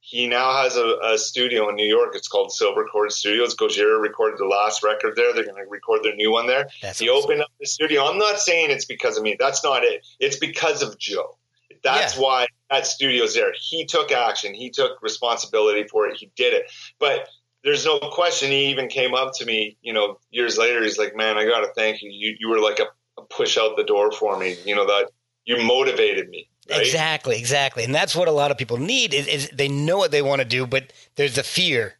he 0.00 0.26
now 0.26 0.62
has 0.62 0.76
a, 0.76 0.96
a, 1.04 1.18
studio 1.18 1.68
in 1.68 1.76
New 1.76 1.86
York. 1.86 2.12
It's 2.14 2.26
called 2.26 2.52
Silver 2.52 2.84
Cord 2.84 3.12
Studios. 3.12 3.54
Gojira 3.54 4.00
recorded 4.00 4.38
the 4.38 4.46
last 4.46 4.82
record 4.82 5.14
there. 5.14 5.32
They're 5.32 5.44
going 5.44 5.62
to 5.62 5.70
record 5.70 6.02
their 6.02 6.14
new 6.16 6.32
one 6.32 6.46
there. 6.46 6.68
That's 6.82 6.98
he 6.98 7.08
awesome. 7.08 7.24
opened 7.24 7.42
up 7.42 7.50
the 7.60 7.66
studio. 7.66 8.04
I'm 8.04 8.18
not 8.18 8.40
saying 8.40 8.70
it's 8.70 8.86
because 8.86 9.16
of 9.16 9.22
me. 9.22 9.36
That's 9.38 9.62
not 9.62 9.84
it. 9.84 10.06
It's 10.18 10.36
because 10.36 10.82
of 10.82 10.98
Joe. 10.98 11.36
That's 11.82 12.16
yeah. 12.16 12.22
why 12.22 12.46
that 12.70 12.86
studio's 12.86 13.34
there. 13.34 13.52
He 13.58 13.84
took 13.84 14.10
action. 14.10 14.54
He 14.54 14.70
took 14.70 15.02
responsibility 15.02 15.86
for 15.86 16.06
it. 16.08 16.16
He 16.16 16.30
did 16.34 16.54
it. 16.54 16.70
But 16.98 17.28
there's 17.62 17.84
no 17.84 17.98
question. 17.98 18.50
He 18.50 18.66
even 18.66 18.88
came 18.88 19.14
up 19.14 19.32
to 19.36 19.44
me, 19.44 19.76
you 19.82 19.92
know, 19.92 20.18
years 20.30 20.58
later. 20.58 20.82
He's 20.82 20.98
like, 20.98 21.14
"Man, 21.14 21.36
I 21.36 21.44
got 21.44 21.60
to 21.60 21.72
thank 21.74 22.02
you. 22.02 22.10
You, 22.10 22.36
you 22.38 22.48
were 22.48 22.58
like 22.58 22.78
a 22.78 22.86
push 23.28 23.58
out 23.58 23.76
the 23.76 23.84
door 23.84 24.12
for 24.12 24.38
me. 24.38 24.56
You 24.64 24.74
know 24.74 24.86
that 24.86 25.10
you 25.44 25.62
motivated 25.62 26.28
me. 26.28 26.48
Right? 26.68 26.80
Exactly, 26.80 27.38
exactly, 27.38 27.84
and 27.84 27.94
that's 27.94 28.14
what 28.14 28.28
a 28.28 28.32
lot 28.32 28.50
of 28.50 28.58
people 28.58 28.76
need 28.76 29.12
is, 29.12 29.26
is 29.26 29.50
they 29.50 29.68
know 29.68 29.98
what 29.98 30.10
they 30.10 30.22
want 30.22 30.40
to 30.40 30.44
do, 30.44 30.66
but 30.66 30.92
there's 31.16 31.36
a 31.36 31.42
fear, 31.42 31.94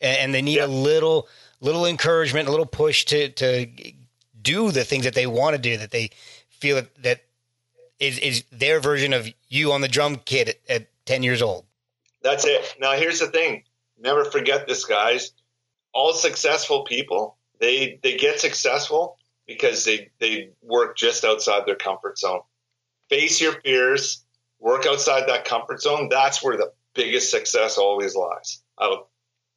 and, 0.00 0.32
they 0.32 0.40
need 0.40 0.56
yeah. 0.56 0.66
a 0.66 0.68
little 0.68 1.28
little 1.60 1.84
encouragement, 1.84 2.48
a 2.48 2.50
little 2.50 2.66
push 2.66 3.04
to 3.06 3.28
to 3.30 3.66
do 4.40 4.70
the 4.70 4.84
things 4.84 5.04
that 5.04 5.14
they 5.14 5.26
want 5.26 5.56
to 5.56 5.60
do, 5.60 5.76
that 5.76 5.90
they 5.90 6.10
feel 6.48 6.76
that, 6.76 7.02
that 7.02 7.24
is 7.98 8.18
is 8.18 8.44
their 8.50 8.80
version 8.80 9.12
of 9.12 9.28
you 9.48 9.72
on 9.72 9.80
the 9.80 9.88
drum 9.88 10.16
kit 10.24 10.48
at, 10.48 10.56
at 10.68 11.04
ten 11.04 11.22
years 11.22 11.42
old. 11.42 11.66
That's 12.22 12.46
it. 12.46 12.76
Now 12.80 12.92
here's 12.92 13.20
the 13.20 13.28
thing: 13.28 13.64
never 13.98 14.24
forget 14.24 14.66
this, 14.66 14.84
guys. 14.84 15.32
All 15.92 16.12
successful 16.12 16.84
people 16.84 17.36
they 17.60 17.98
they 18.02 18.16
get 18.16 18.40
successful 18.40 19.18
because 19.46 19.84
they, 19.84 20.10
they 20.20 20.50
work 20.62 20.96
just 20.96 21.24
outside 21.24 21.66
their 21.66 21.76
comfort 21.76 22.18
zone. 22.18 22.40
Face 23.10 23.40
your 23.40 23.52
fears, 23.64 24.24
work 24.58 24.86
outside 24.86 25.28
that 25.28 25.44
comfort 25.44 25.80
zone. 25.82 26.08
That's 26.10 26.42
where 26.42 26.56
the 26.56 26.72
biggest 26.94 27.30
success 27.30 27.76
always 27.76 28.14
lies. 28.14 28.62
I'll 28.78 29.10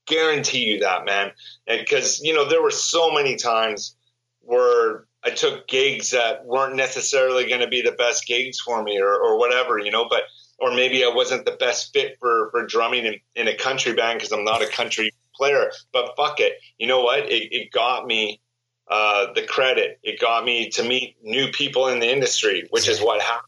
guarantee 0.05 0.65
you 0.65 0.79
that, 0.79 1.05
man. 1.05 1.31
Because, 1.65 2.21
you 2.21 2.33
know, 2.33 2.47
there 2.47 2.61
were 2.61 2.71
so 2.71 3.11
many 3.11 3.35
times 3.35 3.95
where 4.41 5.05
I 5.23 5.29
took 5.31 5.67
gigs 5.67 6.11
that 6.11 6.45
weren't 6.45 6.75
necessarily 6.75 7.47
going 7.47 7.61
to 7.61 7.67
be 7.67 7.81
the 7.81 7.91
best 7.91 8.25
gigs 8.25 8.59
for 8.59 8.81
me 8.83 8.99
or, 8.99 9.13
or 9.13 9.37
whatever, 9.37 9.77
you 9.79 9.91
know, 9.91 10.07
but, 10.09 10.23
or 10.59 10.73
maybe 10.73 11.03
I 11.03 11.09
wasn't 11.09 11.45
the 11.45 11.51
best 11.51 11.93
fit 11.93 12.17
for, 12.19 12.49
for 12.51 12.65
drumming 12.65 13.05
in, 13.05 13.15
in 13.35 13.47
a 13.47 13.55
country 13.55 13.93
band 13.93 14.19
because 14.19 14.31
I'm 14.31 14.45
not 14.45 14.61
a 14.61 14.67
country 14.67 15.11
player, 15.35 15.71
but 15.93 16.15
fuck 16.17 16.39
it. 16.39 16.53
You 16.77 16.87
know 16.87 17.01
what? 17.01 17.31
It, 17.31 17.53
it 17.53 17.71
got 17.71 18.05
me 18.05 18.41
uh, 18.89 19.33
the 19.33 19.43
credit. 19.43 19.99
It 20.03 20.19
got 20.19 20.45
me 20.45 20.69
to 20.71 20.83
meet 20.83 21.17
new 21.21 21.51
people 21.51 21.87
in 21.87 21.99
the 21.99 22.11
industry, 22.11 22.67
which 22.69 22.87
is 22.87 23.01
what 23.01 23.21
happened. 23.21 23.43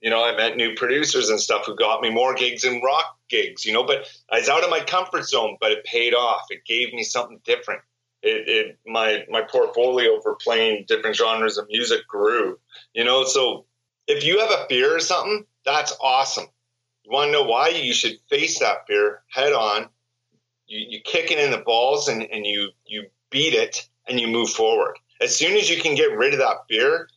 You 0.00 0.08
know, 0.08 0.24
I 0.24 0.34
met 0.34 0.56
new 0.56 0.74
producers 0.74 1.28
and 1.28 1.38
stuff 1.38 1.66
who 1.66 1.76
got 1.76 2.00
me 2.00 2.08
more 2.10 2.34
gigs 2.34 2.64
and 2.64 2.82
rock 2.82 3.18
gigs, 3.28 3.66
you 3.66 3.72
know, 3.72 3.84
but 3.84 4.06
I 4.30 4.38
was 4.38 4.48
out 4.48 4.64
of 4.64 4.70
my 4.70 4.80
comfort 4.80 5.24
zone, 5.24 5.58
but 5.60 5.72
it 5.72 5.84
paid 5.84 6.14
off. 6.14 6.42
It 6.48 6.64
gave 6.64 6.94
me 6.94 7.02
something 7.02 7.40
different. 7.44 7.82
It, 8.22 8.48
it 8.48 8.78
my 8.86 9.24
my 9.30 9.42
portfolio 9.42 10.20
for 10.20 10.36
playing 10.36 10.84
different 10.88 11.16
genres 11.16 11.58
of 11.58 11.68
music 11.68 12.06
grew, 12.06 12.58
you 12.94 13.04
know. 13.04 13.24
So 13.24 13.66
if 14.06 14.24
you 14.24 14.40
have 14.40 14.50
a 14.50 14.66
fear 14.68 14.96
or 14.96 15.00
something, 15.00 15.44
that's 15.64 15.96
awesome. 16.00 16.46
You 17.04 17.12
want 17.12 17.28
to 17.28 17.32
know 17.32 17.44
why? 17.44 17.68
You 17.68 17.94
should 17.94 18.18
face 18.28 18.58
that 18.60 18.86
fear 18.86 19.22
head 19.28 19.52
on. 19.52 19.88
You, 20.66 20.86
you 20.88 21.00
kick 21.00 21.30
it 21.30 21.38
in 21.38 21.50
the 21.50 21.58
balls 21.58 22.08
and, 22.08 22.22
and 22.22 22.46
you 22.46 22.70
you 22.86 23.06
beat 23.30 23.54
it 23.54 23.88
and 24.10 24.20
you 24.20 24.26
move 24.26 24.50
forward. 24.50 24.96
As 25.20 25.34
soon 25.34 25.56
as 25.56 25.70
you 25.70 25.80
can 25.80 25.94
get 25.94 26.14
rid 26.16 26.34
of 26.34 26.40
that 26.40 26.66
fear, 26.68 27.08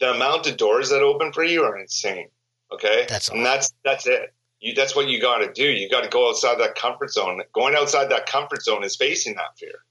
the 0.00 0.12
amount 0.12 0.48
of 0.48 0.56
doors 0.56 0.90
that 0.90 1.02
open 1.02 1.32
for 1.32 1.44
you 1.44 1.62
are 1.62 1.78
insane. 1.78 2.28
Okay, 2.72 3.06
that's 3.08 3.28
and 3.28 3.44
that's 3.44 3.72
that's 3.84 4.06
it. 4.06 4.34
You, 4.60 4.74
that's 4.74 4.96
what 4.96 5.08
you 5.08 5.20
got 5.20 5.38
to 5.38 5.52
do. 5.52 5.64
You 5.64 5.88
got 5.88 6.02
to 6.02 6.08
go 6.08 6.28
outside 6.28 6.58
that 6.58 6.74
comfort 6.74 7.12
zone. 7.12 7.40
Going 7.52 7.74
outside 7.74 8.10
that 8.10 8.26
comfort 8.26 8.62
zone 8.62 8.82
is 8.82 8.96
facing 8.96 9.34
that 9.36 9.56
fear. 9.56 9.84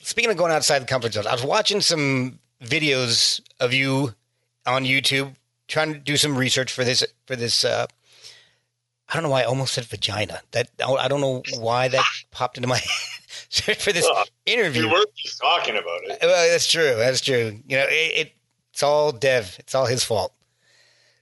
Speaking 0.00 0.30
of 0.30 0.36
going 0.36 0.52
outside 0.52 0.80
the 0.80 0.86
comfort 0.86 1.14
zone, 1.14 1.26
I 1.26 1.32
was 1.32 1.44
watching 1.44 1.80
some 1.80 2.38
videos 2.62 3.40
of 3.58 3.72
you 3.72 4.14
on 4.66 4.84
YouTube 4.84 5.34
trying 5.68 5.92
to 5.92 5.98
do 5.98 6.16
some 6.16 6.36
research 6.36 6.72
for 6.72 6.84
this 6.84 7.04
for 7.26 7.36
this. 7.36 7.64
Uh, 7.64 7.86
I 9.08 9.14
don't 9.14 9.24
know 9.24 9.30
why 9.30 9.42
I 9.42 9.44
almost 9.44 9.74
said 9.74 9.84
vagina. 9.84 10.40
That 10.52 10.70
I 10.86 11.08
don't 11.08 11.20
know 11.20 11.42
why 11.58 11.88
that 11.88 12.04
popped 12.30 12.56
into 12.56 12.68
my 12.68 12.80
for 13.78 13.92
this 13.92 14.04
well, 14.04 14.24
interview. 14.46 14.82
We 14.82 14.92
were 14.92 15.04
just 15.16 15.40
talking 15.40 15.76
about 15.76 16.00
it. 16.04 16.18
Well, 16.22 16.50
that's 16.50 16.70
true. 16.70 16.94
That's 16.96 17.20
true. 17.20 17.60
You 17.66 17.78
know, 17.78 17.86
it, 17.88 18.12
it 18.26 18.32
it's 18.72 18.82
all 18.82 19.10
Dev. 19.10 19.56
It's 19.58 19.74
all 19.74 19.86
his 19.86 20.04
fault. 20.04 20.32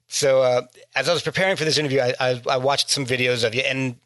So 0.09 0.43
uh, 0.43 0.63
as 0.95 1.09
I 1.09 1.13
was 1.15 1.23
preparing 1.23 1.57
for 1.57 1.65
this 1.65 1.79
interview, 1.79 2.01
I, 2.01 2.15
I, 2.21 2.43
I, 2.49 2.57
watched 2.59 2.91
some 2.91 3.07
videos 3.07 3.45
of 3.45 3.55
you, 3.55 3.63
and 3.63 3.97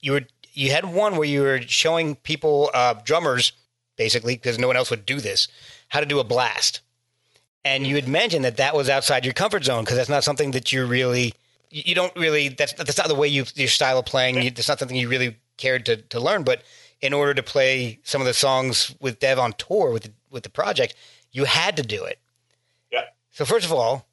you 0.00 0.12
were 0.12 0.22
you 0.52 0.70
had 0.70 0.84
one 0.84 1.16
where 1.16 1.26
you 1.26 1.42
were 1.42 1.62
showing 1.62 2.14
people 2.16 2.70
uh, 2.74 2.94
drummers 3.04 3.52
basically 3.96 4.34
because 4.36 4.58
no 4.58 4.66
one 4.66 4.76
else 4.76 4.90
would 4.90 5.06
do 5.06 5.20
this 5.20 5.48
how 5.88 6.00
to 6.00 6.06
do 6.06 6.20
a 6.20 6.24
blast, 6.24 6.80
and 7.64 7.86
you 7.86 7.96
had 7.96 8.08
mentioned 8.08 8.44
that 8.44 8.56
that 8.56 8.76
was 8.76 8.88
outside 8.88 9.24
your 9.24 9.34
comfort 9.34 9.64
zone 9.64 9.82
because 9.82 9.96
that's 9.96 10.08
not 10.08 10.22
something 10.22 10.52
that 10.52 10.72
you 10.72 10.86
really 10.86 11.34
you 11.70 11.94
don't 11.94 12.14
really 12.16 12.48
that's 12.50 12.72
that's 12.74 12.98
not 12.98 13.08
the 13.08 13.14
way 13.14 13.26
you 13.26 13.44
your 13.56 13.68
style 13.68 13.98
of 13.98 14.06
playing. 14.06 14.40
You, 14.40 14.50
that's 14.50 14.68
not 14.68 14.78
something 14.78 14.96
you 14.96 15.08
really 15.08 15.36
cared 15.56 15.86
to 15.86 15.96
to 15.96 16.20
learn, 16.20 16.44
but 16.44 16.62
in 17.04 17.12
order 17.12 17.34
to 17.34 17.42
play 17.42 17.98
some 18.02 18.22
of 18.22 18.26
the 18.26 18.32
songs 18.32 18.96
with 18.98 19.20
Dev 19.20 19.38
on 19.38 19.52
tour 19.52 19.92
with 19.92 20.04
the, 20.04 20.12
with 20.30 20.42
the 20.42 20.48
project, 20.48 20.94
you 21.32 21.44
had 21.44 21.76
to 21.76 21.82
do 21.82 22.02
it. 22.02 22.18
Yeah. 22.90 23.02
So 23.30 23.44
first 23.44 23.66
of 23.66 23.72
all, 23.74 24.08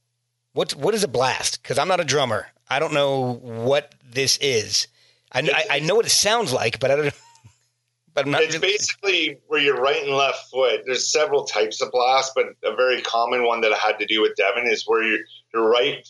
what 0.51 0.73
what 0.75 0.93
is 0.93 1.01
a 1.01 1.07
blast? 1.07 1.63
Because 1.63 1.79
I'm 1.79 1.87
not 1.87 2.01
a 2.01 2.03
drummer. 2.03 2.47
I 2.69 2.79
don't 2.79 2.93
know 2.93 3.35
what 3.41 3.95
this 4.05 4.37
is. 4.41 4.87
I, 5.31 5.39
I, 5.39 5.77
I, 5.77 5.79
know 5.79 5.95
what 5.95 6.05
it 6.05 6.09
sounds 6.09 6.51
like, 6.51 6.79
but 6.79 6.91
I 6.91 6.95
don't. 6.97 7.13
But 8.13 8.25
I'm 8.25 8.31
not 8.31 8.41
it's 8.41 8.57
basically 8.57 9.37
where 9.47 9.61
your 9.61 9.77
right 9.77 10.03
and 10.03 10.11
left 10.11 10.49
foot. 10.51 10.81
There's 10.85 11.09
several 11.09 11.45
types 11.45 11.81
of 11.81 11.91
blast, 11.93 12.33
but 12.35 12.47
a 12.61 12.75
very 12.75 13.01
common 13.01 13.45
one 13.45 13.61
that 13.61 13.71
I 13.71 13.77
had 13.77 13.99
to 13.99 14.05
do 14.05 14.21
with 14.21 14.35
Devin 14.35 14.67
is 14.67 14.83
where 14.85 15.01
your 15.01 15.19
your 15.53 15.69
right 15.69 16.05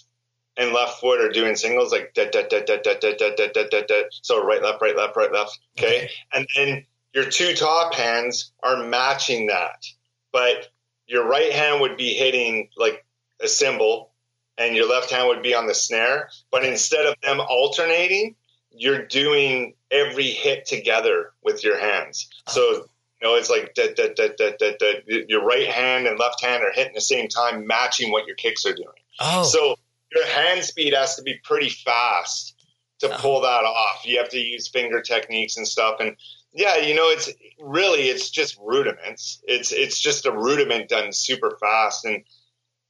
and 0.58 0.74
left 0.74 1.00
foot 1.00 1.22
are 1.22 1.32
doing 1.32 1.56
singles 1.56 1.92
like 1.92 2.14
da, 2.14 2.30
da, 2.30 2.44
da, 2.48 2.62
da, 2.62 2.78
da, 2.82 2.94
da, 2.94 3.16
da, 3.16 3.30
da, 3.36 3.48
da, 3.54 3.64
da, 3.70 3.82
da. 3.88 4.02
so 4.22 4.44
right 4.44 4.62
left 4.62 4.82
right 4.82 4.96
left 4.98 5.16
right 5.16 5.32
left 5.32 5.60
okay? 5.78 6.10
and 6.34 6.48
then 6.56 6.86
your 7.14 7.26
two 7.26 7.54
top 7.54 7.94
hands 7.94 8.52
are 8.64 8.84
matching 8.84 9.48
that 9.48 9.86
but 10.32 10.70
your 11.08 11.28
right 11.28 11.52
hand 11.52 11.82
would 11.82 11.98
be 11.98 12.14
hitting 12.14 12.70
like 12.78 13.06
a 13.42 13.48
cymbal 13.48 14.12
and 14.58 14.76
your 14.76 14.90
left 14.90 15.12
hand 15.12 15.28
would 15.28 15.42
be 15.42 15.56
on 15.56 15.68
the 15.68 15.74
snare 15.74 16.30
but 16.52 16.66
instead 16.66 17.06
of 17.06 17.16
them 17.24 17.40
alternating 17.40 18.36
you're 18.72 19.06
doing 19.06 19.74
every 19.90 20.28
hit 20.28 20.66
together 20.66 21.32
with 21.44 21.64
your 21.64 21.80
hands 21.80 22.30
so 22.48 22.62
you 22.62 23.28
know 23.28 23.36
it's 23.36 23.50
like 23.50 23.74
da, 23.74 23.88
da, 23.96 24.08
da, 24.16 24.30
da, 24.38 24.52
da, 24.58 24.72
da. 24.80 25.24
your 25.28 25.44
right 25.44 25.68
hand 25.68 26.08
and 26.08 26.20
left 26.20 26.44
hand 26.44 26.64
are 26.64 26.72
hitting 26.72 26.94
the 26.94 27.02
same 27.02 27.28
time 27.28 27.66
matching 27.68 28.12
what 28.12 28.28
your 28.28 28.36
kicks 28.36 28.66
are 28.66 28.74
doing 28.74 28.88
oh 29.20 29.44
so 29.44 29.76
your 30.14 30.26
hand 30.28 30.64
speed 30.64 30.94
has 30.94 31.16
to 31.16 31.22
be 31.24 31.36
pretty 31.44 31.70
fast 31.70 32.56
to 33.00 33.10
pull 33.18 33.42
that 33.42 33.64
off. 33.64 34.06
You 34.06 34.18
have 34.20 34.30
to 34.30 34.40
use 34.40 34.68
finger 34.68 35.02
techniques 35.02 35.58
and 35.58 35.68
stuff. 35.68 35.98
And 36.00 36.16
yeah, 36.54 36.78
you 36.78 36.96
know, 36.96 37.10
it's 37.10 37.32
really 37.60 38.04
it's 38.04 38.30
just 38.30 38.58
rudiments. 38.62 39.42
It's 39.48 39.72
it's 39.72 40.00
just 40.00 40.26
a 40.26 40.32
rudiment 40.32 40.90
done 40.90 41.12
super 41.12 41.58
fast. 41.60 42.06
And 42.06 42.24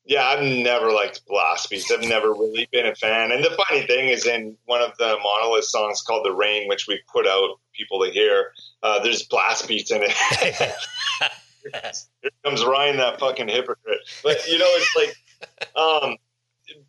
yeah, 0.03 0.25
I've 0.25 0.43
never 0.43 0.91
liked 0.91 1.25
blast 1.27 1.69
beats. 1.69 1.91
I've 1.91 2.07
never 2.07 2.31
really 2.31 2.67
been 2.71 2.87
a 2.87 2.95
fan. 2.95 3.31
And 3.31 3.43
the 3.43 3.57
funny 3.67 3.85
thing 3.85 4.09
is, 4.09 4.25
in 4.25 4.57
one 4.65 4.81
of 4.81 4.97
the 4.97 5.17
Monolith 5.23 5.65
songs 5.65 6.01
called 6.01 6.25
"The 6.25 6.33
Rain," 6.33 6.67
which 6.67 6.87
we 6.87 6.99
put 7.13 7.27
out 7.27 7.59
people 7.73 8.03
to 8.03 8.11
hear, 8.11 8.51
uh, 8.81 8.99
there's 9.03 9.23
blast 9.23 9.67
beats 9.67 9.91
in 9.91 10.01
it. 10.03 10.11
Here 12.21 12.31
comes 12.43 12.65
Ryan, 12.65 12.97
that 12.97 13.19
fucking 13.19 13.47
hypocrite. 13.47 13.99
But 14.23 14.45
you 14.47 14.57
know, 14.57 14.65
it's 14.67 14.95
like. 14.95 15.15
Um, 15.75 16.17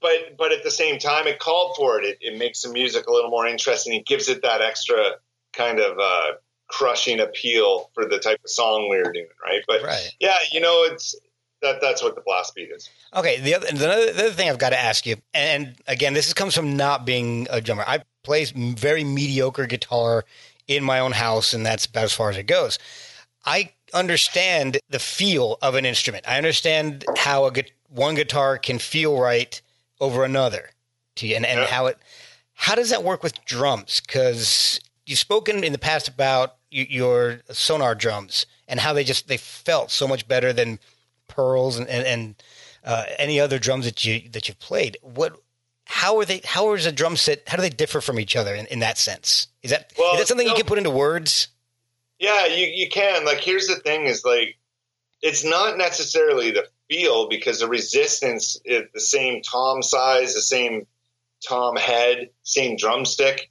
but 0.01 0.37
but 0.39 0.53
at 0.53 0.63
the 0.63 0.71
same 0.71 0.99
time, 0.99 1.27
it 1.27 1.39
called 1.39 1.77
for 1.77 2.01
it. 2.01 2.05
It, 2.05 2.19
it 2.21 2.39
makes 2.39 2.63
the 2.63 2.73
music 2.73 3.07
a 3.07 3.13
little 3.13 3.31
more 3.31 3.47
interesting. 3.47 3.95
It 3.95 4.07
gives 4.07 4.29
it 4.29 4.43
that 4.43 4.61
extra 4.61 5.13
kind 5.53 5.79
of 5.79 5.99
uh, 5.99 6.33
crushing 6.69 7.21
appeal 7.21 7.91
for 7.95 8.07
the 8.07 8.19
type 8.19 8.41
of 8.45 8.51
song 8.51 8.89
we 8.91 8.99
were 8.99 9.13
doing, 9.13 9.27
right? 9.43 9.63
But 9.67 9.83
right. 9.83 10.11
yeah, 10.21 10.37
you 10.51 10.61
know, 10.61 10.85
it's 10.85 11.15
that 11.61 11.81
that's 11.81 12.03
what 12.03 12.15
the 12.15 12.23
blast 12.23 12.55
beat 12.55 12.71
is. 12.71 12.89
Okay, 13.15 13.41
the 13.41 13.55
other, 13.55 13.67
the 13.67 13.91
other, 13.91 14.13
the 14.13 14.25
other 14.25 14.33
thing 14.33 14.49
I've 14.49 14.59
got 14.59 14.71
to 14.71 14.81
ask 14.81 15.07
you, 15.07 15.17
and 15.33 15.77
again, 15.87 16.15
this 16.15 16.33
comes 16.35 16.55
from 16.55 16.77
not 16.77 17.05
being 17.07 17.47
a 17.51 17.61
drummer. 17.61 17.85
I 17.87 18.03
play 18.25 18.45
very 18.45 19.05
mediocre 19.05 19.67
guitar 19.67 20.25
in 20.67 20.83
my 20.83 20.99
own 20.99 21.13
house, 21.13 21.53
and 21.53 21.65
that's 21.65 21.87
about 21.87 22.05
as 22.05 22.13
far 22.13 22.31
as 22.31 22.37
it 22.37 22.45
goes. 22.45 22.79
I 23.45 23.73
understand 23.93 24.79
the 24.89 24.99
feel 24.99 25.59
of 25.63 25.75
an 25.75 25.85
instrument. 25.85 26.27
I 26.27 26.39
understand 26.39 27.05
how 27.17 27.47
a 27.47 27.53
one 27.89 28.15
guitar 28.15 28.59
can 28.59 28.79
feel 28.79 29.19
right 29.19 29.61
over 30.03 30.25
another. 30.25 30.71
To 31.17 31.27
you 31.27 31.37
and, 31.37 31.47
and 31.47 31.61
yeah. 31.61 31.67
how 31.67 31.87
it 31.87 31.99
how 32.55 32.75
does 32.75 32.91
that 32.91 33.05
work 33.05 33.23
with 33.23 33.45
drums? 33.45 34.01
Because 34.01 34.81
you've 35.07 35.19
spoken 35.19 35.63
in 35.65 35.73
the 35.73 35.79
past 35.79 36.09
about 36.09 36.57
your 36.71 37.41
Sonor 37.51 37.95
drums 37.95 38.47
and 38.67 38.81
how 38.81 38.93
they 38.93 39.05
just 39.05 39.29
they 39.29 39.37
felt 39.37 39.91
so 39.91 40.09
much 40.09 40.27
better 40.27 40.53
than 40.53 40.79
pearls 41.29 41.79
and 41.79 41.89
and, 41.89 42.07
and 42.07 42.35
uh, 42.85 43.05
any 43.19 43.39
other 43.39 43.59
drums 43.59 43.85
that 43.85 44.05
you 44.05 44.29
that 44.31 44.49
you've 44.49 44.59
played. 44.59 44.97
What 45.03 45.37
how 45.85 46.19
are 46.19 46.25
they 46.25 46.41
how 46.45 46.73
is 46.73 46.87
a 46.87 46.93
drum 46.93 47.17
set 47.17 47.47
how 47.47 47.57
do 47.57 47.63
they 47.63 47.71
differ 47.71 48.01
from 48.01 48.19
each 48.19 48.37
other 48.37 48.55
in, 48.55 48.67
in 48.67 48.79
that 48.81 48.99
sense? 48.99 49.49
Is 49.63 49.71
that 49.71 49.93
well, 49.99 50.15
is 50.15 50.21
that 50.21 50.29
something 50.29 50.47
you 50.47 50.55
can 50.55 50.67
put 50.67 50.79
into 50.79 50.91
words? 50.91 51.49
Yeah 52.19 52.47
you, 52.47 52.67
you 52.67 52.89
can. 52.89 53.25
Like 53.25 53.41
here's 53.41 53.67
the 53.67 53.77
thing 53.77 54.07
is 54.07 54.25
like 54.25 54.57
it's 55.21 55.45
not 55.45 55.77
necessarily 55.77 56.51
the 56.51 56.67
feel 56.93 57.29
because 57.29 57.61
the 57.61 57.69
resistance 57.69 58.61
is 58.65 58.85
the 58.93 59.01
same 59.01 59.41
tom 59.43 59.83
size, 59.83 60.35
the 60.35 60.43
same 60.43 60.87
tom 61.47 61.77
head, 61.77 62.29
same 62.43 62.77
drumstick. 62.77 63.51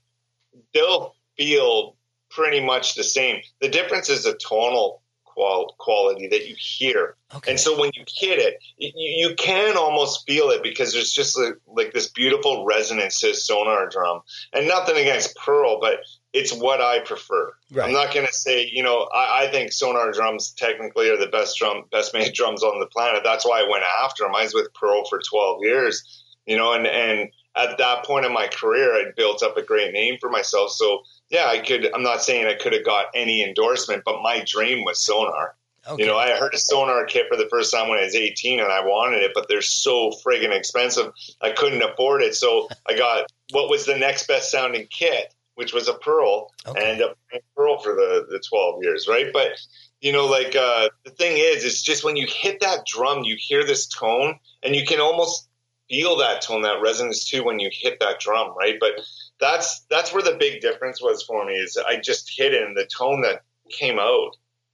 They'll 0.74 1.16
feel 1.38 1.96
pretty 2.30 2.64
much 2.64 2.96
the 2.96 3.04
same. 3.04 3.42
The 3.60 3.70
difference 3.70 4.10
is 4.10 4.24
the 4.24 4.34
tonal 4.34 5.02
qual- 5.26 5.76
quality 5.80 6.28
that 6.28 6.48
you 6.48 6.56
hear. 6.58 7.16
Okay. 7.34 7.52
And 7.52 7.60
so 7.60 7.80
when 7.80 7.90
you 7.96 8.04
hit 8.08 8.38
it, 8.38 8.60
you, 8.78 8.92
you 8.96 9.36
can 9.36 9.76
almost 9.76 10.28
feel 10.28 10.50
it 10.50 10.62
because 10.62 10.94
there's 10.94 11.12
just 11.12 11.38
like, 11.38 11.56
like 11.68 11.94
this 11.94 12.10
beautiful 12.10 12.66
resonance 12.66 13.22
to 13.22 13.34
Sonor 13.34 13.90
drum. 13.90 14.22
And 14.54 14.68
nothing 14.68 14.98
against 14.98 15.36
Pearl, 15.36 15.80
but 15.80 15.96
it's 16.34 16.54
what 16.54 16.82
I 16.82 17.00
prefer. 17.00 17.52
Right. 17.72 17.88
I'm 17.88 17.94
not 17.94 18.14
going 18.14 18.26
to 18.26 18.34
say, 18.34 18.70
you 18.72 18.84
know, 18.84 19.10
I, 19.14 19.44
I, 19.44 19.52
think 19.52 19.72
Sonor 19.72 20.14
drums 20.14 20.52
technically 20.52 21.10
are 21.10 21.18
the 21.18 21.28
best 21.28 21.58
drum, 21.58 21.84
best 21.92 22.14
made 22.14 22.34
drums 22.34 22.64
on 22.64 22.80
the 22.80 22.86
planet. 22.88 23.22
That's 23.24 23.46
why 23.46 23.62
I 23.62 23.70
went 23.70 23.84
after 24.04 24.24
them. 24.24 24.36
I 24.36 24.44
was 24.44 24.54
with 24.54 24.74
Pearl 24.74 25.04
for 25.10 25.20
12 25.20 25.60
years, 25.62 26.24
you 26.46 26.58
know, 26.58 26.74
and, 26.74 26.88
and 26.88 27.30
at 27.56 27.78
that 27.78 28.06
point 28.06 28.26
in 28.26 28.34
my 28.34 28.48
career, 28.48 28.96
I'd 28.96 29.16
built 29.16 29.44
up 29.44 29.58
a 29.58 29.62
great 29.62 29.92
name 29.92 30.18
for 30.20 30.30
myself. 30.30 30.72
So 30.72 31.02
yeah, 31.30 31.48
I 31.48 31.60
could, 31.60 31.94
I'm 31.94 32.04
not 32.04 32.22
saying 32.22 32.48
I 32.48 32.56
could 32.56 32.74
have 32.74 32.86
got 32.86 33.08
any 33.14 33.44
endorsement, 33.44 34.04
but 34.06 34.22
my 34.22 34.44
dream 34.48 34.86
was 34.86 35.06
Sonor. 35.06 35.56
Okay. 35.88 36.04
You 36.04 36.08
know, 36.08 36.18
I 36.18 36.38
heard 36.38 36.54
a 36.54 36.60
Sonor 36.60 37.06
kit 37.08 37.26
for 37.28 37.36
the 37.36 37.50
first 37.50 37.74
time 37.74 37.90
when 37.90 37.98
I 37.98 38.04
was 38.04 38.16
18 38.16 38.60
and 38.60 38.72
I 38.72 38.86
wanted 38.86 39.24
it, 39.24 39.32
but 39.34 39.48
they're 39.50 39.64
so 39.64 40.12
friggin' 40.24 40.56
expensive. 40.56 41.12
I 41.42 41.52
couldn't 41.52 41.82
afford 41.82 42.22
it. 42.22 42.36
So 42.36 42.70
I 42.88 42.96
got 42.96 43.32
what 43.52 43.70
was 43.70 43.86
the 43.86 43.98
next 43.98 44.28
best 44.28 44.52
sounding 44.52 44.88
kit 44.92 45.34
which 45.62 45.74
was 45.74 45.88
a 45.88 45.94
pearl, 45.94 46.52
okay. 46.66 46.92
and 46.92 47.02
a 47.02 47.14
pearl 47.56 47.78
for 47.78 47.94
the, 47.94 48.26
the 48.32 48.42
12 48.50 48.82
years, 48.82 49.08
right? 49.08 49.28
But, 49.32 49.52
you 50.00 50.12
know, 50.12 50.26
like 50.26 50.56
uh, 50.56 50.90
the 51.06 51.12
thing 51.12 51.38
is, 51.38 51.64
it's 51.64 51.84
just 51.84 52.04
when 52.04 52.16
you 52.16 52.26
hit 52.28 52.62
that 52.62 52.84
drum, 52.88 53.24
you 53.24 53.36
hear 53.38 53.64
this 53.64 53.86
tone, 53.86 54.40
and 54.64 54.76
you 54.76 54.88
can 54.88 55.00
almost 55.00 55.48
feel 55.88 56.18
that 56.18 56.42
tone, 56.42 56.64
that 56.64 56.82
resonance 56.82 57.30
too, 57.30 57.44
when 57.44 57.60
you 57.60 57.70
hit 57.72 58.00
that 58.00 58.20
drum, 58.20 58.56
right? 58.58 58.78
But 58.80 58.94
that's 59.40 59.86
that's 59.88 60.12
where 60.12 60.24
the 60.24 60.36
big 60.40 60.62
difference 60.62 61.00
was 61.00 61.22
for 61.22 61.46
me 61.46 61.54
is 61.54 61.78
I 61.78 61.98
just 61.98 62.34
hit 62.36 62.56
it, 62.56 62.64
and 62.64 62.76
the 62.76 62.88
tone 62.98 63.22
that 63.22 63.42
came 63.70 64.00
out 64.00 64.32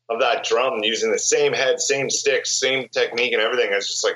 of 0.09 0.21
that 0.21 0.45
drum 0.45 0.79
using 0.83 1.11
the 1.11 1.19
same 1.19 1.51
head, 1.51 1.81
same 1.81 2.09
sticks, 2.09 2.57
same 2.57 2.87
technique, 2.93 3.33
and 3.33 3.41
everything. 3.41 3.73
I 3.73 3.75
was 3.75 3.89
just 3.89 4.05
like, 4.05 4.15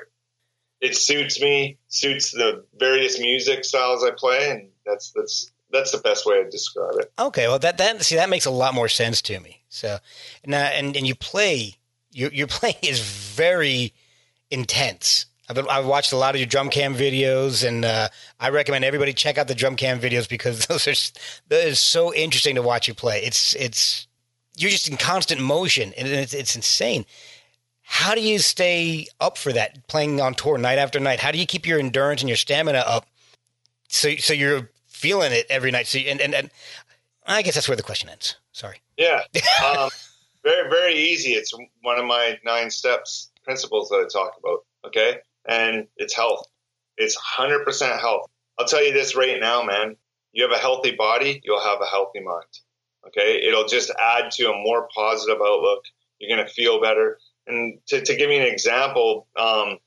it 0.80 0.96
suits 0.96 1.42
me, 1.42 1.80
suits 1.90 2.32
the 2.32 2.64
various 2.80 3.20
music 3.20 3.66
styles 3.66 4.06
I 4.06 4.12
play, 4.18 4.52
and 4.52 4.70
that's 4.86 5.12
that's 5.14 5.51
that's 5.72 5.92
the 5.92 5.98
best 6.00 6.26
way 6.26 6.44
to 6.44 6.50
describe 6.50 6.96
it. 6.98 7.12
Okay, 7.18 7.48
well 7.48 7.60
that 7.60 7.78
that 7.78 8.04
see 8.04 8.16
that 8.16 8.30
makes 8.30 8.46
a 8.46 8.52
lot 8.52 8.74
more 8.74 8.88
sense 8.88 9.22
to 9.24 9.40
me. 9.40 9.64
So 9.70 9.98
now 10.46 10.64
and 10.64 10.96
and 10.96 11.08
you 11.08 11.16
play 11.16 11.76
your 12.12 12.32
your 12.32 12.48
play 12.60 12.78
is 12.82 13.00
very 13.00 13.94
intense. 14.50 15.26
I've, 15.50 15.56
been, 15.56 15.68
I've 15.70 15.86
watched 15.86 16.14
a 16.14 16.18
lot 16.18 16.34
of 16.34 16.40
your 16.40 16.48
drum 16.48 16.70
cam 16.70 16.96
videos, 16.96 17.68
and 17.68 17.84
uh, 17.84 18.08
I 18.40 18.52
recommend 18.52 18.86
everybody 18.86 19.12
check 19.12 19.38
out 19.38 19.50
the 19.50 19.56
drum 19.56 19.76
cam 19.76 20.00
videos 20.00 20.30
because 20.30 20.66
those 20.68 20.88
are 20.88 20.94
that 21.50 21.68
is 21.68 21.80
so 21.80 22.14
interesting 22.14 22.56
to 22.56 22.62
watch 22.62 22.88
you 22.88 22.94
play. 22.94 23.22
It's 23.24 23.56
it's 23.56 24.08
you're 24.56 24.72
just 24.72 24.90
in 24.90 24.98
constant 24.98 25.42
motion, 25.42 25.94
and 25.98 26.08
it's 26.08 26.34
it's 26.34 26.56
insane. 26.56 27.06
How 27.84 28.16
do 28.16 28.22
you 28.22 28.40
stay 28.40 29.08
up 29.20 29.38
for 29.38 29.52
that 29.52 29.86
playing 29.88 30.22
on 30.22 30.34
tour 30.34 30.58
night 30.58 30.78
after 30.78 30.98
night? 30.98 31.20
How 31.20 31.32
do 31.32 31.38
you 31.38 31.46
keep 31.46 31.68
your 31.68 31.78
endurance 31.78 32.22
and 32.22 32.30
your 32.30 32.38
stamina 32.38 32.80
up 32.80 33.06
so 33.92 34.16
so 34.16 34.34
you're 34.34 34.70
feeling 35.02 35.32
it 35.32 35.48
every 35.50 35.72
night. 35.72 35.88
So, 35.88 35.98
and, 35.98 36.22
and, 36.22 36.36
and 36.36 36.52
I 37.26 37.42
guess 37.42 37.56
that's 37.56 37.68
where 37.68 37.76
the 37.76 37.84
question 37.84 38.10
ends. 38.10 38.36
Sorry. 38.52 38.78
Yeah. 38.98 39.24
Um, 39.66 39.90
very, 40.44 40.70
very 40.70 40.96
easy. 40.96 41.32
It's 41.34 41.54
one 41.82 42.00
of 42.00 42.06
my 42.06 42.40
nine 42.44 42.72
steps 42.72 43.32
principles 43.44 43.90
that 43.90 43.98
I 43.98 44.08
talk 44.12 44.34
about. 44.40 44.60
Okay. 44.88 45.20
And 45.48 45.88
it's 45.98 46.16
health. 46.16 46.48
It's 46.98 47.16
100% 47.18 48.00
health. 48.00 48.28
I'll 48.58 48.66
tell 48.66 48.84
you 48.84 48.92
this 48.92 49.16
right 49.16 49.40
now, 49.40 49.64
man. 49.64 49.98
You 50.34 50.44
have 50.44 50.52
a 50.52 50.62
healthy 50.62 50.96
body, 50.96 51.42
you'll 51.44 51.62
have 51.62 51.82
a 51.82 51.86
healthy 51.86 52.22
mind. 52.22 52.46
Okay. 53.08 53.44
It'll 53.48 53.68
just 53.68 53.92
add 54.00 54.32
to 54.32 54.52
a 54.52 54.58
more 54.64 54.88
positive 54.96 55.40
outlook. 55.42 55.84
You're 56.20 56.36
going 56.36 56.48
to 56.48 56.54
feel 56.54 56.82
better. 56.82 57.20
And 57.48 57.80
to, 57.88 58.02
to 58.02 58.16
give 58.16 58.30
you 58.30 58.38
an 58.42 58.48
example, 58.48 59.28
um, 59.38 59.78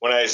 when 0.00 0.12
I, 0.12 0.28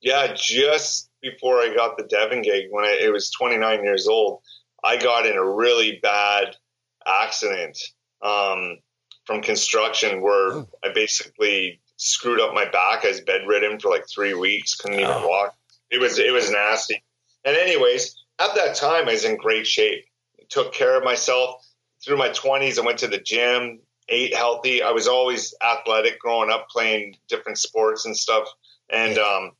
yeah, 0.00 0.34
just 0.34 1.05
before 1.22 1.60
I 1.60 1.74
got 1.74 1.96
the 1.96 2.04
Devin 2.04 2.42
gig, 2.42 2.66
when 2.70 2.84
I, 2.84 2.98
it 3.00 3.12
was 3.12 3.30
29 3.30 3.82
years 3.82 4.06
old, 4.06 4.42
I 4.84 4.96
got 4.96 5.26
in 5.26 5.36
a 5.36 5.44
really 5.44 5.98
bad 6.02 6.56
accident 7.06 7.78
um, 8.22 8.78
from 9.24 9.42
construction 9.42 10.20
where 10.20 10.52
oh. 10.52 10.68
I 10.84 10.92
basically 10.92 11.80
screwed 11.96 12.40
up 12.40 12.54
my 12.54 12.64
back. 12.64 13.04
I 13.04 13.08
was 13.08 13.20
bedridden 13.20 13.80
for 13.80 13.90
like 13.90 14.04
three 14.08 14.34
weeks, 14.34 14.74
couldn't 14.74 15.00
even 15.00 15.12
oh. 15.12 15.28
walk. 15.28 15.54
It 15.90 16.00
was 16.00 16.18
it 16.18 16.32
was 16.32 16.50
nasty. 16.50 17.02
And 17.44 17.56
anyways, 17.56 18.14
at 18.38 18.54
that 18.56 18.74
time, 18.74 19.08
I 19.08 19.12
was 19.12 19.24
in 19.24 19.36
great 19.36 19.66
shape. 19.66 20.04
Took 20.48 20.72
care 20.72 20.96
of 20.96 21.04
myself 21.04 21.64
through 22.04 22.16
my 22.16 22.28
20s. 22.30 22.78
I 22.78 22.84
went 22.84 22.98
to 22.98 23.06
the 23.06 23.18
gym, 23.18 23.80
ate 24.08 24.34
healthy. 24.34 24.82
I 24.82 24.90
was 24.90 25.08
always 25.08 25.54
athletic 25.62 26.18
growing 26.20 26.50
up, 26.50 26.68
playing 26.68 27.16
different 27.28 27.58
sports 27.58 28.04
and 28.04 28.16
stuff. 28.16 28.48
And 28.90 29.18
um, 29.18 29.52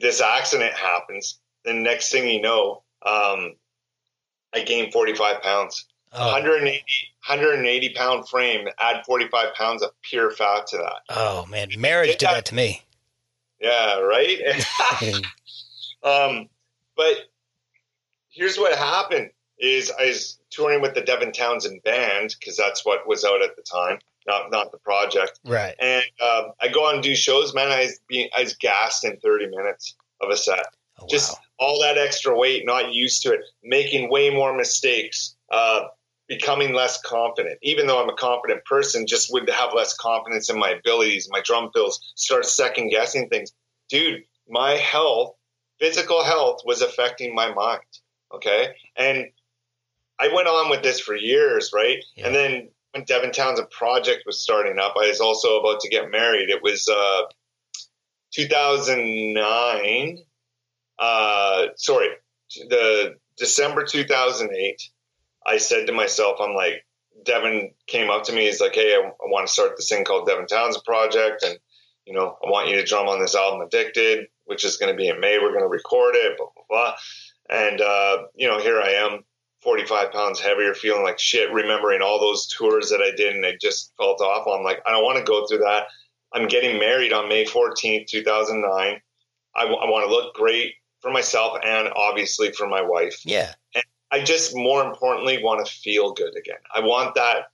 this 0.00 0.20
accident 0.20 0.74
happens. 0.74 1.38
Then 1.64 1.82
next 1.82 2.10
thing 2.10 2.28
you 2.28 2.40
know, 2.40 2.82
um, 3.04 3.54
I 4.54 4.60
gained 4.64 4.92
45 4.92 5.42
pounds. 5.42 5.86
Oh. 6.12 6.32
180, 6.32 6.78
180 7.26 7.94
pound 7.94 8.28
frame, 8.28 8.68
add 8.78 9.04
45 9.04 9.54
pounds 9.54 9.82
of 9.82 9.90
pure 10.02 10.30
fat 10.30 10.66
to 10.68 10.78
that. 10.78 11.00
Oh 11.10 11.44
man, 11.46 11.68
marriage 11.78 12.16
did 12.16 12.28
that 12.28 12.46
to 12.46 12.54
me. 12.54 12.82
Yeah, 13.60 13.98
right. 13.98 14.38
um, 16.02 16.48
but 16.96 17.16
here's 18.30 18.56
what 18.56 18.76
happened 18.78 19.30
is 19.58 19.92
I 19.98 20.06
was 20.06 20.38
touring 20.50 20.80
with 20.80 20.94
the 20.94 21.00
Devin 21.00 21.32
Townsend 21.32 21.82
band 21.82 22.34
because 22.38 22.56
that's 22.56 22.84
what 22.84 23.08
was 23.08 23.24
out 23.24 23.42
at 23.42 23.56
the 23.56 23.62
time, 23.62 23.98
not 24.26 24.50
not 24.50 24.72
the 24.72 24.78
project. 24.78 25.40
Right. 25.44 25.74
And 25.78 26.04
um, 26.22 26.52
I 26.60 26.68
go 26.68 26.86
on 26.86 26.94
and 26.94 27.02
do 27.02 27.14
shows, 27.14 27.54
man. 27.54 27.70
I 27.70 27.84
was 27.84 28.00
being 28.08 28.28
I 28.36 28.42
was 28.42 28.54
gassed 28.54 29.04
in 29.04 29.16
30 29.18 29.48
minutes 29.48 29.94
of 30.20 30.30
a 30.30 30.36
set. 30.36 30.66
Oh, 30.98 31.06
Just 31.08 31.32
wow. 31.32 31.38
all 31.58 31.82
that 31.82 31.98
extra 31.98 32.36
weight, 32.36 32.64
not 32.64 32.92
used 32.92 33.22
to 33.22 33.32
it, 33.32 33.40
making 33.62 34.10
way 34.10 34.30
more 34.30 34.56
mistakes, 34.56 35.36
uh, 35.50 35.82
becoming 36.26 36.72
less 36.72 37.00
confident. 37.02 37.58
Even 37.62 37.86
though 37.86 38.02
I'm 38.02 38.08
a 38.08 38.16
confident 38.16 38.64
person, 38.64 39.06
just 39.06 39.32
would 39.32 39.48
have 39.48 39.74
less 39.74 39.94
confidence 39.94 40.48
in 40.50 40.58
my 40.58 40.70
abilities, 40.70 41.28
my 41.30 41.40
drum 41.44 41.70
fills, 41.74 42.00
start 42.14 42.46
second 42.46 42.88
guessing 42.88 43.28
things. 43.28 43.52
Dude, 43.88 44.22
my 44.48 44.72
health, 44.72 45.34
physical 45.78 46.24
health, 46.24 46.62
was 46.64 46.82
affecting 46.82 47.34
my 47.34 47.52
mind. 47.52 47.82
Okay, 48.32 48.74
and 48.96 49.26
I 50.18 50.28
went 50.34 50.48
on 50.48 50.70
with 50.70 50.82
this 50.82 50.98
for 50.98 51.14
years, 51.14 51.70
right? 51.74 52.02
Yeah. 52.16 52.26
And 52.26 52.34
then 52.34 52.68
when 52.96 53.04
Devin 53.04 53.32
Townsend 53.32 53.68
project 53.70 54.22
was 54.24 54.40
starting 54.40 54.78
up, 54.78 54.94
I 54.96 55.08
was 55.08 55.20
also 55.20 55.60
about 55.60 55.80
to 55.80 55.90
get 55.90 56.10
married. 56.10 56.48
It 56.48 56.62
was 56.62 56.88
uh, 56.88 57.24
2009. 58.32 60.18
Uh, 60.98 61.66
sorry, 61.76 62.08
the 62.68 63.16
December 63.36 63.84
2008. 63.84 64.82
I 65.46 65.58
said 65.58 65.86
to 65.86 65.92
myself, 65.92 66.38
I'm 66.40 66.54
like, 66.54 66.86
Devin 67.24 67.72
came 67.86 68.08
up 68.10 68.24
to 68.24 68.32
me. 68.32 68.46
He's 68.46 68.60
like, 68.60 68.74
Hey, 68.74 68.94
I, 68.94 69.06
I 69.06 69.26
want 69.26 69.46
to 69.46 69.52
start 69.52 69.76
this 69.76 69.88
thing 69.90 70.04
called 70.04 70.26
Devin 70.26 70.46
Townsend 70.46 70.84
Project, 70.84 71.42
and 71.44 71.58
you 72.06 72.14
know, 72.14 72.38
I 72.44 72.50
want 72.50 72.68
you 72.68 72.76
to 72.76 72.84
drum 72.84 73.08
on 73.08 73.20
this 73.20 73.34
album, 73.34 73.60
Addicted, 73.60 74.26
which 74.46 74.64
is 74.64 74.76
going 74.78 74.92
to 74.92 74.96
be 74.96 75.08
in 75.08 75.20
May. 75.20 75.38
We're 75.38 75.50
going 75.52 75.60
to 75.60 75.68
record 75.68 76.14
it, 76.16 76.38
blah 76.38 76.46
blah 76.54 76.64
blah. 76.68 76.94
And 77.50 77.80
uh, 77.80 78.22
you 78.34 78.48
know, 78.48 78.58
here 78.58 78.80
I 78.80 78.92
am, 78.92 79.24
45 79.66 80.12
pounds 80.12 80.38
heavier, 80.38 80.74
feeling 80.74 81.02
like 81.02 81.18
shit, 81.18 81.52
remembering 81.52 82.00
all 82.00 82.20
those 82.20 82.46
tours 82.46 82.88
that 82.90 83.00
I 83.00 83.10
did, 83.16 83.34
and 83.34 83.44
I 83.44 83.58
just 83.60 83.92
felt 83.98 84.20
awful. 84.20 84.52
I'm 84.52 84.62
like, 84.62 84.80
I 84.86 84.92
don't 84.92 85.02
want 85.02 85.18
to 85.18 85.24
go 85.24 85.44
through 85.44 85.58
that. 85.58 85.88
I'm 86.32 86.46
getting 86.46 86.78
married 86.78 87.12
on 87.12 87.28
May 87.28 87.44
14th, 87.44 88.06
2009. 88.06 89.00
I, 89.56 89.60
w- 89.62 89.78
I 89.78 89.90
want 89.90 90.06
to 90.06 90.10
look 90.10 90.34
great 90.34 90.74
for 91.00 91.10
myself 91.10 91.58
and 91.64 91.88
obviously 91.96 92.52
for 92.52 92.68
my 92.68 92.80
wife. 92.80 93.20
Yeah. 93.24 93.54
I 94.12 94.22
just 94.22 94.54
more 94.54 94.86
importantly 94.86 95.42
want 95.42 95.66
to 95.66 95.72
feel 95.72 96.12
good 96.12 96.36
again. 96.38 96.60
I 96.72 96.80
want 96.80 97.16
that 97.16 97.46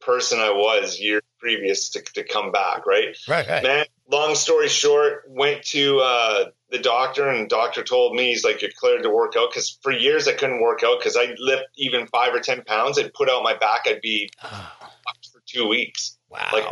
person 0.00 0.40
I 0.40 0.50
was 0.50 0.98
years 0.98 1.22
previous 1.38 1.90
to, 1.90 2.02
to 2.14 2.24
come 2.24 2.50
back, 2.50 2.84
right? 2.84 3.16
Right. 3.28 3.48
Right. 3.48 3.62
Man, 3.62 3.84
long 4.10 4.34
story 4.34 4.68
short, 4.68 5.24
went 5.28 5.62
to 5.66 6.00
uh, 6.00 6.44
the 6.70 6.78
doctor, 6.78 7.28
and 7.28 7.44
the 7.44 7.48
doctor 7.48 7.82
told 7.82 8.14
me 8.14 8.26
he's 8.26 8.44
like, 8.44 8.62
"You're 8.62 8.70
cleared 8.76 9.02
to 9.02 9.10
work 9.10 9.34
out." 9.36 9.50
Because 9.50 9.78
for 9.82 9.92
years 9.92 10.28
I 10.28 10.32
couldn't 10.32 10.60
work 10.60 10.82
out 10.84 10.98
because 10.98 11.16
I'd 11.16 11.38
lift 11.38 11.64
even 11.76 12.06
five 12.06 12.34
or 12.34 12.40
ten 12.40 12.62
pounds. 12.64 12.98
I'd 12.98 13.12
put 13.14 13.30
out 13.30 13.42
my 13.42 13.56
back. 13.56 13.82
I'd 13.86 14.00
be 14.00 14.30
for 15.32 15.42
two 15.46 15.68
weeks, 15.68 16.18
wow. 16.28 16.48
Like- 16.52 16.66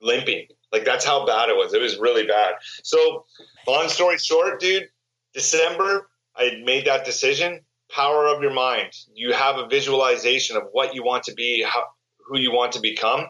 limping. 0.00 0.46
Like 0.72 0.84
that's 0.84 1.04
how 1.04 1.24
bad 1.24 1.48
it 1.48 1.56
was. 1.56 1.72
It 1.72 1.80
was 1.80 1.98
really 1.98 2.26
bad. 2.26 2.54
So, 2.82 3.26
long 3.66 3.88
story 3.88 4.18
short, 4.18 4.58
dude, 4.58 4.88
December 5.32 6.08
I 6.36 6.60
made 6.64 6.86
that 6.86 7.04
decision. 7.04 7.60
Power 7.90 8.26
of 8.26 8.42
your 8.42 8.52
mind. 8.52 8.92
You 9.14 9.32
have 9.32 9.56
a 9.56 9.66
visualization 9.68 10.56
of 10.56 10.64
what 10.72 10.94
you 10.94 11.04
want 11.04 11.24
to 11.24 11.34
be, 11.34 11.62
how, 11.62 11.84
who 12.26 12.38
you 12.38 12.52
want 12.52 12.72
to 12.72 12.80
become. 12.80 13.26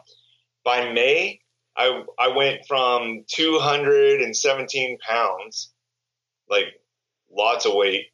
By 0.63 0.91
May, 0.91 1.41
I 1.77 2.03
I 2.17 2.29
went 2.29 2.65
from 2.67 3.25
217 3.27 4.97
pounds, 4.99 5.73
like 6.49 6.65
lots 7.31 7.65
of 7.65 7.73
weight, 7.73 8.07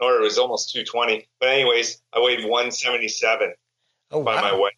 or 0.00 0.16
it 0.16 0.22
was 0.22 0.38
almost 0.38 0.72
220. 0.72 1.28
But 1.40 1.50
anyways, 1.50 2.00
I 2.12 2.20
weighed 2.20 2.44
177 2.44 3.54
oh 4.10 4.22
by 4.22 4.40
my 4.40 4.52
wow. 4.52 4.62
weight 4.62 4.74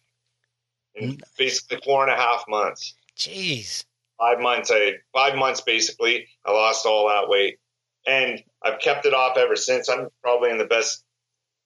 in 0.95 1.17
basically 1.37 1.79
four 1.83 2.03
and 2.03 2.11
a 2.11 2.15
half 2.15 2.43
months. 2.47 2.95
Jeez. 3.17 3.85
Five 4.19 4.39
months, 4.39 4.71
I 4.73 4.93
five 5.13 5.35
months 5.35 5.61
basically. 5.61 6.27
I 6.45 6.51
lost 6.51 6.85
all 6.85 7.07
that 7.09 7.29
weight, 7.29 7.59
and 8.05 8.43
I've 8.63 8.79
kept 8.79 9.05
it 9.05 9.13
off 9.13 9.37
ever 9.37 9.55
since. 9.55 9.89
I'm 9.89 10.09
probably 10.23 10.49
in 10.49 10.57
the 10.57 10.65
best 10.65 11.03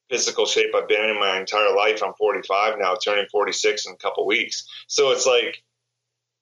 physical 0.10 0.46
shape 0.46 0.76
I've 0.76 0.90
been 0.90 1.10
in 1.10 1.18
my 1.18 1.40
entire 1.40 1.74
life. 1.74 2.04
I'm 2.04 2.14
45 2.18 2.78
now, 2.78 2.96
turning 2.96 3.26
46 3.32 3.86
in 3.88 3.94
a 3.94 3.98
couple 3.98 4.28
weeks. 4.28 4.68
So 4.88 5.12
it's 5.12 5.26
like 5.26 5.64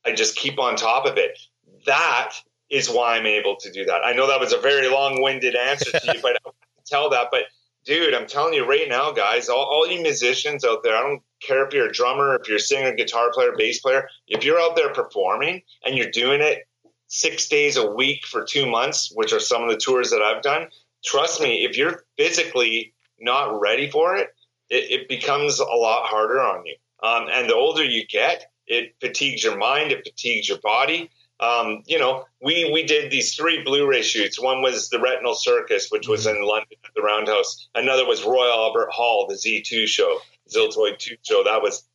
I 0.05 0.13
just 0.13 0.35
keep 0.35 0.59
on 0.59 0.75
top 0.75 1.05
of 1.05 1.17
it. 1.17 1.37
That 1.85 2.33
is 2.69 2.89
why 2.89 3.17
I'm 3.17 3.25
able 3.25 3.55
to 3.57 3.71
do 3.71 3.85
that. 3.85 4.01
I 4.05 4.13
know 4.13 4.27
that 4.27 4.39
was 4.39 4.53
a 4.53 4.57
very 4.57 4.89
long-winded 4.89 5.55
answer 5.55 5.91
to 5.91 6.13
you, 6.13 6.19
but 6.21 6.37
I 6.45 6.51
tell 6.85 7.09
that. 7.09 7.27
But 7.31 7.43
dude, 7.85 8.13
I'm 8.13 8.27
telling 8.27 8.53
you 8.53 8.65
right 8.65 8.87
now, 8.87 9.11
guys, 9.11 9.49
all, 9.49 9.65
all 9.65 9.87
you 9.87 10.01
musicians 10.01 10.63
out 10.63 10.83
there, 10.83 10.95
I 10.95 11.01
don't 11.01 11.21
care 11.41 11.65
if 11.65 11.73
you're 11.73 11.87
a 11.87 11.91
drummer, 11.91 12.35
if 12.35 12.47
you're 12.47 12.57
a 12.57 12.61
singer, 12.61 12.93
guitar 12.93 13.31
player, 13.33 13.53
bass 13.57 13.79
player, 13.79 14.07
if 14.27 14.43
you're 14.43 14.59
out 14.59 14.75
there 14.75 14.93
performing 14.93 15.61
and 15.85 15.95
you're 15.97 16.11
doing 16.11 16.41
it 16.41 16.67
six 17.07 17.47
days 17.47 17.77
a 17.77 17.91
week 17.91 18.25
for 18.25 18.43
two 18.43 18.69
months, 18.69 19.11
which 19.15 19.33
are 19.33 19.39
some 19.39 19.63
of 19.63 19.69
the 19.69 19.77
tours 19.77 20.11
that 20.11 20.21
I've 20.21 20.43
done, 20.43 20.67
trust 21.03 21.41
me, 21.41 21.65
if 21.65 21.77
you're 21.77 22.03
physically 22.17 22.93
not 23.19 23.59
ready 23.59 23.89
for 23.89 24.15
it, 24.15 24.29
it, 24.69 25.01
it 25.01 25.09
becomes 25.09 25.59
a 25.59 25.65
lot 25.65 26.05
harder 26.05 26.39
on 26.39 26.65
you. 26.65 26.75
Um, 27.01 27.27
and 27.31 27.49
the 27.49 27.55
older 27.55 27.83
you 27.83 28.05
get, 28.05 28.51
it 28.69 28.95
fatigues 29.01 29.43
your 29.43 29.57
mind, 29.57 29.91
it 29.91 30.03
fatigues 30.03 30.47
your 30.47 30.59
body. 30.59 31.09
Um, 31.41 31.83
you 31.85 31.99
know, 31.99 32.25
we 32.41 32.69
we 32.71 32.83
did 32.83 33.11
these 33.11 33.35
three 33.35 33.63
Blu-ray 33.63 34.01
shoots. 34.01 34.39
One 34.39 34.61
was 34.61 34.89
the 34.89 34.99
Retinal 34.99 35.35
Circus, 35.35 35.89
which 35.89 36.07
was 36.07 36.25
in 36.25 36.41
London 36.41 36.77
at 36.85 36.93
the 36.95 37.01
Roundhouse. 37.01 37.67
Another 37.75 38.05
was 38.05 38.23
Royal 38.23 38.51
Albert 38.51 38.89
Hall, 38.91 39.27
the 39.27 39.35
Z2 39.35 39.87
show, 39.87 40.19
Ziltoid 40.49 40.99
2 40.99 41.15
show. 41.23 41.43
That 41.43 41.61
was 41.61 41.85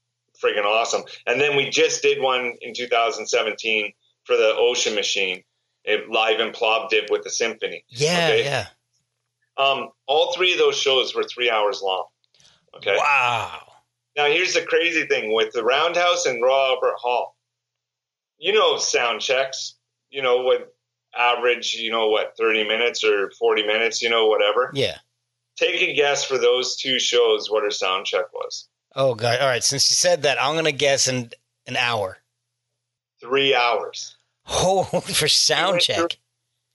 friggin' 0.43 0.65
awesome. 0.65 1.03
And 1.27 1.41
then 1.41 1.57
we 1.57 1.71
just 1.71 2.03
did 2.03 2.21
one 2.21 2.55
in 2.61 2.75
2017 2.75 3.93
for 4.25 4.37
the 4.37 4.55
Ocean 4.57 4.95
Machine, 4.95 5.43
it 5.85 6.09
live 6.09 6.41
in 6.41 6.53
Plovdiv 6.53 7.11
with 7.11 7.23
the 7.23 7.31
symphony. 7.31 7.85
Yeah. 7.89 8.29
Okay. 8.33 8.45
Yeah. 8.45 8.67
Um, 9.57 9.91
all 10.07 10.33
three 10.35 10.53
of 10.53 10.59
those 10.59 10.77
shows 10.77 11.15
were 11.15 11.25
three 11.25 11.51
hours 11.51 11.81
long. 11.83 12.07
Okay. 12.77 12.97
Wow. 12.97 13.64
Now 14.17 14.27
here's 14.27 14.55
the 14.55 14.63
crazy 14.63 15.07
thing 15.07 15.33
with 15.35 15.53
the 15.53 15.65
Roundhouse 15.65 16.27
and 16.27 16.43
Royal 16.43 16.75
Albert 16.77 16.97
Hall. 16.99 17.37
You 18.39 18.53
know 18.53 18.77
sound 18.79 19.21
checks. 19.21 19.75
You 20.11 20.23
know 20.23 20.43
what 20.43 20.75
average. 21.17 21.75
You 21.75 21.91
know 21.91 22.09
what 22.09 22.35
thirty 22.39 22.65
minutes 22.67 23.03
or 23.05 23.31
forty 23.39 23.67
minutes. 23.67 24.03
You 24.03 24.11
know 24.11 24.27
whatever. 24.27 24.71
Yeah. 24.75 24.99
Take 25.57 25.81
a 25.83 25.95
guess 25.95 26.25
for 26.25 26.37
those 26.39 26.77
two 26.77 26.99
shows 26.99 27.51
what 27.51 27.63
her 27.65 27.71
sound 27.71 28.07
check 28.07 28.33
was. 28.33 28.69
Oh 28.95 29.15
god. 29.15 29.41
All 29.41 29.47
right. 29.49 29.63
Since 29.65 29.91
you 29.91 29.95
said 29.95 30.23
that, 30.23 30.41
I'm 30.41 30.55
gonna 30.55 30.73
guess 30.73 31.09
in 31.09 31.31
an 31.67 31.77
hour. 31.77 32.19
Three 33.21 33.55
hours. 33.55 34.17
Oh, 34.49 34.83
for 35.01 35.29
sound 35.29 35.73
went 35.73 35.83
check. 35.83 35.97
through- 35.97 36.09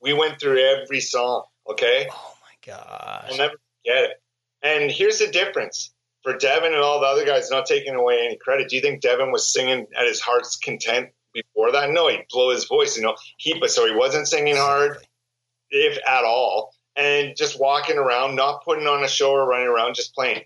We 0.01 0.13
went 0.13 0.39
through 0.39 0.59
every 0.59 0.99
song. 1.01 1.43
Okay. 1.69 2.07
Oh 2.11 2.33
my 2.41 2.73
gosh. 2.73 3.27
I'll 3.31 3.37
never 3.37 3.53
forget 3.83 4.03
it. 4.11 4.21
And 4.63 4.89
here's 4.91 5.19
the 5.19 5.27
difference 5.27 5.91
for 6.23 6.35
Devin 6.37 6.73
and 6.73 6.81
all 6.81 6.99
the 6.99 7.07
other 7.07 7.25
guys, 7.25 7.49
not 7.49 7.65
taking 7.65 7.95
away 7.95 8.25
any 8.25 8.37
credit. 8.37 8.69
Do 8.69 8.75
you 8.75 8.81
think 8.81 9.01
Devin 9.01 9.31
was 9.31 9.51
singing 9.51 9.87
at 9.97 10.05
his 10.05 10.19
heart's 10.19 10.57
content 10.57 11.09
before 11.33 11.71
that? 11.71 11.89
No, 11.91 12.09
he'd 12.09 12.25
blow 12.29 12.51
his 12.51 12.65
voice, 12.65 12.97
you 12.97 13.03
know, 13.03 13.15
keep 13.39 13.63
it 13.63 13.69
so 13.69 13.87
he 13.87 13.95
wasn't 13.95 14.27
singing 14.27 14.57
hard, 14.57 14.97
if 15.69 15.97
at 16.05 16.23
all, 16.25 16.73
and 16.95 17.35
just 17.35 17.59
walking 17.59 17.97
around, 17.97 18.35
not 18.35 18.63
putting 18.63 18.87
on 18.87 19.03
a 19.03 19.07
show 19.07 19.31
or 19.31 19.47
running 19.47 19.67
around, 19.67 19.95
just 19.95 20.13
playing. 20.13 20.43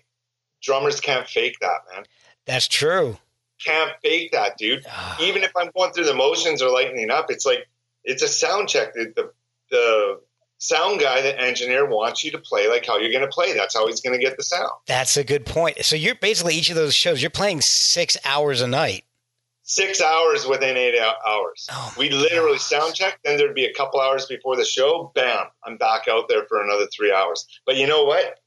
Drummers 0.62 1.00
can't 1.00 1.26
fake 1.28 1.56
that, 1.60 1.78
man. 1.92 2.04
That's 2.46 2.68
true. 2.68 3.18
Can't 3.64 3.92
fake 4.02 4.32
that, 4.32 4.56
dude. 4.58 4.84
Ah, 4.90 5.16
Even 5.20 5.42
if 5.42 5.52
I'm 5.56 5.70
going 5.76 5.92
through 5.92 6.04
the 6.04 6.14
motions 6.14 6.62
or 6.62 6.70
lightening 6.70 7.10
up, 7.10 7.30
it's 7.30 7.46
like 7.46 7.66
it's 8.04 8.22
a 8.22 8.28
sound 8.28 8.68
check. 8.68 8.94
The 8.94 9.12
the, 9.16 9.32
the 9.70 10.20
sound 10.64 11.00
guy, 11.00 11.20
the 11.20 11.38
engineer, 11.40 11.86
wants 11.86 12.24
you 12.24 12.30
to 12.32 12.38
play 12.38 12.68
like 12.68 12.86
how 12.86 12.98
you're 12.98 13.10
going 13.12 13.22
to 13.24 13.28
play. 13.28 13.52
That's 13.52 13.74
how 13.74 13.86
he's 13.86 14.00
going 14.00 14.18
to 14.18 14.24
get 14.24 14.36
the 14.36 14.42
sound. 14.42 14.70
That's 14.86 15.16
a 15.16 15.24
good 15.24 15.44
point. 15.46 15.84
So 15.84 15.96
you're 15.96 16.14
basically 16.14 16.54
each 16.54 16.70
of 16.70 16.76
those 16.76 16.94
shows. 16.94 17.20
You're 17.22 17.30
playing 17.30 17.60
six 17.60 18.16
hours 18.24 18.60
a 18.60 18.66
night. 18.66 19.04
six 19.62 20.00
hours 20.00 20.46
within 20.46 20.76
eight 20.76 20.94
hours. 21.26 21.66
Oh 21.72 21.94
we 21.98 22.10
literally 22.10 22.58
gosh. 22.58 22.62
sound 22.62 22.94
check. 22.94 23.18
Then 23.24 23.36
there'd 23.38 23.54
be 23.54 23.64
a 23.66 23.72
couple 23.74 24.00
hours 24.00 24.26
before 24.26 24.56
the 24.56 24.64
show. 24.64 25.10
Bam, 25.14 25.46
I'm 25.64 25.76
back 25.76 26.08
out 26.08 26.28
there 26.28 26.44
for 26.48 26.62
another 26.62 26.86
three 26.94 27.12
hours. 27.12 27.46
But 27.66 27.76
you 27.76 27.86
know 27.86 28.04
what? 28.04 28.38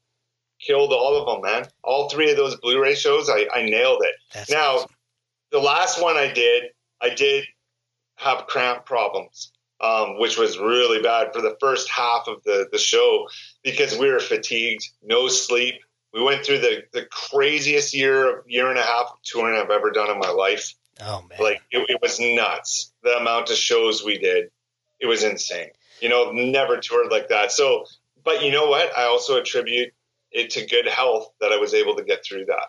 Killed 0.60 0.92
all 0.92 1.16
of 1.16 1.26
them, 1.26 1.50
man. 1.50 1.68
All 1.84 2.08
three 2.08 2.30
of 2.30 2.36
those 2.36 2.56
Blu-ray 2.56 2.94
shows, 2.96 3.28
I, 3.30 3.46
I 3.54 3.62
nailed 3.62 4.02
it. 4.02 4.14
That's 4.34 4.50
Now- 4.50 4.76
awesome. 4.76 4.90
The 5.50 5.60
last 5.60 6.02
one 6.02 6.16
I 6.16 6.30
did, 6.32 6.64
I 7.00 7.08
did 7.08 7.46
have 8.16 8.46
cramp 8.48 8.84
problems, 8.84 9.50
um, 9.80 10.18
which 10.18 10.38
was 10.38 10.58
really 10.58 11.02
bad 11.02 11.32
for 11.32 11.40
the 11.40 11.56
first 11.60 11.88
half 11.90 12.26
of 12.26 12.42
the, 12.44 12.68
the 12.72 12.78
show 12.78 13.28
because 13.62 13.96
we 13.96 14.10
were 14.10 14.20
fatigued, 14.20 14.84
no 15.02 15.28
sleep. 15.28 15.76
We 16.12 16.22
went 16.22 16.44
through 16.44 16.60
the, 16.60 16.84
the 16.92 17.06
craziest 17.10 17.94
year, 17.94 18.38
of 18.38 18.44
year 18.48 18.70
and 18.70 18.78
a 18.78 18.82
half 18.82 19.06
of 19.12 19.22
touring 19.22 19.60
I've 19.60 19.70
ever 19.70 19.90
done 19.90 20.10
in 20.10 20.18
my 20.18 20.30
life. 20.30 20.74
Oh 21.00 21.22
man. 21.28 21.38
Like 21.40 21.62
it, 21.70 21.88
it 21.88 22.00
was 22.02 22.18
nuts. 22.18 22.92
The 23.02 23.16
amount 23.18 23.50
of 23.50 23.56
shows 23.56 24.02
we 24.04 24.18
did, 24.18 24.50
it 25.00 25.06
was 25.06 25.22
insane. 25.22 25.70
You 26.00 26.08
know, 26.08 26.32
never 26.32 26.78
toured 26.78 27.10
like 27.10 27.28
that. 27.28 27.52
So 27.52 27.84
but 28.28 28.44
you 28.44 28.52
know 28.52 28.66
what? 28.66 28.96
I 28.96 29.04
also 29.04 29.38
attribute 29.38 29.92
it 30.30 30.50
to 30.50 30.66
good 30.66 30.86
health 30.86 31.30
that 31.40 31.50
I 31.50 31.56
was 31.56 31.72
able 31.72 31.96
to 31.96 32.04
get 32.04 32.22
through 32.22 32.44
that. 32.46 32.66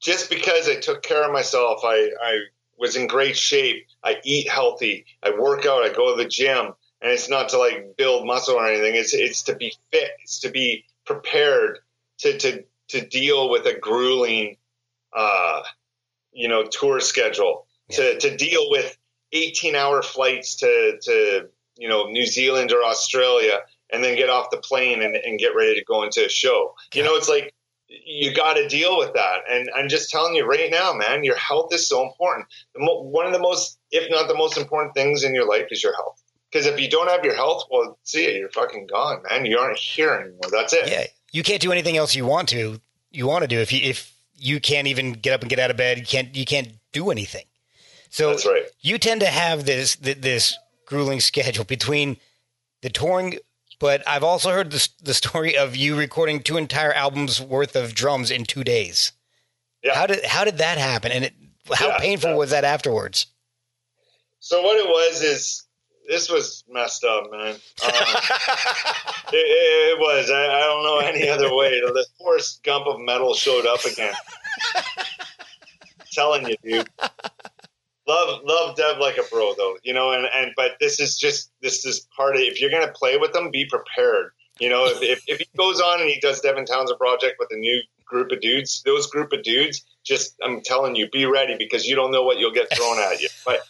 Just 0.00 0.30
because 0.30 0.68
I 0.68 0.76
took 0.76 1.02
care 1.02 1.24
of 1.24 1.32
myself, 1.32 1.80
I, 1.84 2.10
I 2.22 2.38
was 2.80 2.96
in 2.96 3.06
great 3.06 3.36
shape. 3.36 3.86
I 4.02 4.16
eat 4.24 4.48
healthy. 4.48 5.04
I 5.22 5.30
work 5.38 5.66
out. 5.66 5.82
I 5.82 5.92
go 5.92 6.16
to 6.16 6.22
the 6.22 6.28
gym, 6.28 6.72
and 7.00 7.12
it's 7.12 7.28
not 7.28 7.50
to 7.50 7.58
like 7.58 7.96
build 7.96 8.26
muscle 8.26 8.56
or 8.56 8.66
anything. 8.66 8.96
It's 8.96 9.14
it's 9.14 9.42
to 9.44 9.54
be 9.54 9.72
fit. 9.92 10.10
It's 10.22 10.40
to 10.40 10.50
be 10.50 10.84
prepared 11.04 11.78
to 12.18 12.38
to 12.38 12.64
to 12.88 13.06
deal 13.06 13.50
with 13.50 13.66
a 13.66 13.78
grueling, 13.78 14.56
uh, 15.14 15.62
you 16.32 16.48
know, 16.48 16.64
tour 16.64 17.00
schedule. 17.00 17.66
Yeah. 17.90 17.96
To 17.96 18.18
to 18.20 18.36
deal 18.36 18.70
with 18.70 18.96
18 19.32 19.76
hour 19.76 20.02
flights 20.02 20.56
to 20.56 20.98
to 21.02 21.48
you 21.76 21.88
know 21.88 22.06
New 22.06 22.26
Zealand 22.26 22.72
or 22.72 22.82
Australia 22.82 23.60
and 23.92 24.02
then 24.04 24.16
get 24.16 24.30
off 24.30 24.50
the 24.50 24.58
plane 24.58 25.02
and, 25.02 25.16
and 25.16 25.38
get 25.38 25.54
ready 25.54 25.74
to 25.74 25.84
go 25.84 26.04
into 26.04 26.24
a 26.24 26.28
show. 26.28 26.74
You 26.94 27.02
know, 27.02 27.16
it's 27.16 27.28
like 27.28 27.52
you 27.90 28.34
got 28.34 28.54
to 28.54 28.68
deal 28.68 28.96
with 28.98 29.12
that. 29.14 29.40
And 29.50 29.68
I'm 29.74 29.88
just 29.88 30.10
telling 30.10 30.34
you 30.34 30.46
right 30.46 30.70
now, 30.70 30.92
man, 30.92 31.24
your 31.24 31.36
health 31.36 31.74
is 31.74 31.88
so 31.88 32.06
important. 32.06 32.46
Mo- 32.76 33.02
one 33.02 33.26
of 33.26 33.32
the 33.32 33.40
most, 33.40 33.78
if 33.90 34.10
not 34.10 34.28
the 34.28 34.36
most 34.36 34.56
important 34.56 34.94
things 34.94 35.24
in 35.24 35.34
your 35.34 35.48
life 35.48 35.66
is 35.70 35.82
your 35.82 35.94
health. 35.94 36.22
Because 36.50 36.66
if 36.66 36.80
you 36.80 36.88
don't 36.88 37.08
have 37.08 37.24
your 37.24 37.34
health, 37.34 37.64
well, 37.70 37.98
see 38.02 38.24
it, 38.24 38.36
you're 38.36 38.50
fucking 38.50 38.86
gone, 38.88 39.22
man. 39.28 39.44
You 39.44 39.58
aren't 39.58 39.78
here 39.78 40.12
anymore. 40.12 40.50
That's 40.50 40.72
it. 40.72 40.88
Yeah, 40.88 41.04
you 41.32 41.42
can't 41.42 41.62
do 41.62 41.70
anything 41.70 41.96
else 41.96 42.14
you 42.14 42.26
want 42.26 42.48
to. 42.50 42.80
You 43.12 43.26
want 43.26 43.42
to 43.42 43.48
do 43.48 43.60
if 43.60 43.72
you 43.72 43.80
if 43.88 44.12
you 44.36 44.60
can't 44.60 44.88
even 44.88 45.12
get 45.12 45.32
up 45.32 45.42
and 45.42 45.50
get 45.50 45.58
out 45.58 45.70
of 45.70 45.76
bed, 45.76 45.98
you 45.98 46.04
can't 46.04 46.34
you 46.34 46.44
can't 46.44 46.72
do 46.92 47.10
anything. 47.10 47.44
So 48.08 48.30
That's 48.30 48.46
right. 48.46 48.64
you 48.80 48.98
tend 48.98 49.20
to 49.20 49.28
have 49.28 49.64
this 49.64 49.96
this 49.96 50.56
grueling 50.86 51.20
schedule 51.30 51.64
between 51.64 52.16
the 52.82 52.90
touring 52.90 53.38
but 53.80 54.06
I've 54.06 54.22
also 54.22 54.50
heard 54.50 54.70
the, 54.70 54.88
the 55.02 55.14
story 55.14 55.56
of 55.56 55.74
you 55.74 55.96
recording 55.96 56.42
two 56.42 56.56
entire 56.56 56.92
albums 56.92 57.40
worth 57.40 57.74
of 57.74 57.94
drums 57.94 58.30
in 58.30 58.44
two 58.44 58.62
days. 58.62 59.12
Yeah. 59.82 59.94
How 59.94 60.06
did 60.06 60.24
how 60.24 60.44
did 60.44 60.58
that 60.58 60.78
happen? 60.78 61.10
And 61.10 61.24
it, 61.24 61.34
how 61.72 61.88
yeah, 61.88 61.98
painful 61.98 62.30
yeah. 62.30 62.36
was 62.36 62.50
that 62.50 62.64
afterwards? 62.64 63.26
So 64.38 64.62
what 64.62 64.76
it 64.76 64.86
was 64.86 65.22
is 65.22 65.64
this 66.06 66.30
was 66.30 66.62
messed 66.68 67.02
up, 67.04 67.30
man. 67.30 67.48
Um, 67.48 67.54
it, 69.32 69.36
it, 69.92 69.98
was. 69.98 70.30
I, 70.30 70.44
I, 70.44 70.60
don't 70.60 70.82
know 70.82 70.98
any 70.98 71.28
other 71.28 71.54
way. 71.54 71.80
The 71.80 72.06
Forrest 72.18 72.62
Gump 72.62 72.86
of 72.86 73.00
metal 73.00 73.32
showed 73.32 73.64
up 73.64 73.84
again. 73.84 74.14
telling 76.12 76.48
you, 76.48 76.56
dude 76.62 76.88
love 78.06 78.40
love 78.44 78.76
Dev 78.76 78.98
like 78.98 79.18
a 79.18 79.22
bro 79.30 79.54
though, 79.56 79.76
you 79.82 79.92
know, 79.92 80.12
and, 80.12 80.26
and 80.34 80.52
but 80.56 80.72
this 80.80 81.00
is 81.00 81.18
just 81.18 81.50
this 81.62 81.84
is 81.84 82.06
part 82.16 82.36
of 82.36 82.42
if 82.42 82.60
you're 82.60 82.70
gonna 82.70 82.92
play 82.92 83.16
with 83.16 83.32
them, 83.32 83.50
be 83.50 83.66
prepared. 83.66 84.32
You 84.60 84.68
know, 84.68 84.84
if, 84.86 85.00
if, 85.02 85.22
if 85.26 85.38
he 85.38 85.46
goes 85.56 85.80
on 85.80 86.00
and 86.02 86.10
he 86.10 86.20
does 86.20 86.40
Devin 86.40 86.66
Townsend 86.66 86.98
project 86.98 87.36
with 87.38 87.48
a 87.50 87.56
new 87.56 87.80
group 88.04 88.30
of 88.30 88.40
dudes, 88.40 88.82
those 88.84 89.06
group 89.06 89.32
of 89.32 89.42
dudes, 89.42 89.82
just 90.04 90.34
I'm 90.44 90.60
telling 90.60 90.96
you, 90.96 91.08
be 91.08 91.24
ready 91.24 91.56
because 91.58 91.86
you 91.86 91.96
don't 91.96 92.10
know 92.10 92.24
what 92.24 92.38
you'll 92.38 92.52
get 92.52 92.68
thrown 92.76 92.98
at 92.98 93.22
you. 93.22 93.28
But 93.46 93.60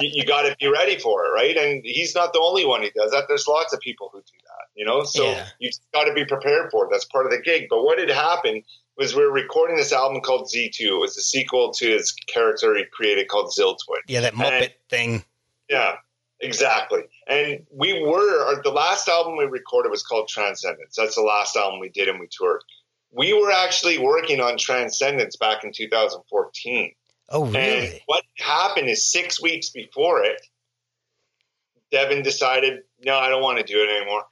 you, 0.00 0.10
you 0.12 0.26
got 0.26 0.42
to 0.42 0.54
be 0.60 0.68
ready 0.68 0.98
for 0.98 1.24
it, 1.24 1.30
right? 1.30 1.56
And 1.56 1.82
he's 1.84 2.14
not 2.14 2.32
the 2.32 2.40
only 2.40 2.66
one 2.66 2.82
who 2.82 2.90
does 2.90 3.10
that. 3.12 3.24
There's 3.28 3.46
lots 3.48 3.72
of 3.72 3.80
people 3.80 4.10
who 4.12 4.18
do 4.18 4.38
that, 4.44 4.66
you 4.74 4.84
know. 4.84 5.04
So 5.04 5.24
yeah. 5.24 5.46
you 5.58 5.70
got 5.94 6.04
to 6.04 6.12
be 6.12 6.24
prepared 6.24 6.70
for 6.70 6.84
it. 6.84 6.90
That's 6.90 7.06
part 7.06 7.26
of 7.26 7.32
the 7.32 7.40
gig. 7.40 7.66
But 7.70 7.82
what 7.82 7.98
had 7.98 8.10
happened 8.10 8.64
was 8.98 9.14
we 9.14 9.22
were 9.22 9.32
recording 9.32 9.76
this 9.76 9.92
album 9.92 10.20
called 10.20 10.50
Z2. 10.52 10.80
It 10.80 11.00
was 11.00 11.14
the 11.14 11.22
sequel 11.22 11.72
to 11.74 11.88
his 11.88 12.12
character 12.12 12.76
he 12.76 12.84
created 12.92 13.28
called 13.28 13.52
Ziltoid. 13.56 14.02
Yeah, 14.08 14.20
that 14.22 14.34
Muppet 14.34 14.62
and, 14.62 14.72
thing. 14.90 15.24
Yeah, 15.70 15.96
exactly. 16.40 17.04
And 17.28 17.64
we 17.70 18.02
were, 18.02 18.60
the 18.62 18.70
last 18.70 19.08
album 19.08 19.36
we 19.36 19.44
recorded 19.44 19.90
was 19.90 20.02
called 20.02 20.28
Transcendence. 20.28 20.96
That's 20.96 21.14
the 21.14 21.22
last 21.22 21.56
album 21.56 21.78
we 21.78 21.90
did 21.90 22.08
and 22.08 22.18
we 22.18 22.26
toured. 22.26 22.62
We 23.12 23.32
were 23.32 23.52
actually 23.52 23.98
working 23.98 24.40
on 24.40 24.58
Transcendence 24.58 25.36
back 25.36 25.62
in 25.62 25.72
2014. 25.72 26.92
Oh, 27.30 27.46
really? 27.46 27.56
And 27.58 28.00
what 28.06 28.24
happened 28.38 28.88
is 28.88 29.10
six 29.10 29.40
weeks 29.40 29.70
before 29.70 30.24
it, 30.24 30.40
Devin 31.92 32.22
decided, 32.22 32.80
no, 33.04 33.16
I 33.16 33.28
don't 33.28 33.42
want 33.42 33.58
to 33.58 33.64
do 33.64 33.78
it 33.78 33.96
anymore 33.96 34.24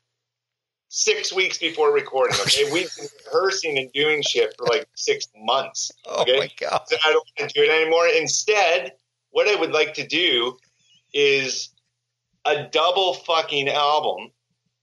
six 0.96 1.30
weeks 1.30 1.58
before 1.58 1.92
recording. 1.92 2.38
Okay, 2.40 2.64
we've 2.72 2.90
been 2.96 3.06
rehearsing 3.26 3.78
and 3.78 3.92
doing 3.92 4.22
shit 4.22 4.54
for 4.56 4.66
like 4.66 4.86
six 4.94 5.26
months. 5.36 5.92
Oh, 6.06 6.22
okay? 6.22 6.36
Oh 6.36 6.38
my 6.38 6.50
god! 6.58 6.80
So 6.86 6.96
I 7.04 7.12
don't 7.12 7.26
want 7.38 7.50
to 7.50 7.54
do 7.60 7.64
it 7.64 7.70
anymore. 7.70 8.08
Instead, 8.08 8.92
what 9.30 9.46
I 9.46 9.60
would 9.60 9.72
like 9.72 9.94
to 9.94 10.06
do 10.06 10.56
is 11.12 11.68
a 12.44 12.64
double 12.64 13.14
fucking 13.14 13.68
album. 13.68 14.30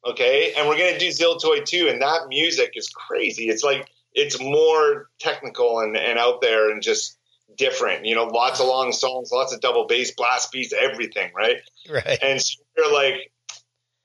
Okay, 0.05 0.53
and 0.57 0.67
we're 0.67 0.77
gonna 0.77 0.99
do 0.99 1.07
Ziltoid 1.07 1.65
too, 1.65 1.87
and 1.89 2.01
that 2.01 2.27
music 2.29 2.73
is 2.75 2.89
crazy. 2.89 3.49
It's 3.49 3.63
like 3.63 3.89
it's 4.13 4.39
more 4.39 5.07
technical 5.19 5.79
and, 5.79 5.97
and 5.97 6.19
out 6.19 6.41
there 6.41 6.69
and 6.69 6.83
just 6.83 7.17
different. 7.57 8.05
You 8.05 8.15
know, 8.15 8.25
lots 8.25 8.59
of 8.59 8.67
long 8.67 8.91
songs, 8.91 9.31
lots 9.31 9.53
of 9.53 9.61
double 9.61 9.87
bass, 9.87 10.11
blast 10.11 10.51
beats, 10.51 10.73
everything, 10.73 11.31
right? 11.35 11.57
Right. 11.89 12.19
And 12.21 12.39
so 12.39 12.61
we're 12.77 12.93
like, 12.93 13.31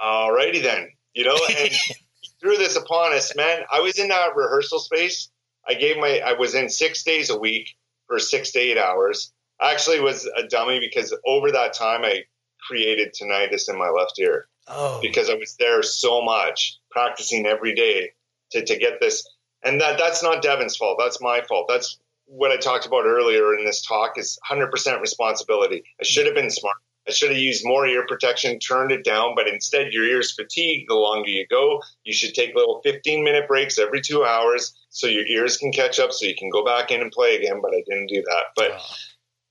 alrighty 0.01 0.63
then 0.63 0.89
you 1.19 1.25
know, 1.25 1.37
and 1.49 1.71
threw 2.41 2.57
this 2.57 2.77
upon 2.77 3.13
us, 3.13 3.35
man. 3.35 3.63
I 3.73 3.81
was 3.81 3.99
in 3.99 4.07
that 4.09 4.37
rehearsal 4.37 4.79
space. 4.79 5.29
I 5.67 5.75
gave 5.75 5.97
my, 5.99 6.21
I 6.25 6.35
was 6.35 6.55
in 6.55 6.69
six 6.69 7.03
days 7.03 7.29
a 7.29 7.37
week 7.37 7.75
for 8.07 8.21
six 8.21 8.53
to 8.53 8.61
eight 8.61 8.79
hours. 8.79 9.33
I 9.61 9.73
actually 9.73 9.99
was 10.01 10.31
a 10.37 10.47
dummy 10.47 10.79
because 10.79 11.13
over 11.27 11.51
that 11.51 11.75
time 11.75 12.05
I 12.05 12.23
created 12.69 13.15
tinnitus 13.21 13.69
in 13.69 13.77
my 13.77 13.89
left 13.89 14.17
ear. 14.21 14.47
Oh. 14.69 15.01
Because 15.03 15.29
I 15.29 15.35
was 15.35 15.57
there 15.59 15.83
so 15.83 16.23
much, 16.23 16.79
practicing 16.93 17.47
every 17.47 17.75
day 17.75 18.13
to, 18.53 18.65
to 18.65 18.79
get 18.79 19.01
this. 19.01 19.29
And 19.65 19.81
that 19.81 19.99
that's 19.99 20.23
not 20.23 20.41
Devin's 20.41 20.77
fault. 20.77 21.01
That's 21.01 21.21
my 21.21 21.41
fault. 21.49 21.67
That's 21.69 21.99
what 22.27 22.53
I 22.53 22.59
talked 22.59 22.87
about 22.87 23.07
earlier 23.07 23.59
in 23.59 23.65
this 23.65 23.85
talk 23.85 24.19
is 24.19 24.39
100% 24.49 25.01
responsibility. 25.01 25.83
I 26.01 26.05
should 26.05 26.27
have 26.27 26.37
been 26.37 26.51
smart. 26.51 26.77
I 27.09 27.13
should 27.13 27.31
have 27.31 27.39
used 27.39 27.65
more 27.65 27.87
ear 27.87 28.05
protection, 28.07 28.59
turned 28.59 28.93
it 28.93 29.05
down, 29.05 29.35
but 29.35 29.49
instead 29.49 29.93
your 29.93 30.05
ears 30.05 30.35
fatigue 30.35 30.87
the 30.89 30.95
longer 30.95 31.31
you 31.31 31.47
go. 31.49 31.81
You 32.05 32.13
should 32.13 32.35
take 32.35 32.55
little 32.55 32.81
15 32.85 33.25
minute 33.25 33.49
breaks 33.49 33.79
every 33.79 34.01
two 34.01 34.25
hours 34.25 34.75
so 34.91 35.07
your 35.07 35.27
ears 35.27 35.57
can 35.57 35.73
catch 35.73 35.99
up 35.99 36.13
so 36.13 36.27
you 36.27 36.35
can 36.37 36.51
go 36.51 36.65
back 36.65 36.91
in 36.91 37.01
and 37.01 37.11
play 37.11 37.37
again. 37.37 37.61
But 37.63 37.73
I 37.73 37.83
didn't 37.89 38.09
do 38.09 38.23
that. 38.23 38.45
But. 38.55 38.81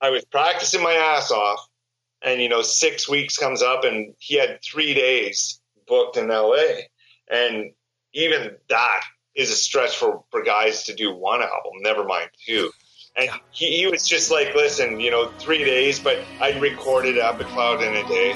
I 0.00 0.10
was 0.10 0.24
practicing 0.24 0.82
my 0.82 0.92
ass 0.92 1.30
off. 1.30 1.66
And, 2.22 2.40
you 2.40 2.48
know, 2.48 2.62
six 2.62 3.08
weeks 3.08 3.36
comes 3.36 3.62
up 3.62 3.84
and 3.84 4.14
he 4.18 4.36
had 4.36 4.58
three 4.62 4.92
days 4.92 5.60
booked 5.86 6.16
in 6.16 6.28
LA. 6.28 6.56
And 7.30 7.72
even 8.12 8.56
that 8.68 9.00
is 9.36 9.50
a 9.50 9.56
stretch 9.56 9.96
for, 9.96 10.24
for 10.30 10.42
guys 10.42 10.84
to 10.84 10.94
do 10.94 11.14
one 11.14 11.42
album, 11.42 11.72
never 11.80 12.04
mind 12.04 12.30
two. 12.44 12.72
And 13.16 13.30
he, 13.50 13.78
he 13.78 13.86
was 13.86 14.06
just 14.06 14.30
like, 14.30 14.54
listen, 14.54 15.00
you 15.00 15.10
know, 15.10 15.32
three 15.38 15.64
days, 15.64 15.98
but 15.98 16.18
i'd 16.40 16.60
recorded 16.60 17.18
cloud 17.44 17.82
in 17.82 17.94
a 17.94 18.08
day. 18.08 18.32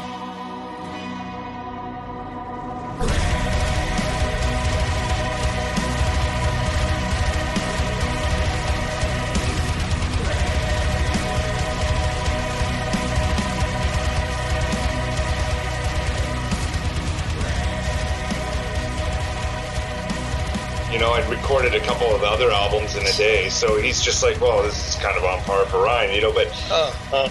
Know, 20.98 21.12
I'd 21.12 21.28
recorded 21.30 21.74
a 21.74 21.80
couple 21.80 22.14
of 22.14 22.22
other 22.22 22.50
albums 22.50 22.96
in 22.96 23.06
a 23.06 23.12
day. 23.12 23.48
So 23.48 23.80
he's 23.80 24.02
just 24.02 24.22
like, 24.22 24.40
well, 24.40 24.62
this 24.62 24.88
is 24.88 25.02
kind 25.02 25.16
of 25.16 25.24
on 25.24 25.40
par 25.40 25.64
for 25.66 25.82
Ryan, 25.82 26.14
you 26.14 26.20
know. 26.20 26.32
But 26.32 26.52
uh, 26.70 27.28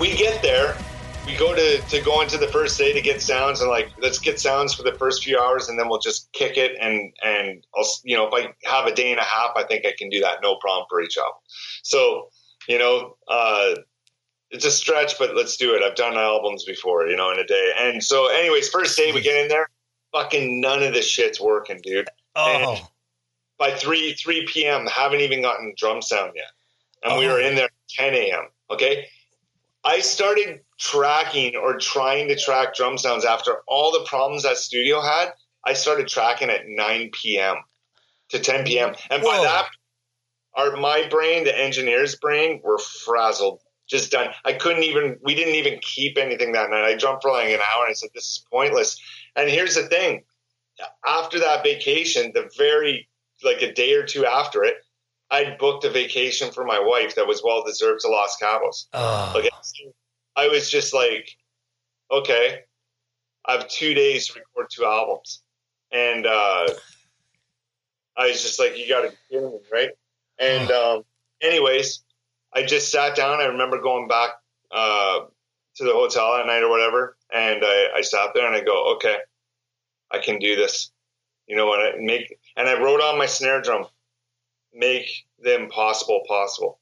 we 0.00 0.16
get 0.16 0.42
there, 0.42 0.76
we 1.26 1.34
go 1.36 1.54
to, 1.54 1.80
to 1.80 2.00
go 2.02 2.20
into 2.20 2.38
the 2.38 2.46
first 2.48 2.78
day 2.78 2.92
to 2.92 3.00
get 3.00 3.20
sounds 3.20 3.60
and 3.60 3.68
like, 3.68 3.90
let's 4.00 4.18
get 4.18 4.38
sounds 4.38 4.74
for 4.74 4.84
the 4.84 4.92
first 4.92 5.24
few 5.24 5.38
hours 5.38 5.68
and 5.68 5.78
then 5.78 5.88
we'll 5.88 5.98
just 5.98 6.30
kick 6.32 6.56
it. 6.56 6.76
And, 6.80 7.12
and 7.22 7.66
I'll, 7.76 7.86
you 8.04 8.16
know, 8.16 8.28
if 8.28 8.32
I 8.32 8.54
have 8.68 8.86
a 8.86 8.94
day 8.94 9.10
and 9.10 9.20
a 9.20 9.24
half, 9.24 9.50
I 9.56 9.64
think 9.64 9.84
I 9.84 9.92
can 9.98 10.08
do 10.08 10.20
that 10.20 10.38
no 10.42 10.56
problem 10.56 10.86
for 10.88 11.02
each 11.02 11.18
album. 11.18 11.40
So, 11.82 12.28
you 12.68 12.78
know, 12.78 13.16
uh, 13.28 13.74
it's 14.50 14.64
a 14.64 14.70
stretch, 14.70 15.18
but 15.18 15.34
let's 15.34 15.56
do 15.56 15.74
it. 15.74 15.82
I've 15.82 15.96
done 15.96 16.14
albums 16.14 16.64
before, 16.64 17.08
you 17.08 17.16
know, 17.16 17.30
in 17.32 17.38
a 17.38 17.46
day. 17.46 17.72
And 17.78 18.02
so, 18.02 18.28
anyways, 18.28 18.68
first 18.68 18.96
day 18.96 19.12
we 19.12 19.20
get 19.20 19.42
in 19.42 19.48
there, 19.48 19.68
fucking 20.12 20.60
none 20.60 20.82
of 20.82 20.94
this 20.94 21.06
shit's 21.06 21.40
working, 21.40 21.80
dude. 21.82 22.08
Oh. 22.36 22.74
And 22.74 22.80
by 23.58 23.72
3 23.72 24.12
3 24.14 24.46
p.m., 24.46 24.86
haven't 24.86 25.20
even 25.20 25.42
gotten 25.42 25.74
drum 25.76 26.02
sound 26.02 26.32
yet. 26.36 26.50
And 27.02 27.14
oh. 27.14 27.18
we 27.18 27.26
were 27.26 27.40
oh. 27.40 27.46
in 27.46 27.56
there 27.56 27.70
10 27.90 28.14
a.m. 28.14 28.44
Okay. 28.70 29.06
I 29.84 30.00
started 30.00 30.60
tracking 30.78 31.56
or 31.56 31.78
trying 31.78 32.28
to 32.28 32.36
track 32.36 32.74
drum 32.74 32.98
sounds 32.98 33.24
after 33.24 33.62
all 33.68 33.92
the 33.92 34.04
problems 34.04 34.42
that 34.42 34.56
studio 34.56 35.00
had. 35.00 35.28
I 35.64 35.72
started 35.74 36.08
tracking 36.08 36.50
at 36.50 36.66
9 36.66 37.10
p.m. 37.12 37.56
to 38.30 38.38
10 38.38 38.64
p.m. 38.64 38.94
And 39.10 39.22
Whoa. 39.22 39.30
by 39.30 39.42
that, 39.44 39.68
our 40.54 40.76
my 40.76 41.06
brain, 41.08 41.44
the 41.44 41.56
engineer's 41.56 42.16
brain, 42.16 42.60
were 42.64 42.78
frazzled, 42.78 43.60
just 43.86 44.10
done. 44.10 44.30
I 44.44 44.54
couldn't 44.54 44.82
even. 44.82 45.18
We 45.22 45.34
didn't 45.34 45.54
even 45.54 45.78
keep 45.80 46.18
anything 46.18 46.52
that 46.52 46.70
night. 46.70 46.84
I 46.84 46.96
jumped 46.96 47.22
for 47.22 47.30
like 47.30 47.48
an 47.48 47.60
hour 47.60 47.84
and 47.84 47.90
I 47.90 47.94
said, 47.94 48.10
"This 48.14 48.24
is 48.24 48.44
pointless." 48.50 48.98
And 49.36 49.48
here's 49.50 49.74
the 49.74 49.82
thing: 49.82 50.24
after 51.06 51.38
that 51.40 51.62
vacation, 51.62 52.32
the 52.34 52.50
very 52.56 53.08
like 53.44 53.62
a 53.62 53.72
day 53.72 53.94
or 53.94 54.04
two 54.04 54.24
after 54.26 54.64
it, 54.64 54.76
I'd 55.30 55.58
booked 55.58 55.84
a 55.84 55.90
vacation 55.90 56.52
for 56.52 56.64
my 56.64 56.78
wife 56.80 57.14
that 57.16 57.26
was 57.26 57.42
well 57.44 57.64
deserved 57.64 58.00
to 58.02 58.08
Los 58.08 58.36
Cabos. 58.40 58.86
Oh, 58.92 59.32
Like 59.34 59.50
I 60.36 60.48
was 60.48 60.70
just 60.70 60.94
like, 60.94 61.28
okay, 62.10 62.60
I 63.44 63.52
have 63.52 63.68
two 63.68 63.94
days 63.94 64.28
to 64.28 64.38
record 64.40 64.68
two 64.70 64.84
albums, 64.84 65.42
and 65.92 66.26
uh, 66.26 66.68
I 68.16 68.28
was 68.28 68.42
just 68.42 68.58
like, 68.58 68.76
you 68.78 68.88
got 68.88 69.02
to 69.02 69.10
be 69.10 69.16
kidding 69.30 69.50
me, 69.50 69.58
right? 69.72 69.90
And 70.38 70.70
um, 70.70 71.02
anyways, 71.40 72.02
I 72.52 72.64
just 72.64 72.90
sat 72.90 73.16
down. 73.16 73.40
I 73.40 73.46
remember 73.46 73.80
going 73.80 74.08
back 74.08 74.30
uh, 74.70 75.20
to 75.76 75.84
the 75.84 75.92
hotel 75.92 76.36
at 76.36 76.46
night 76.46 76.62
or 76.62 76.70
whatever, 76.70 77.16
and 77.32 77.62
I, 77.64 77.88
I 77.96 78.00
sat 78.02 78.30
there 78.34 78.46
and 78.46 78.54
I 78.54 78.60
go, 78.60 78.94
okay, 78.96 79.16
I 80.10 80.18
can 80.18 80.38
do 80.38 80.56
this. 80.56 80.90
You 81.46 81.56
know 81.56 81.66
what? 81.66 81.80
I 81.80 81.98
make 81.98 82.38
and 82.56 82.68
I 82.68 82.80
wrote 82.80 83.00
on 83.00 83.18
my 83.18 83.26
snare 83.26 83.60
drum, 83.62 83.86
make 84.74 85.08
the 85.40 85.54
impossible 85.54 86.22
possible, 86.26 86.78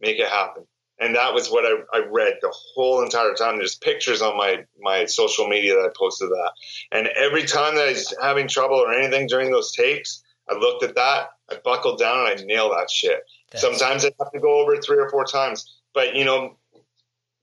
make 0.00 0.18
it 0.18 0.28
happen. 0.28 0.66
And 1.00 1.16
that 1.16 1.34
was 1.34 1.48
what 1.48 1.64
I, 1.64 1.78
I 1.96 2.06
read 2.08 2.34
the 2.40 2.54
whole 2.74 3.02
entire 3.02 3.34
time. 3.34 3.56
There's 3.58 3.74
pictures 3.74 4.22
on 4.22 4.36
my, 4.36 4.64
my 4.80 5.06
social 5.06 5.48
media 5.48 5.74
that 5.74 5.86
I 5.86 5.92
posted 5.96 6.30
that. 6.30 6.52
And 6.92 7.08
every 7.16 7.42
time 7.44 7.74
that 7.74 7.88
I 7.88 7.92
was 7.92 8.14
having 8.22 8.46
trouble 8.46 8.76
or 8.76 8.92
anything 8.92 9.26
during 9.26 9.50
those 9.50 9.72
takes, 9.72 10.22
I 10.48 10.54
looked 10.54 10.84
at 10.84 10.94
that, 10.94 11.30
I 11.50 11.56
buckled 11.64 11.98
down 11.98 12.30
and 12.30 12.40
I 12.40 12.44
nailed 12.44 12.72
that 12.72 12.90
shit. 12.90 13.20
That's- 13.50 13.60
Sometimes 13.60 14.04
I 14.04 14.10
have 14.20 14.30
to 14.32 14.40
go 14.40 14.60
over 14.60 14.74
it 14.74 14.84
three 14.84 14.98
or 14.98 15.10
four 15.10 15.24
times. 15.24 15.80
But, 15.94 16.14
you 16.14 16.24
know, 16.24 16.56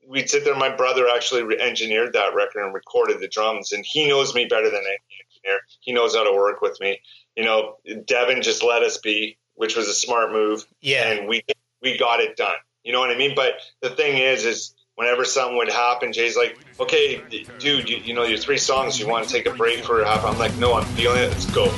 we'd 0.07 0.29
sit 0.29 0.43
there. 0.43 0.55
My 0.55 0.69
brother 0.69 1.07
actually 1.07 1.43
re- 1.43 1.59
engineered 1.59 2.13
that 2.13 2.33
record 2.35 2.63
and 2.63 2.73
recorded 2.73 3.19
the 3.19 3.27
drums, 3.27 3.71
and 3.71 3.85
he 3.85 4.07
knows 4.07 4.33
me 4.33 4.45
better 4.45 4.69
than 4.69 4.81
any 4.81 4.97
engineer. 5.19 5.61
He 5.81 5.93
knows 5.93 6.15
how 6.15 6.29
to 6.29 6.35
work 6.35 6.61
with 6.61 6.79
me. 6.79 6.99
You 7.35 7.45
know, 7.45 7.77
Devin 8.05 8.41
just 8.41 8.63
let 8.63 8.83
us 8.83 8.97
be, 8.97 9.37
which 9.55 9.75
was 9.75 9.87
a 9.87 9.93
smart 9.93 10.31
move, 10.31 10.65
yeah. 10.81 11.11
and 11.11 11.27
we 11.27 11.43
we 11.81 11.97
got 11.97 12.19
it 12.19 12.35
done. 12.35 12.55
You 12.83 12.93
know 12.93 12.99
what 12.99 13.11
I 13.11 13.17
mean? 13.17 13.33
But 13.35 13.53
the 13.81 13.89
thing 13.89 14.17
is, 14.17 14.45
is 14.45 14.73
whenever 14.95 15.23
something 15.23 15.57
would 15.57 15.69
happen, 15.69 16.13
Jay's 16.13 16.35
like, 16.35 16.57
"Okay, 16.79 17.23
dude, 17.59 17.89
you, 17.89 17.97
you 17.97 18.13
know 18.13 18.23
your 18.23 18.37
three 18.37 18.57
songs. 18.57 18.99
You 18.99 19.07
want 19.07 19.27
to 19.27 19.33
take 19.33 19.45
a 19.45 19.53
break 19.53 19.83
for 19.83 20.01
a 20.01 20.07
half?" 20.07 20.25
I'm 20.25 20.37
like, 20.37 20.55
"No, 20.57 20.73
I'm 20.73 20.85
feeling 20.95 21.23
it. 21.23 21.29
Let's 21.29 21.49
go." 21.51 21.71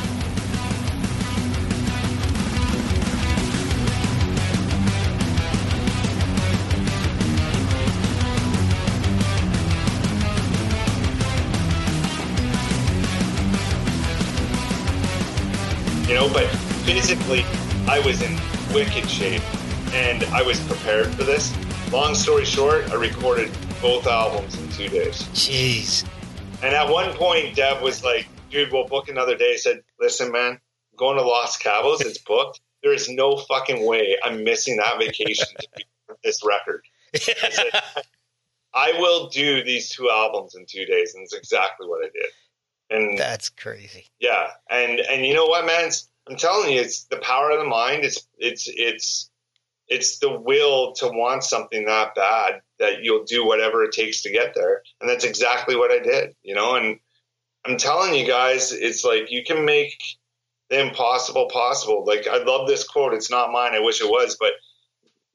Physically 16.93 17.43
i 17.87 17.99
was 18.05 18.21
in 18.21 18.39
wicked 18.71 19.09
shape 19.09 19.41
and 19.95 20.23
i 20.25 20.43
was 20.43 20.59
prepared 20.67 21.07
for 21.07 21.23
this. 21.23 21.51
Long 21.91 22.13
story 22.13 22.45
short 22.45 22.87
i 22.91 22.93
recorded 22.93 23.51
both 23.81 24.05
albums 24.05 24.55
in 24.59 24.69
two 24.69 24.89
days. 24.89 25.23
Jeez. 25.33 26.05
and 26.61 26.75
at 26.75 26.87
one 26.87 27.11
point 27.13 27.55
Dev 27.55 27.81
was 27.81 28.03
like 28.03 28.27
dude 28.51 28.71
we'll 28.71 28.85
book 28.85 29.09
another 29.09 29.35
day. 29.35 29.53
I 29.53 29.55
said 29.55 29.81
listen 29.99 30.31
man 30.31 30.51
I'm 30.51 30.97
going 30.97 31.17
to 31.17 31.23
los 31.23 31.57
cabos. 31.57 32.01
It's 32.01 32.19
booked. 32.19 32.61
There 32.83 32.93
is 32.93 33.09
no 33.09 33.37
fucking 33.37 33.83
way 33.87 34.15
i'm 34.23 34.43
missing 34.43 34.77
that 34.77 34.99
vacation 34.99 35.47
to 35.67 36.15
this 36.23 36.45
record. 36.45 36.83
I 37.15 37.49
said, 37.49 37.71
I 38.75 38.91
will 38.99 39.29
do 39.29 39.63
these 39.63 39.89
two 39.89 40.11
albums 40.11 40.53
in 40.53 40.67
two 40.69 40.85
days 40.85 41.15
and 41.15 41.23
it's 41.23 41.33
exactly 41.33 41.87
what 41.87 42.05
i 42.05 42.09
did. 42.13 42.31
And 42.91 43.17
That's 43.17 43.49
crazy. 43.49 44.05
yeah, 44.19 44.49
and 44.69 44.99
and 44.99 45.25
you 45.25 45.33
know 45.33 45.45
what, 45.45 45.65
man? 45.65 45.87
It's, 45.87 46.07
I'm 46.29 46.37
telling 46.37 46.71
you, 46.71 46.81
it's 46.81 47.05
the 47.05 47.17
power 47.17 47.51
of 47.51 47.59
the 47.59 47.65
mind. 47.65 48.05
It's 48.05 48.25
it's 48.37 48.67
it's 48.67 49.29
it's 49.87 50.19
the 50.19 50.39
will 50.39 50.93
to 50.93 51.07
want 51.07 51.43
something 51.43 51.85
that 51.85 52.15
bad 52.15 52.61
that 52.79 53.03
you'll 53.03 53.25
do 53.25 53.45
whatever 53.45 53.83
it 53.83 53.91
takes 53.91 54.21
to 54.23 54.31
get 54.31 54.55
there, 54.55 54.83
and 55.01 55.09
that's 55.09 55.25
exactly 55.25 55.75
what 55.75 55.91
I 55.91 55.99
did. 55.99 56.35
You 56.43 56.55
know, 56.55 56.75
and 56.75 56.99
I'm 57.65 57.77
telling 57.77 58.13
you 58.13 58.25
guys, 58.25 58.71
it's 58.71 59.03
like 59.03 59.31
you 59.31 59.43
can 59.43 59.65
make 59.65 60.01
the 60.69 60.79
impossible 60.79 61.49
possible. 61.51 62.05
Like 62.05 62.27
I 62.27 62.43
love 62.43 62.67
this 62.67 62.85
quote. 62.87 63.13
It's 63.13 63.31
not 63.31 63.51
mine. 63.51 63.73
I 63.73 63.79
wish 63.79 64.01
it 64.01 64.09
was, 64.09 64.37
but 64.39 64.53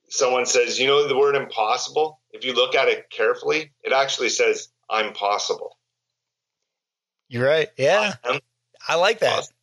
someone 0.09 0.47
says, 0.47 0.78
you 0.78 0.86
know, 0.86 1.07
the 1.07 1.16
word 1.16 1.36
impossible. 1.36 2.20
If 2.32 2.45
you 2.45 2.55
look 2.55 2.74
at 2.74 2.89
it 2.89 3.11
carefully, 3.11 3.72
it 3.82 3.93
actually 3.93 4.30
says 4.30 4.68
I'm 4.89 5.12
possible. 5.12 5.76
You're 7.28 7.47
right. 7.47 7.68
Yeah. 7.76 8.14
I'm 8.24 8.41
I 8.86 8.95
like 8.95 9.18
that. 9.20 9.39
Awesome. 9.39 9.55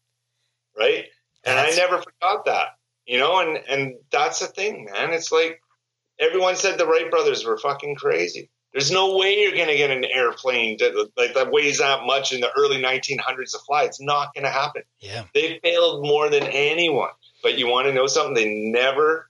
right? 0.78 1.06
And 1.46 1.60
I 1.60 1.72
never 1.72 2.02
forgot 2.02 2.46
that, 2.46 2.78
you 3.06 3.20
know. 3.20 3.40
And 3.40 3.58
and 3.70 3.96
that's 4.12 4.40
the 4.40 4.48
thing, 4.48 4.86
man. 4.92 5.14
It's 5.14 5.32
like 5.32 5.62
everyone 6.20 6.56
said 6.56 6.78
the 6.78 6.88
Wright 6.88 7.10
brothers 7.10 7.46
were 7.46 7.58
fucking 7.58 7.96
crazy. 7.96 8.50
There's 8.74 8.92
no 8.92 9.16
way 9.16 9.40
you're 9.40 9.56
gonna 9.56 9.78
get 9.78 9.92
an 9.92 10.04
airplane 10.06 10.78
that, 10.80 11.10
like 11.16 11.34
that 11.36 11.52
weighs 11.52 11.78
that 11.78 12.06
much 12.06 12.34
in 12.34 12.42
the 12.42 12.52
early 12.58 12.82
1900s 12.82 13.52
to 13.52 13.60
fly. 13.60 13.84
It's 13.84 14.02
not 14.02 14.34
gonna 14.34 14.50
happen. 14.50 14.84
Yeah. 15.00 15.24
They 15.34 15.60
failed 15.64 16.06
more 16.06 16.30
than 16.30 16.44
anyone. 16.44 17.12
But 17.42 17.58
you 17.58 17.68
want 17.68 17.88
to 17.88 17.94
know 17.94 18.08
something? 18.08 18.34
They 18.34 18.54
never 18.54 19.30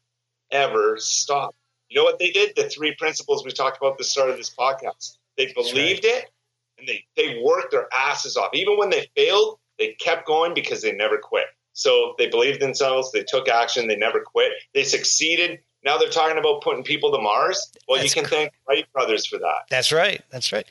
ever 0.52 0.98
stopped. 0.98 1.58
You 1.90 1.98
know 1.98 2.06
what 2.06 2.18
they 2.18 2.32
did? 2.32 2.56
The 2.56 2.70
three 2.70 2.96
principles 2.96 3.46
we 3.46 3.52
talked 3.52 3.78
about 3.78 3.94
at 3.94 3.98
the 3.98 4.04
start 4.04 4.30
of 4.30 4.38
this 4.38 4.50
podcast. 4.50 5.18
They 5.38 5.52
believed 5.54 6.06
it 6.06 6.26
and 6.78 6.88
they, 6.88 7.06
they 7.16 7.42
worked 7.44 7.72
their 7.72 7.88
asses 7.94 8.38
off. 8.38 8.52
Even 8.54 8.78
when 8.78 8.90
they 8.90 9.10
failed, 9.16 9.60
they 9.78 9.94
kept 10.00 10.26
going 10.26 10.54
because 10.54 10.82
they 10.82 10.94
never 10.94 11.18
quit. 11.18 11.46
So 11.76 12.16
they 12.18 12.28
believed 12.28 12.62
in 12.62 12.70
themselves, 12.70 13.12
they 13.12 13.24
took 13.24 13.48
action, 13.48 13.88
they 13.88 13.98
never 13.98 14.22
quit. 14.22 14.54
They 14.74 14.84
succeeded. 14.84 15.60
Now 15.84 15.98
they're 15.98 16.10
talking 16.10 16.38
about 16.38 16.62
putting 16.62 16.84
people 16.84 17.12
to 17.12 17.22
Mars. 17.22 17.72
Well, 17.88 18.00
That's 18.00 18.16
you 18.16 18.22
can 18.22 18.28
cr- 18.28 18.36
thank 18.36 18.54
Wright 18.68 18.86
brothers 18.94 19.28
for 19.28 19.38
that. 19.38 19.66
That's 19.70 19.92
right. 19.92 20.22
That's 20.32 20.52
right. 20.52 20.66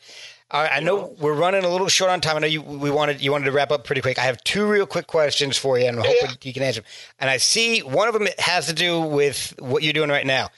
All 0.51 0.63
right, 0.63 0.71
I 0.73 0.81
know 0.81 1.15
we're 1.19 1.35
running 1.35 1.65
a 1.65 1.69
little 1.69 1.89
short 1.89 2.11
on 2.11 2.21
time. 2.21 2.37
I 2.37 2.41
know 2.41 2.47
you 2.47 2.63
we 2.63 2.91
wanted 2.91 3.21
you 3.21 3.33
wanted 3.33 3.47
to 3.47 3.53
wrap 3.53 3.71
up 3.71 3.85
pretty 3.85 4.01
quick. 4.01 4.19
I 4.19 4.23
have 4.23 4.43
two 4.45 4.67
real 4.67 4.87
quick 4.87 5.07
questions 5.07 5.57
for 5.57 5.79
you, 5.79 5.87
and 5.87 5.99
I'm 5.99 6.05
Yeah, 6.05 6.13
hoping 6.21 6.37
you 6.43 6.53
can 6.53 6.63
answer 6.63 6.81
them. 6.83 6.91
And 7.19 7.31
I 7.31 7.39
see 7.39 7.81
one 7.81 8.09
of 8.09 8.15
them 8.15 8.29
has 8.39 8.67
to 8.67 8.73
do 8.73 9.01
with 9.01 9.55
what 9.59 9.83
you're 9.83 9.93
doing 9.93 10.11
right 10.11 10.27
now. 10.27 10.51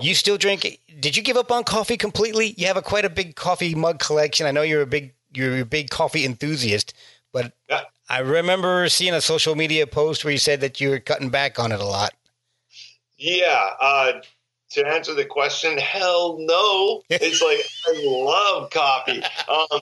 You 0.00 0.14
still 0.14 0.38
drink? 0.38 0.80
Did 1.00 1.16
you 1.16 1.22
give 1.22 1.36
up 1.36 1.50
on 1.52 1.64
coffee 1.64 1.96
completely? 1.96 2.54
You 2.56 2.66
have 2.68 2.76
a 2.76 2.82
quite 2.82 3.04
a 3.04 3.10
big 3.10 3.36
coffee 3.36 3.74
mug 3.74 3.98
collection. 3.98 4.46
I 4.46 4.50
know 4.50 4.62
you're 4.62 4.82
a 4.82 4.86
big 4.86 5.14
you're 5.34 5.60
a 5.60 5.64
big 5.64 5.90
coffee 5.90 6.24
enthusiast, 6.24 6.94
but 7.32 7.52
Yeah. 7.68 7.82
I 8.12 8.18
remember 8.18 8.90
seeing 8.90 9.14
a 9.14 9.22
social 9.22 9.54
media 9.54 9.86
post 9.86 10.22
where 10.22 10.32
you 10.32 10.38
said 10.38 10.60
that 10.60 10.82
you 10.82 10.90
were 10.90 10.98
cutting 10.98 11.30
back 11.30 11.58
on 11.58 11.72
it 11.72 11.80
a 11.80 11.86
lot. 11.86 12.12
Yeah. 13.16 13.70
Uh, 13.80 14.12
to 14.72 14.86
answer 14.86 15.14
the 15.14 15.24
question, 15.24 15.78
hell 15.78 16.36
no. 16.38 17.00
It's 17.08 17.40
like 17.40 17.60
I 17.88 18.04
love 18.04 18.68
coffee, 18.68 19.22
um, 19.48 19.80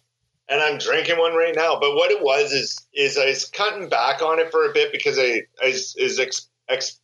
and 0.48 0.60
I'm 0.60 0.78
drinking 0.78 1.18
one 1.18 1.34
right 1.34 1.54
now. 1.56 1.80
But 1.80 1.96
what 1.96 2.12
it 2.12 2.22
was 2.22 2.52
is 2.52 2.86
is 2.94 3.18
I 3.18 3.26
was 3.26 3.46
cutting 3.46 3.88
back 3.88 4.22
on 4.22 4.38
it 4.38 4.52
for 4.52 4.64
a 4.64 4.72
bit 4.72 4.92
because 4.92 5.18
I, 5.18 5.42
I 5.60 5.66
is 5.66 5.96
is 5.98 6.20
ex, 6.20 6.48
ex, 6.68 7.00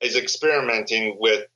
is 0.00 0.16
experimenting 0.16 1.18
with 1.20 1.46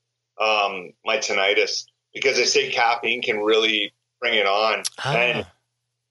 um, 0.40 0.92
my 1.04 1.18
tinnitus 1.18 1.86
because 2.14 2.36
they 2.36 2.44
say 2.44 2.70
caffeine 2.70 3.20
can 3.20 3.38
really 3.38 3.92
bring 4.20 4.34
it 4.34 4.46
on, 4.46 4.84
and 5.04 5.44
Ah, 5.44 5.52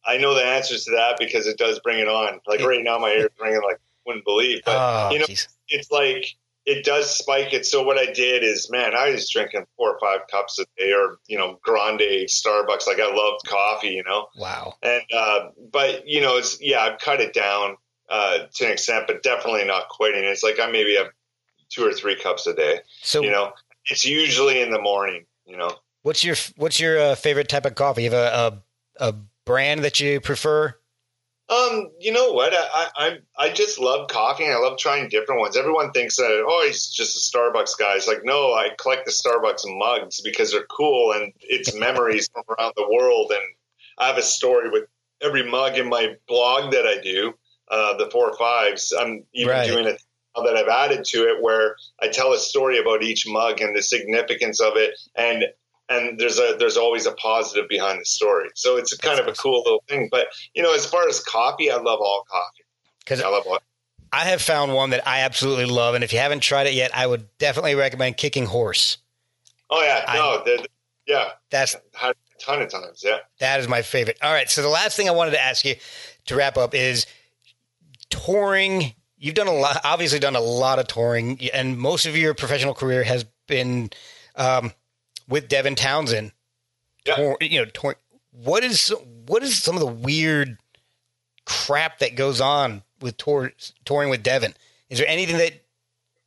I 0.05 0.17
know 0.17 0.33
the 0.33 0.43
answers 0.43 0.85
to 0.85 0.91
that 0.91 1.17
because 1.19 1.47
it 1.47 1.57
does 1.57 1.79
bring 1.79 1.99
it 1.99 2.07
on. 2.07 2.39
Like 2.47 2.61
right 2.61 2.83
now, 2.83 2.97
my 2.99 3.11
ears 3.11 3.31
ringing 3.41 3.61
like 3.63 3.79
wouldn't 4.05 4.25
believe, 4.25 4.61
but 4.65 4.75
oh, 4.75 5.11
you 5.11 5.19
know, 5.19 5.25
jeez. 5.25 5.47
it's 5.69 5.89
like 5.91 6.25
it 6.65 6.83
does 6.83 7.15
spike 7.15 7.53
it. 7.53 7.65
So 7.65 7.83
what 7.83 7.97
I 7.97 8.11
did 8.11 8.43
is, 8.43 8.69
man, 8.71 8.95
I 8.95 9.11
was 9.11 9.29
drinking 9.29 9.65
four 9.77 9.91
or 9.91 9.99
five 9.99 10.27
cups 10.29 10.59
a 10.59 10.65
day, 10.77 10.93
or 10.93 11.17
you 11.27 11.37
know, 11.37 11.59
grande 11.61 12.27
Starbucks. 12.27 12.87
Like 12.87 12.99
I 12.99 13.13
loved 13.13 13.47
coffee, 13.47 13.89
you 13.89 14.03
know, 14.03 14.27
wow. 14.37 14.75
and 14.81 15.03
uh, 15.15 15.49
but 15.71 16.07
you 16.07 16.21
know, 16.21 16.37
it's 16.37 16.61
yeah, 16.61 16.79
I've 16.79 16.99
cut 16.99 17.21
it 17.21 17.33
down 17.33 17.77
uh, 18.09 18.39
to 18.53 18.65
an 18.65 18.71
extent, 18.71 19.05
but 19.07 19.23
definitely 19.23 19.65
not 19.65 19.89
quitting. 19.89 20.23
It's 20.23 20.43
like 20.43 20.59
I 20.59 20.69
maybe 20.71 20.95
have 20.95 21.07
two 21.69 21.85
or 21.85 21.93
three 21.93 22.15
cups 22.15 22.47
a 22.47 22.53
day. 22.53 22.79
So 23.01 23.21
You 23.21 23.31
know, 23.31 23.53
it's 23.85 24.05
usually 24.05 24.61
in 24.61 24.71
the 24.71 24.81
morning. 24.81 25.25
You 25.45 25.57
know, 25.57 25.71
What's 26.05 26.23
your 26.23 26.35
What's 26.55 26.79
your 26.79 26.99
uh, 26.99 27.15
favorite 27.15 27.49
type 27.49 27.65
of 27.65 27.73
coffee? 27.73 28.03
You 28.03 28.11
have 28.11 28.19
a, 28.19 28.61
a 28.99 29.09
a 29.09 29.15
brand 29.45 29.83
that 29.83 29.99
you 29.99 30.19
prefer? 30.19 30.75
Um, 31.47 31.91
you 31.99 32.11
know 32.11 32.31
what? 32.31 32.53
I, 32.55 32.87
I 32.97 33.17
I 33.37 33.49
just 33.53 33.79
love 33.79 34.09
coffee. 34.09 34.45
and 34.45 34.53
I 34.53 34.57
love 34.57 34.79
trying 34.79 35.09
different 35.09 35.41
ones. 35.41 35.55
Everyone 35.55 35.91
thinks 35.91 36.17
that 36.17 36.43
oh, 36.47 36.63
he's 36.65 36.89
just 36.89 37.15
a 37.15 37.37
Starbucks 37.37 37.77
guy. 37.77 37.95
It's 37.95 38.07
like 38.07 38.23
no, 38.23 38.53
I 38.53 38.69
collect 38.79 39.05
the 39.05 39.11
Starbucks 39.11 39.61
mugs 39.77 40.21
because 40.21 40.51
they're 40.51 40.65
cool 40.65 41.11
and 41.13 41.31
it's 41.41 41.75
memories 41.79 42.27
from 42.33 42.43
around 42.49 42.73
the 42.75 42.89
world. 42.89 43.31
And 43.31 43.43
I 43.99 44.07
have 44.07 44.17
a 44.17 44.23
story 44.23 44.71
with 44.71 44.85
every 45.21 45.47
mug 45.49 45.77
in 45.77 45.87
my 45.87 46.15
blog 46.27 46.71
that 46.71 46.87
I 46.87 46.99
do. 47.01 47.33
Uh, 47.69 47.95
the 47.97 48.09
four 48.11 48.35
fives. 48.37 48.91
I'm 48.99 49.23
even 49.33 49.51
Right. 49.51 49.67
doing 49.67 49.85
it 49.85 50.01
now 50.35 50.43
that 50.43 50.55
I've 50.57 50.67
added 50.67 51.03
to 51.05 51.27
it 51.29 51.41
where 51.41 51.75
I 52.01 52.07
tell 52.07 52.33
a 52.33 52.37
story 52.37 52.77
about 52.79 53.01
each 53.03 53.25
mug 53.27 53.61
and 53.61 53.75
the 53.75 53.81
significance 53.81 54.59
of 54.59 54.73
it. 54.77 54.93
And 55.15 55.45
and 55.89 56.19
there's 56.19 56.39
a 56.39 56.55
there's 56.57 56.77
always 56.77 57.05
a 57.05 57.11
positive 57.13 57.67
behind 57.69 57.99
the 58.01 58.05
story. 58.05 58.49
So 58.55 58.77
it's 58.77 58.95
kind 58.97 59.19
of 59.19 59.27
a 59.27 59.33
cool 59.33 59.59
little 59.63 59.83
thing. 59.87 60.07
But 60.11 60.27
you 60.53 60.63
know, 60.63 60.73
as 60.73 60.85
far 60.85 61.07
as 61.07 61.19
coffee, 61.23 61.69
I 61.71 61.75
love 61.75 61.99
all 61.99 62.23
coffee. 62.29 62.63
Because 62.99 63.21
I 63.21 63.27
love 63.29 63.43
all. 63.47 63.59
I 64.11 64.25
have 64.25 64.41
found 64.41 64.73
one 64.73 64.91
that 64.91 65.07
I 65.07 65.21
absolutely 65.21 65.65
love, 65.65 65.93
and 65.95 66.03
if 66.03 66.13
you 66.13 66.19
haven't 66.19 66.39
tried 66.41 66.67
it 66.67 66.73
yet, 66.73 66.91
I 66.95 67.05
would 67.05 67.27
definitely 67.37 67.75
recommend 67.75 68.17
Kicking 68.17 68.45
Horse. 68.45 68.97
Oh 69.69 69.81
yeah, 69.81 70.05
no, 70.13 70.41
they're- 70.45 70.57
they're- 70.57 70.65
yeah, 71.07 71.29
That's 71.51 71.75
a 71.75 71.81
ton 72.39 72.61
of 72.63 72.69
times. 72.69 73.03
Yeah. 73.05 73.17
that 73.39 73.59
is 73.59 73.67
my 73.67 73.81
favorite. 73.83 74.17
All 74.23 74.31
right, 74.33 74.49
so 74.49 74.61
the 74.63 74.69
last 74.69 74.95
thing 74.97 75.07
I 75.07 75.11
wanted 75.11 75.31
to 75.31 75.41
ask 75.43 75.63
you 75.65 75.75
to 76.27 76.35
wrap 76.35 76.57
up 76.57 76.73
is 76.73 77.05
touring. 78.09 78.93
You've 79.17 79.35
done 79.35 79.47
a 79.47 79.53
lot, 79.53 79.77
obviously 79.83 80.19
done 80.19 80.35
a 80.35 80.41
lot 80.41 80.79
of 80.79 80.87
touring, 80.87 81.39
and 81.53 81.77
most 81.77 82.05
of 82.05 82.15
your 82.17 82.33
professional 82.33 82.73
career 82.73 83.03
has 83.03 83.25
been 83.47 83.89
um, 84.35 84.71
with 85.27 85.47
Devin 85.47 85.75
Townsend. 85.75 86.31
Yeah. 87.05 87.15
Tour, 87.15 87.37
you 87.41 87.59
know, 87.59 87.65
tour, 87.65 87.95
what 88.31 88.63
is 88.63 88.93
what 89.27 89.43
is 89.43 89.61
some 89.61 89.75
of 89.75 89.81
the 89.81 89.87
weird 89.87 90.57
crap 91.45 91.99
that 91.99 92.15
goes 92.15 92.41
on 92.41 92.83
with 92.99 93.17
tour, 93.17 93.51
touring 93.85 94.09
with 94.09 94.23
Devin? 94.23 94.53
Is 94.89 94.97
there 94.97 95.07
anything 95.07 95.37
that 95.37 95.53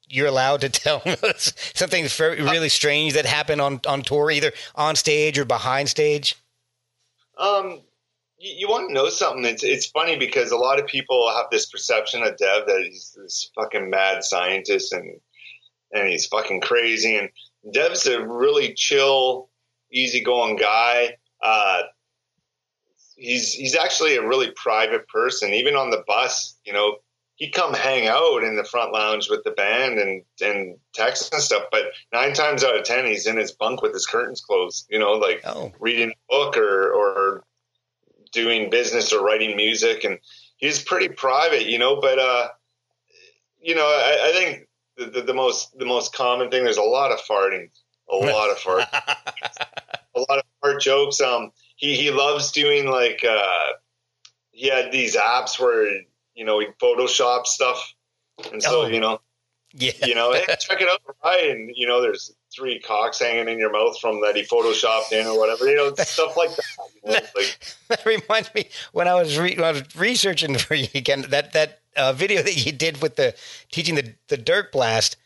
you're 0.08 0.26
allowed 0.26 0.60
to 0.62 0.68
tell 0.68 1.02
us? 1.04 1.52
Something 1.74 2.06
very, 2.08 2.40
really 2.40 2.68
strange 2.68 3.14
that 3.14 3.26
happened 3.26 3.60
on 3.60 3.80
on 3.86 4.02
tour, 4.02 4.30
either 4.30 4.52
on 4.74 4.96
stage 4.96 5.38
or 5.38 5.44
behind 5.44 5.88
stage? 5.88 6.36
Um, 7.36 7.80
you, 8.38 8.54
you 8.58 8.68
want 8.68 8.88
to 8.88 8.94
know 8.94 9.08
something? 9.08 9.44
It's 9.44 9.64
it's 9.64 9.86
funny 9.86 10.16
because 10.16 10.50
a 10.50 10.56
lot 10.56 10.78
of 10.78 10.86
people 10.86 11.30
have 11.34 11.46
this 11.50 11.66
perception 11.66 12.22
of 12.22 12.36
Dev 12.36 12.66
that 12.66 12.82
he's 12.82 13.16
this 13.16 13.50
fucking 13.54 13.90
mad 13.90 14.24
scientist 14.24 14.92
and 14.92 15.20
and 15.92 16.08
he's 16.08 16.26
fucking 16.26 16.60
crazy. 16.60 17.16
And 17.16 17.30
Dev's 17.72 18.06
a 18.06 18.24
really 18.26 18.74
chill, 18.74 19.48
easygoing 19.90 20.56
guy. 20.56 21.16
Uh, 21.42 21.82
he's 23.16 23.52
he's 23.52 23.76
actually 23.76 24.16
a 24.16 24.26
really 24.26 24.50
private 24.52 25.06
person. 25.08 25.52
Even 25.52 25.74
on 25.76 25.90
the 25.90 26.04
bus, 26.06 26.56
you 26.64 26.72
know, 26.72 26.96
he'd 27.36 27.52
come 27.52 27.74
hang 27.74 28.06
out 28.06 28.42
in 28.42 28.56
the 28.56 28.64
front 28.64 28.92
lounge 28.92 29.28
with 29.28 29.44
the 29.44 29.50
band 29.50 29.98
and 29.98 30.22
and 30.40 30.76
text 30.94 31.32
and 31.32 31.42
stuff. 31.42 31.64
But 31.70 31.86
nine 32.12 32.32
times 32.32 32.64
out 32.64 32.76
of 32.76 32.84
ten, 32.84 33.06
he's 33.06 33.26
in 33.26 33.36
his 33.36 33.52
bunk 33.52 33.82
with 33.82 33.92
his 33.92 34.06
curtains 34.06 34.40
closed. 34.40 34.86
You 34.90 34.98
know, 34.98 35.12
like 35.12 35.42
Oh, 35.44 35.72
reading 35.80 36.10
a 36.10 36.32
book 36.32 36.56
or 36.56 36.92
or 36.92 37.44
doing 38.32 38.70
business 38.70 39.12
or 39.12 39.24
writing 39.24 39.56
music 39.56 40.04
and 40.04 40.18
he's 40.58 40.82
pretty 40.82 41.08
private 41.08 41.66
you 41.66 41.78
know 41.78 41.98
but 41.98 42.18
uh 42.18 42.48
you 43.58 43.74
know 43.74 43.86
i, 43.86 44.28
I 44.28 44.32
think 44.32 44.67
the, 44.98 45.06
the, 45.06 45.22
the 45.22 45.34
most 45.34 45.78
the 45.78 45.86
most 45.86 46.14
common 46.14 46.50
thing 46.50 46.64
there's 46.64 46.76
a 46.76 46.82
lot 46.82 47.12
of 47.12 47.18
farting 47.20 47.70
a 48.10 48.16
lot 48.16 48.50
of 48.50 48.58
fart 48.58 48.84
a 48.92 50.20
lot 50.20 50.38
of 50.38 50.44
fart 50.60 50.80
jokes 50.80 51.20
um 51.20 51.50
he 51.76 51.94
he 51.96 52.10
loves 52.10 52.52
doing 52.52 52.86
like 52.90 53.24
uh 53.28 53.72
he 54.50 54.68
had 54.68 54.90
these 54.92 55.16
apps 55.16 55.58
where 55.60 55.88
you 56.34 56.44
know 56.44 56.58
he 56.58 56.66
photoshop 56.82 57.46
stuff 57.46 57.94
and 58.52 58.62
so 58.62 58.82
Oh. 58.82 58.86
you 58.86 59.00
know 59.00 59.20
yeah. 59.74 59.92
you 60.06 60.14
know, 60.14 60.32
hey, 60.32 60.44
check 60.60 60.80
it 60.80 60.88
out, 60.88 61.00
Ryan. 61.24 61.70
You 61.74 61.86
know, 61.86 62.00
there's 62.00 62.34
three 62.54 62.78
cocks 62.80 63.18
hanging 63.20 63.48
in 63.48 63.58
your 63.58 63.70
mouth 63.70 63.98
from 64.00 64.20
that 64.22 64.36
he 64.36 64.42
photoshopped 64.42 65.12
in 65.12 65.26
or 65.26 65.38
whatever. 65.38 65.68
You 65.68 65.76
know, 65.76 65.94
stuff 65.98 66.36
like 66.36 66.54
that. 66.54 66.64
You 67.04 67.12
know, 67.12 67.18
like, 67.36 67.76
That 67.88 68.06
reminds 68.06 68.52
me 68.54 68.68
when 68.92 69.08
I 69.08 69.14
was 69.14 69.38
re- 69.38 69.54
when 69.54 69.64
I 69.64 69.72
was 69.72 69.96
researching 69.96 70.56
for 70.56 70.74
you 70.74 70.88
again 70.94 71.26
that 71.28 71.52
that 71.52 71.80
uh, 71.96 72.12
video 72.12 72.42
that 72.42 72.64
you 72.64 72.72
did 72.72 73.02
with 73.02 73.16
the 73.16 73.34
teaching 73.70 73.94
the 73.94 74.14
the 74.28 74.36
dirt 74.36 74.72
blast. 74.72 75.16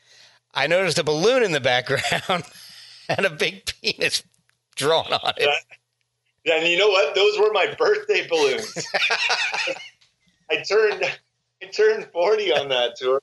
I 0.54 0.66
noticed 0.66 0.98
a 0.98 1.04
balloon 1.04 1.42
in 1.42 1.52
the 1.52 1.60
background 1.60 2.44
and 3.08 3.24
a 3.24 3.30
big 3.30 3.64
penis 3.64 4.22
drawn 4.76 5.10
on 5.10 5.32
it. 5.38 5.48
Yeah, 6.44 6.56
and 6.56 6.68
you 6.68 6.76
know 6.76 6.88
what? 6.88 7.14
Those 7.14 7.38
were 7.38 7.52
my 7.52 7.74
birthday 7.78 8.26
balloons. 8.28 8.86
I 10.50 10.56
turned 10.68 11.04
I 11.62 11.66
turned 11.66 12.06
40 12.12 12.52
on 12.52 12.68
that 12.68 12.96
tour. 12.96 13.20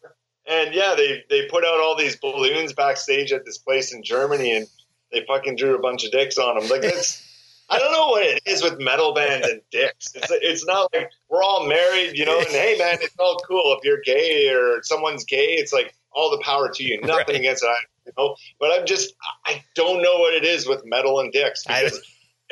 And 0.50 0.74
yeah, 0.74 0.96
they 0.98 1.24
they 1.30 1.46
put 1.48 1.64
out 1.64 1.80
all 1.80 1.96
these 1.96 2.16
balloons 2.16 2.74
backstage 2.74 3.32
at 3.32 3.46
this 3.46 3.58
place 3.58 3.94
in 3.94 4.04
Germany 4.04 4.56
and 4.58 4.68
they 5.12 5.24
fucking 5.28 5.56
drew 5.56 5.76
a 5.76 5.80
bunch 5.80 6.04
of 6.06 6.12
dicks 6.12 6.38
on 6.38 6.58
them. 6.60 6.68
Like 6.70 6.82
that's 6.82 7.24
I 7.70 7.78
don't 7.78 7.92
know 7.92 8.08
what 8.08 8.24
it 8.24 8.42
is 8.48 8.64
with 8.64 8.80
metal 8.80 9.14
bands 9.14 9.48
and 9.48 9.62
dicks. 9.72 10.14
It's 10.16 10.28
it's 10.32 10.66
not 10.66 10.90
like 10.94 11.12
we're 11.30 11.44
all 11.44 11.68
married, 11.68 12.18
you 12.18 12.26
know, 12.26 12.40
and 12.40 12.48
hey 12.50 12.76
man, 12.80 12.98
it's 13.02 13.16
all 13.20 13.38
cool 13.48 13.76
if 13.78 13.84
you're 13.84 14.02
gay 14.04 14.50
or 14.50 14.82
someone's 14.82 15.24
gay, 15.24 15.54
it's 15.54 15.72
like 15.72 15.94
all 16.12 16.32
the 16.32 16.42
power 16.44 16.70
to 16.74 16.84
you. 16.84 17.00
Nothing 17.02 17.26
Right. 17.28 17.36
against 17.36 17.64
it, 17.64 17.70
you 18.08 18.12
know. 18.18 18.36
But 18.60 18.72
I'm 18.72 18.88
just 18.88 19.14
I 19.46 19.64
don't 19.76 20.02
know 20.02 20.18
what 20.18 20.34
it 20.34 20.46
is 20.46 20.68
with 20.68 20.84
metal 20.84 21.20
and 21.20 21.32
dicks 21.32 21.64
because 21.64 22.02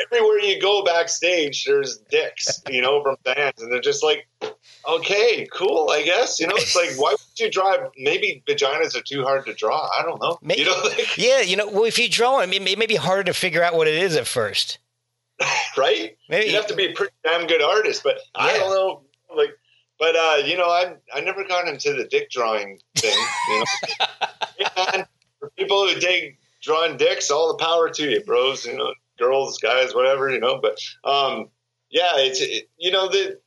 everywhere 0.04 0.40
you 0.40 0.62
go 0.62 0.84
backstage, 0.84 1.66
there's 1.66 1.98
dicks, 2.10 2.62
you 2.70 2.82
know, 2.82 3.02
from 3.02 3.16
fans, 3.24 3.62
and 3.62 3.72
they're 3.72 3.82
just 3.82 4.04
like, 4.04 4.28
okay, 4.88 5.48
cool, 5.54 5.90
I 5.92 6.04
guess. 6.04 6.40
You 6.40 6.48
know, 6.48 6.56
it's 6.56 6.76
like, 6.76 6.92
why 6.98 7.12
would 7.12 7.40
you 7.40 7.50
drive? 7.52 7.80
Maybe 7.98 8.44
vaginas 8.48 8.96
are 8.96 9.02
too 9.02 9.24
hard 9.24 9.46
to 9.48 9.54
draw. 9.54 9.90
I 9.98 10.04
don't 10.04 10.22
know. 10.22 10.38
Maybe- 10.42 10.62
You 10.62 10.68
know, 10.68 10.82
like, 10.84 11.08
Yeah, 11.18 11.42
you 11.42 11.56
know, 11.56 11.68
well, 11.68 11.86
if 11.86 11.98
you 11.98 12.10
draw 12.10 12.40
it, 12.40 12.54
it 12.54 12.62
may, 12.62 12.72
it 12.72 12.80
may 12.80 12.86
be 12.86 12.96
harder 12.96 13.24
to 13.26 13.34
figure 13.34 13.64
out 13.64 13.76
what 13.76 13.88
it 13.88 13.96
is 13.96 14.16
at 14.16 14.28
first. 14.28 14.80
right? 15.78 16.18
Maybe 16.30 16.48
You 16.50 16.56
have 16.56 16.68
to 16.68 16.76
be 16.76 16.86
a 16.88 16.94
pretty 16.94 17.14
damn 17.24 17.48
good 17.48 17.62
artist, 17.62 18.04
but 18.04 18.20
I 18.36 18.58
don't 18.58 18.70
know, 18.72 19.02
like. 19.36 19.52
But 20.00 20.16
uh, 20.16 20.44
you 20.46 20.56
know, 20.58 20.66
I 20.70 20.96
I 21.12 21.22
never 21.22 21.44
got 21.44 21.68
into 21.68 21.92
the 21.94 22.04
dick 22.06 22.30
drawing 22.30 22.80
thing. 22.96 23.18
You 23.50 23.60
know, 23.60 23.66
man, 24.94 25.08
for 25.40 25.50
people 25.58 25.88
who 25.88 26.00
dig 26.00 26.38
drawing 26.62 26.98
dicks, 26.98 27.32
all 27.32 27.48
the 27.48 27.64
power 27.64 27.90
to 27.90 28.08
you, 28.08 28.22
bros. 28.24 28.64
You 28.64 28.78
know, 28.78 28.94
girls, 29.18 29.58
guys, 29.60 29.94
whatever. 29.94 30.30
You 30.30 30.40
know, 30.40 30.60
but 30.62 30.78
um, 31.10 31.50
yeah, 31.90 32.14
it's 32.18 32.42
it, 32.42 32.70
you 32.78 32.92
know 32.92 33.10
the 33.10 33.40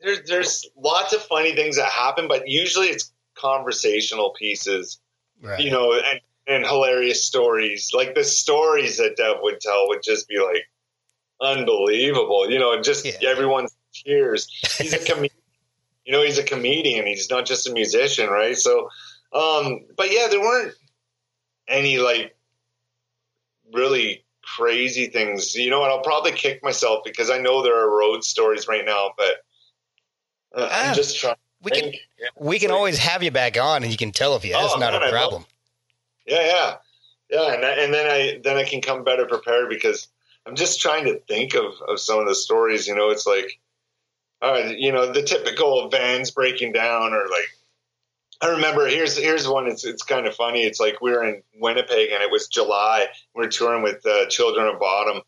there's 0.00 0.28
there's 0.28 0.70
lots 0.76 1.12
of 1.12 1.22
funny 1.22 1.54
things 1.54 1.76
that 1.76 1.90
happen, 1.90 2.28
but 2.28 2.48
usually 2.48 2.88
it's 2.88 3.12
conversational 3.36 4.34
pieces, 4.38 5.00
right. 5.42 5.60
you 5.60 5.70
know, 5.70 5.92
and 5.94 6.20
and 6.46 6.64
hilarious 6.64 7.24
stories. 7.24 7.90
Like 7.94 8.14
the 8.14 8.24
stories 8.24 8.98
that 8.98 9.16
Dev 9.16 9.36
would 9.42 9.60
tell 9.60 9.88
would 9.88 10.02
just 10.02 10.28
be 10.28 10.38
like 10.38 10.64
unbelievable. 11.40 12.50
You 12.50 12.58
know, 12.58 12.72
and 12.72 12.84
just 12.84 13.04
Yeah. 13.04 13.28
everyone's 13.28 13.74
tears. 14.04 14.48
He's 14.78 14.92
a 14.92 14.98
comedian. 15.04 15.30
you 16.04 16.12
know, 16.12 16.22
he's 16.22 16.38
a 16.38 16.44
comedian. 16.44 17.06
He's 17.06 17.30
not 17.30 17.46
just 17.46 17.68
a 17.68 17.72
musician, 17.72 18.28
right? 18.28 18.56
So, 18.56 18.88
um, 19.32 19.86
but 19.96 20.12
yeah, 20.12 20.28
there 20.30 20.40
weren't 20.40 20.74
any 21.68 21.98
like 21.98 22.36
really 23.72 24.24
crazy 24.56 25.06
things. 25.06 25.54
You 25.54 25.70
know 25.70 25.80
what? 25.80 25.90
I'll 25.90 26.02
probably 26.02 26.32
kick 26.32 26.62
myself 26.62 27.00
because 27.04 27.30
I 27.30 27.38
know 27.38 27.62
there 27.62 27.76
are 27.76 27.90
road 27.90 28.24
stories 28.24 28.68
right 28.68 28.84
now, 28.84 29.10
but 29.16 29.34
uh, 30.54 30.68
Ah, 30.70 30.88
I'm 30.88 30.94
just 30.94 31.18
trying. 31.18 31.36
we 31.62 31.70
can 31.70 31.90
think. 31.90 31.96
we 32.38 32.58
can 32.58 32.70
always 32.70 32.98
have 32.98 33.22
you 33.22 33.30
back 33.30 33.58
on, 33.58 33.82
and 33.82 33.90
you 33.90 33.98
can 33.98 34.12
tell 34.12 34.36
if 34.36 34.44
you. 34.44 34.52
That's 34.52 34.74
Oh, 34.74 34.78
not 34.78 34.92
man, 34.92 35.02
a 35.02 35.10
problem. 35.10 35.44
Yeah, 36.26 36.44
yeah, 36.46 36.74
yeah, 37.30 37.54
and, 37.54 37.64
and 37.64 37.94
then 37.94 38.06
I 38.10 38.40
then 38.42 38.56
I 38.56 38.64
can 38.64 38.80
come 38.80 39.04
better 39.04 39.26
prepared 39.26 39.68
because 39.68 40.08
I'm 40.46 40.56
just 40.56 40.80
trying 40.80 41.04
to 41.06 41.18
think 41.28 41.54
of 41.54 41.74
of 41.88 42.00
some 42.00 42.18
of 42.20 42.26
the 42.26 42.34
stories. 42.34 42.86
You 42.86 42.94
know, 42.94 43.10
it's 43.10 43.26
like, 43.26 43.60
all 44.42 44.52
right, 44.52 44.76
you 44.78 44.92
know, 44.92 45.12
the 45.12 45.22
typical 45.22 45.88
vans 45.88 46.30
breaking 46.30 46.72
down 46.72 47.12
or 47.12 47.28
like. 47.28 47.48
I 48.40 48.48
remember 48.48 48.86
here's 48.86 49.16
here's 49.16 49.48
one. 49.48 49.66
It's 49.66 49.84
it's 49.84 50.02
kind 50.02 50.26
of 50.26 50.34
funny. 50.34 50.62
It's 50.62 50.80
like 50.80 51.00
we 51.00 51.10
were 51.10 51.24
in 51.24 51.42
Winnipeg 51.54 52.10
and 52.12 52.22
it 52.22 52.30
was 52.30 52.48
July. 52.48 53.06
We 53.34 53.44
are 53.44 53.48
touring 53.48 53.82
with 53.82 54.04
uh, 54.06 54.26
Children 54.26 54.66
of 54.66 54.78
Bodom 54.78 55.22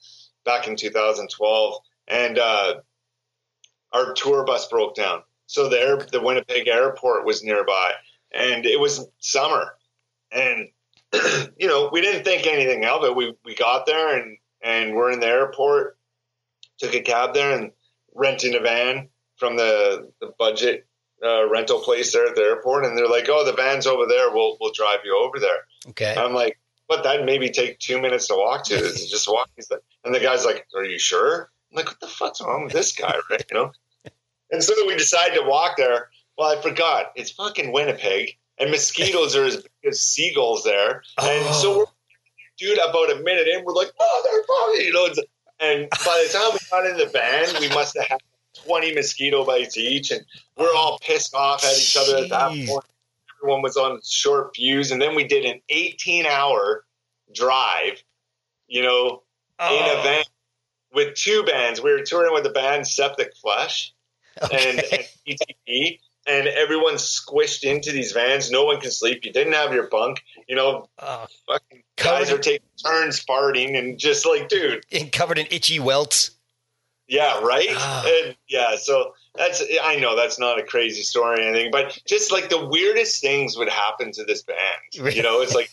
back 0.45 0.69
in 0.69 0.77
2012, 0.77 1.75
and 2.09 2.39
uh, 2.39 2.75
our 3.93 4.13
tour 4.13 4.45
bus 4.45 4.69
broke 4.69 4.95
down. 4.95 5.23
So 5.47 5.69
the 5.69 5.81
air, 5.81 5.97
the 5.97 6.21
Winnipeg 6.21 6.69
airport 6.69 7.25
was 7.25 7.43
nearby, 7.43 7.93
and 8.33 8.67
it 8.67 8.79
was 8.79 9.07
summer, 9.21 9.77
and 10.31 10.69
you 11.59 11.67
know 11.67 11.89
we 11.91 12.03
didn't 12.03 12.25
think 12.25 12.47
anything 12.47 12.85
of 12.85 13.05
it. 13.05 13.17
We 13.17 13.35
we 13.45 13.55
got 13.55 13.87
there 13.87 14.19
and 14.19 14.37
and 14.61 14.95
we're 14.95 15.13
in 15.13 15.21
the 15.21 15.29
airport, 15.29 15.97
took 16.79 16.95
a 16.95 17.01
cab 17.01 17.33
there 17.33 17.57
and 17.59 17.71
renting 18.15 18.55
a 18.55 18.61
van 18.61 19.09
from 19.37 19.57
the 19.57 20.11
the 20.21 20.33
budget 20.39 20.88
uh, 21.23 21.49
rental 21.49 21.81
place 21.81 22.13
there 22.13 22.27
at 22.27 22.37
the 22.37 22.43
airport, 22.43 22.85
and 22.85 22.97
they're 22.97 23.09
like, 23.09 23.29
"Oh, 23.29 23.45
the 23.45 23.53
van's 23.53 23.87
over 23.87 24.07
there. 24.07 24.31
We'll 24.33 24.57
we'll 24.61 24.73
drive 24.73 25.01
you 25.05 25.17
over 25.17 25.39
there." 25.39 25.91
Okay. 25.91 26.15
I'm 26.17 26.35
like, 26.35 26.59
"But 26.89 27.05
that 27.05 27.25
maybe 27.25 27.51
take 27.51 27.79
two 27.79 28.01
minutes 28.01 28.29
to 28.29 28.35
walk 28.35 28.65
to. 28.67 28.77
Just 28.77 29.29
walk?" 29.29 29.51
He's 29.57 29.71
like, 29.71 29.81
and 30.05 30.15
the 30.15 30.21
guy's 30.21 30.45
like, 30.45 30.67
"Are 30.75 30.85
you 30.85 30.99
sure?" 30.99 31.51
I'm 31.71 31.77
like, 31.77 31.87
"What 31.87 32.01
the 32.01 32.07
fuck's 32.07 32.41
wrong 32.41 32.65
with 32.65 32.73
this 32.73 32.93
guy?" 32.93 33.15
Right? 33.31 33.45
You 33.51 33.57
know. 33.57 33.73
And 34.51 34.65
so 34.65 34.73
we 34.87 34.97
decided 34.97 35.35
to 35.39 35.47
walk 35.47 35.77
there. 35.77 36.09
Well, 36.39 36.57
I 36.57 36.63
forgot 36.63 37.13
it's 37.15 37.33
fucking 37.33 37.71
Winnipeg, 37.71 38.39
and 38.59 38.71
mosquitoes 38.71 39.37
are 39.37 39.45
as 39.45 39.57
big 39.57 39.91
as 39.91 40.01
seagulls 40.01 40.65
there. 40.65 41.03
And 41.19 41.55
so 41.55 41.81
we're, 41.81 41.85
dude, 42.57 42.79
about 42.79 43.13
a 43.13 43.17
minute 43.17 43.47
in, 43.47 43.63
we're 43.63 43.75
like, 43.75 43.93
"Oh, 44.01 44.23
they're 44.25 44.45
probably," 44.45 44.87
you 44.87 44.93
know. 44.95 45.23
And 45.61 45.91
by 45.91 46.25
the 46.27 46.33
time 46.33 46.51
we 46.53 46.59
got 46.71 46.91
in 46.91 46.97
the 46.97 47.11
van, 47.13 47.61
we 47.61 47.69
must 47.75 47.95
have 47.99 48.07
had 48.07 48.21
20 48.67 48.95
mosquito 48.95 49.45
bites 49.45 49.77
each, 49.77 50.11
and 50.11 50.25
we're 50.57 50.75
all 50.75 50.99
pissed 51.01 51.35
off 51.35 51.65
at 51.65 51.77
each 51.77 51.97
other 51.97 52.19
at 52.19 52.29
that 52.31 52.51
point. 52.51 52.85
Everyone 53.41 53.63
was 53.63 53.77
on 53.77 54.01
short 54.05 54.55
fuse, 54.55 54.91
and 54.91 55.01
then 55.01 55.15
we 55.15 55.25
did 55.25 55.45
an 55.45 55.61
18 55.69 56.27
hour 56.27 56.85
drive, 57.33 58.03
you 58.67 58.83
know, 58.83 59.23
oh. 59.59 59.77
in 59.77 59.85
a 59.85 60.01
oh. 60.01 60.03
van 60.03 60.25
with 60.93 61.15
two 61.15 61.45
bands. 61.45 61.81
We 61.81 61.93
were 61.93 62.03
touring 62.03 62.33
with 62.33 62.43
the 62.43 62.51
band 62.51 62.87
Septic 62.87 63.37
Flesh 63.37 63.95
okay. 64.43 64.71
and, 64.71 64.79
and 64.93 65.05
DTP, 65.27 66.01
and 66.27 66.49
everyone's 66.49 67.03
squished 67.03 67.65
into 67.65 67.93
these 67.93 68.13
vans. 68.13 68.51
No 68.51 68.65
one 68.65 68.81
can 68.81 68.91
sleep. 68.91 69.25
You 69.25 69.33
didn't 69.33 69.55
have 69.55 69.73
your 69.73 69.89
bunk. 69.89 70.23
You 70.49 70.57
know, 70.57 70.89
oh, 70.99 71.27
fucking 71.47 71.83
guys 71.97 72.31
are 72.31 72.39
taking 72.39 72.67
turns 72.85 73.25
farting 73.25 73.79
and 73.79 73.99
just 73.99 74.27
like, 74.27 74.49
dude, 74.49 74.85
and 74.93 75.11
covered 75.13 75.39
in 75.39 75.47
itchy 75.51 75.79
welts. 75.79 76.33
Yeah, 77.09 77.41
right. 77.41 77.69
Oh. 77.71 78.23
And 78.27 78.37
yeah, 78.49 78.77
so 78.77 79.15
that's 79.35 79.63
I 79.83 79.97
know 79.97 80.15
that's 80.15 80.39
not 80.39 80.59
a 80.59 80.63
crazy 80.63 81.03
story 81.03 81.41
or 81.41 81.49
anything, 81.49 81.71
but 81.71 81.99
just 82.07 82.31
like 82.31 82.51
the 82.51 82.67
weirdest 82.67 83.23
things 83.23 83.57
would 83.57 83.69
happen 83.69 84.13
to 84.13 84.25
this 84.25 84.43
band. 84.43 84.59
You 85.17 85.23
know, 85.23 85.41
it's 85.41 85.55
like 85.55 85.71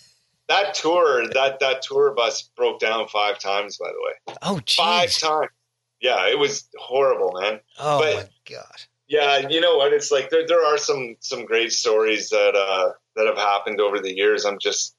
that 0.48 0.74
tour 0.74 1.28
that 1.28 1.60
that 1.60 1.82
tour 1.82 2.14
bus 2.16 2.44
broke 2.56 2.80
down 2.80 3.08
five 3.10 3.38
times. 3.40 3.78
By 3.78 3.90
the 3.90 4.00
way, 4.00 4.38
oh, 4.42 4.60
geez. 4.66 4.78
five 4.78 5.12
times. 5.12 5.52
Yeah, 6.00 6.28
it 6.30 6.40
was 6.40 6.70
horrible, 6.78 7.38
man. 7.40 7.60
Oh 7.80 8.00
but, 8.00 8.16
my 8.16 8.30
god. 8.50 8.82
Yeah, 9.08 9.50
you 9.50 9.60
know 9.62 9.78
what? 9.78 9.94
It's 9.94 10.12
like 10.12 10.30
there 10.30 10.48
there 10.48 10.66
are 10.66 10.78
some 10.78 11.18
some 11.20 11.46
great 11.46 11.72
stories 11.74 12.30
that 12.30 12.56
uh 12.56 12.92
that 13.16 13.28
have 13.28 13.38
happened 13.38 13.82
over 13.82 14.00
the 14.00 14.16
years. 14.16 14.46
I'm 14.46 14.60
just 14.60 14.95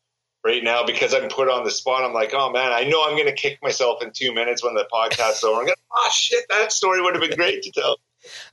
right 0.46 0.62
now 0.62 0.86
because 0.86 1.12
I'm 1.12 1.28
put 1.28 1.50
on 1.50 1.64
the 1.64 1.70
spot. 1.70 2.04
I'm 2.04 2.14
like, 2.14 2.32
oh 2.32 2.50
man, 2.50 2.72
I 2.72 2.84
know 2.84 3.04
I'm 3.04 3.16
going 3.16 3.26
to 3.26 3.34
kick 3.34 3.58
myself 3.62 4.02
in 4.02 4.12
two 4.12 4.32
minutes 4.32 4.62
when 4.62 4.74
the 4.74 4.86
podcast's 4.90 5.44
over. 5.44 5.58
I'm 5.58 5.66
going, 5.66 5.76
oh 5.92 6.10
shit, 6.12 6.46
that 6.48 6.72
story 6.72 7.02
would 7.02 7.14
have 7.14 7.22
been 7.22 7.36
great 7.36 7.62
to 7.62 7.72
tell. 7.72 7.98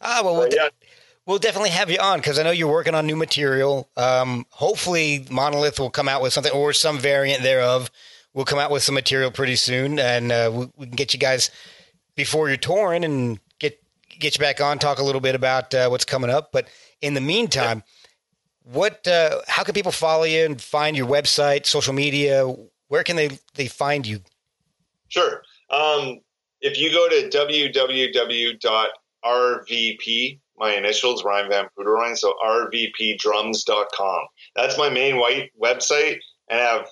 Ah, 0.02 0.22
well, 0.24 0.36
we'll, 0.36 0.50
yeah. 0.52 0.70
we'll 1.26 1.40
definitely 1.40 1.70
have 1.70 1.90
you 1.90 2.00
on 2.00 2.20
because 2.20 2.40
I 2.40 2.44
know 2.44 2.52
you're 2.52 2.72
working 2.72 2.96
on 2.96 3.06
new 3.06 3.16
material. 3.16 3.90
Um, 3.96 4.46
hopefully, 4.50 5.26
Monolith 5.30 5.80
will 5.80 5.92
come 5.92 6.10
out 6.10 6.22
with 6.22 6.34
something 6.34 6.52
or 6.52 6.74
some 6.74 6.98
variant 7.00 7.44
thereof. 7.44 7.90
We'll 8.34 8.46
come 8.46 8.60
out 8.60 8.72
with 8.72 8.82
some 8.82 8.96
material 8.96 9.30
pretty 9.30 9.56
soon, 9.56 10.00
and 10.00 10.32
uh, 10.32 10.52
we, 10.52 10.70
we, 10.76 10.86
can 10.88 10.96
get 10.96 11.14
you 11.14 11.20
guys 11.20 11.52
before 12.16 12.48
you're 12.48 12.58
touring 12.58 13.06
and 13.06 13.40
get 13.60 13.80
get 14.20 14.36
you 14.36 14.40
back 14.40 14.60
on, 14.60 14.80
talk 14.80 14.98
a 14.98 15.04
little 15.04 15.22
bit 15.22 15.36
about 15.36 15.74
uh, 15.76 15.88
what's 15.90 16.06
coming 16.06 16.32
up. 16.32 16.52
But 16.52 16.68
in 17.02 17.14
the 17.14 17.22
meantime, 17.22 17.84
yeah. 17.86 18.03
What? 18.64 19.08
Uh, 19.08 19.42
how 19.48 19.64
can 19.64 19.74
people 19.74 19.92
follow 19.92 20.24
you 20.24 20.46
and 20.46 20.62
find 20.62 20.96
your 20.96 21.08
website, 21.08 21.66
social 21.66 21.94
media? 21.94 22.46
Where 22.88 23.04
can 23.04 23.16
they 23.16 23.40
they 23.56 23.68
find 23.68 24.06
you? 24.06 24.22
Sure. 25.10 25.44
Um, 25.70 26.20
if 26.62 26.78
you 26.78 26.92
go 26.92 27.10
to 27.10 27.30
www 27.30 28.88
RVP, 29.24 30.40
my 30.58 30.76
initials, 30.76 31.24
Ryan 31.24 31.50
Van 31.50 31.66
Poederooyen, 31.78 32.18
so 32.18 32.34
rvpdrums.com. 32.46 34.22
That's 34.56 34.78
my 34.78 34.90
main 34.90 35.18
white 35.18 35.52
website, 35.62 36.20
and 36.50 36.60
I 36.60 36.64
have 36.64 36.88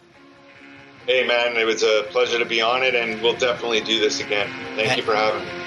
Hey 1.07 1.26
man, 1.26 1.55
it 1.55 1.65
was 1.65 1.84
a 1.84 2.05
pleasure 2.09 2.38
to 2.38 2.45
be 2.45 2.59
on 2.59 2.84
it, 2.84 2.93
and 2.93 3.22
we'll 3.22 3.38
definitely 3.38 3.80
do 3.80 3.99
this 3.99 4.20
again. 4.20 4.49
Thank 4.76 4.89
and, 4.89 4.97
you 4.97 5.03
for 5.03 5.15
having 5.15 5.45
me. 5.45 5.66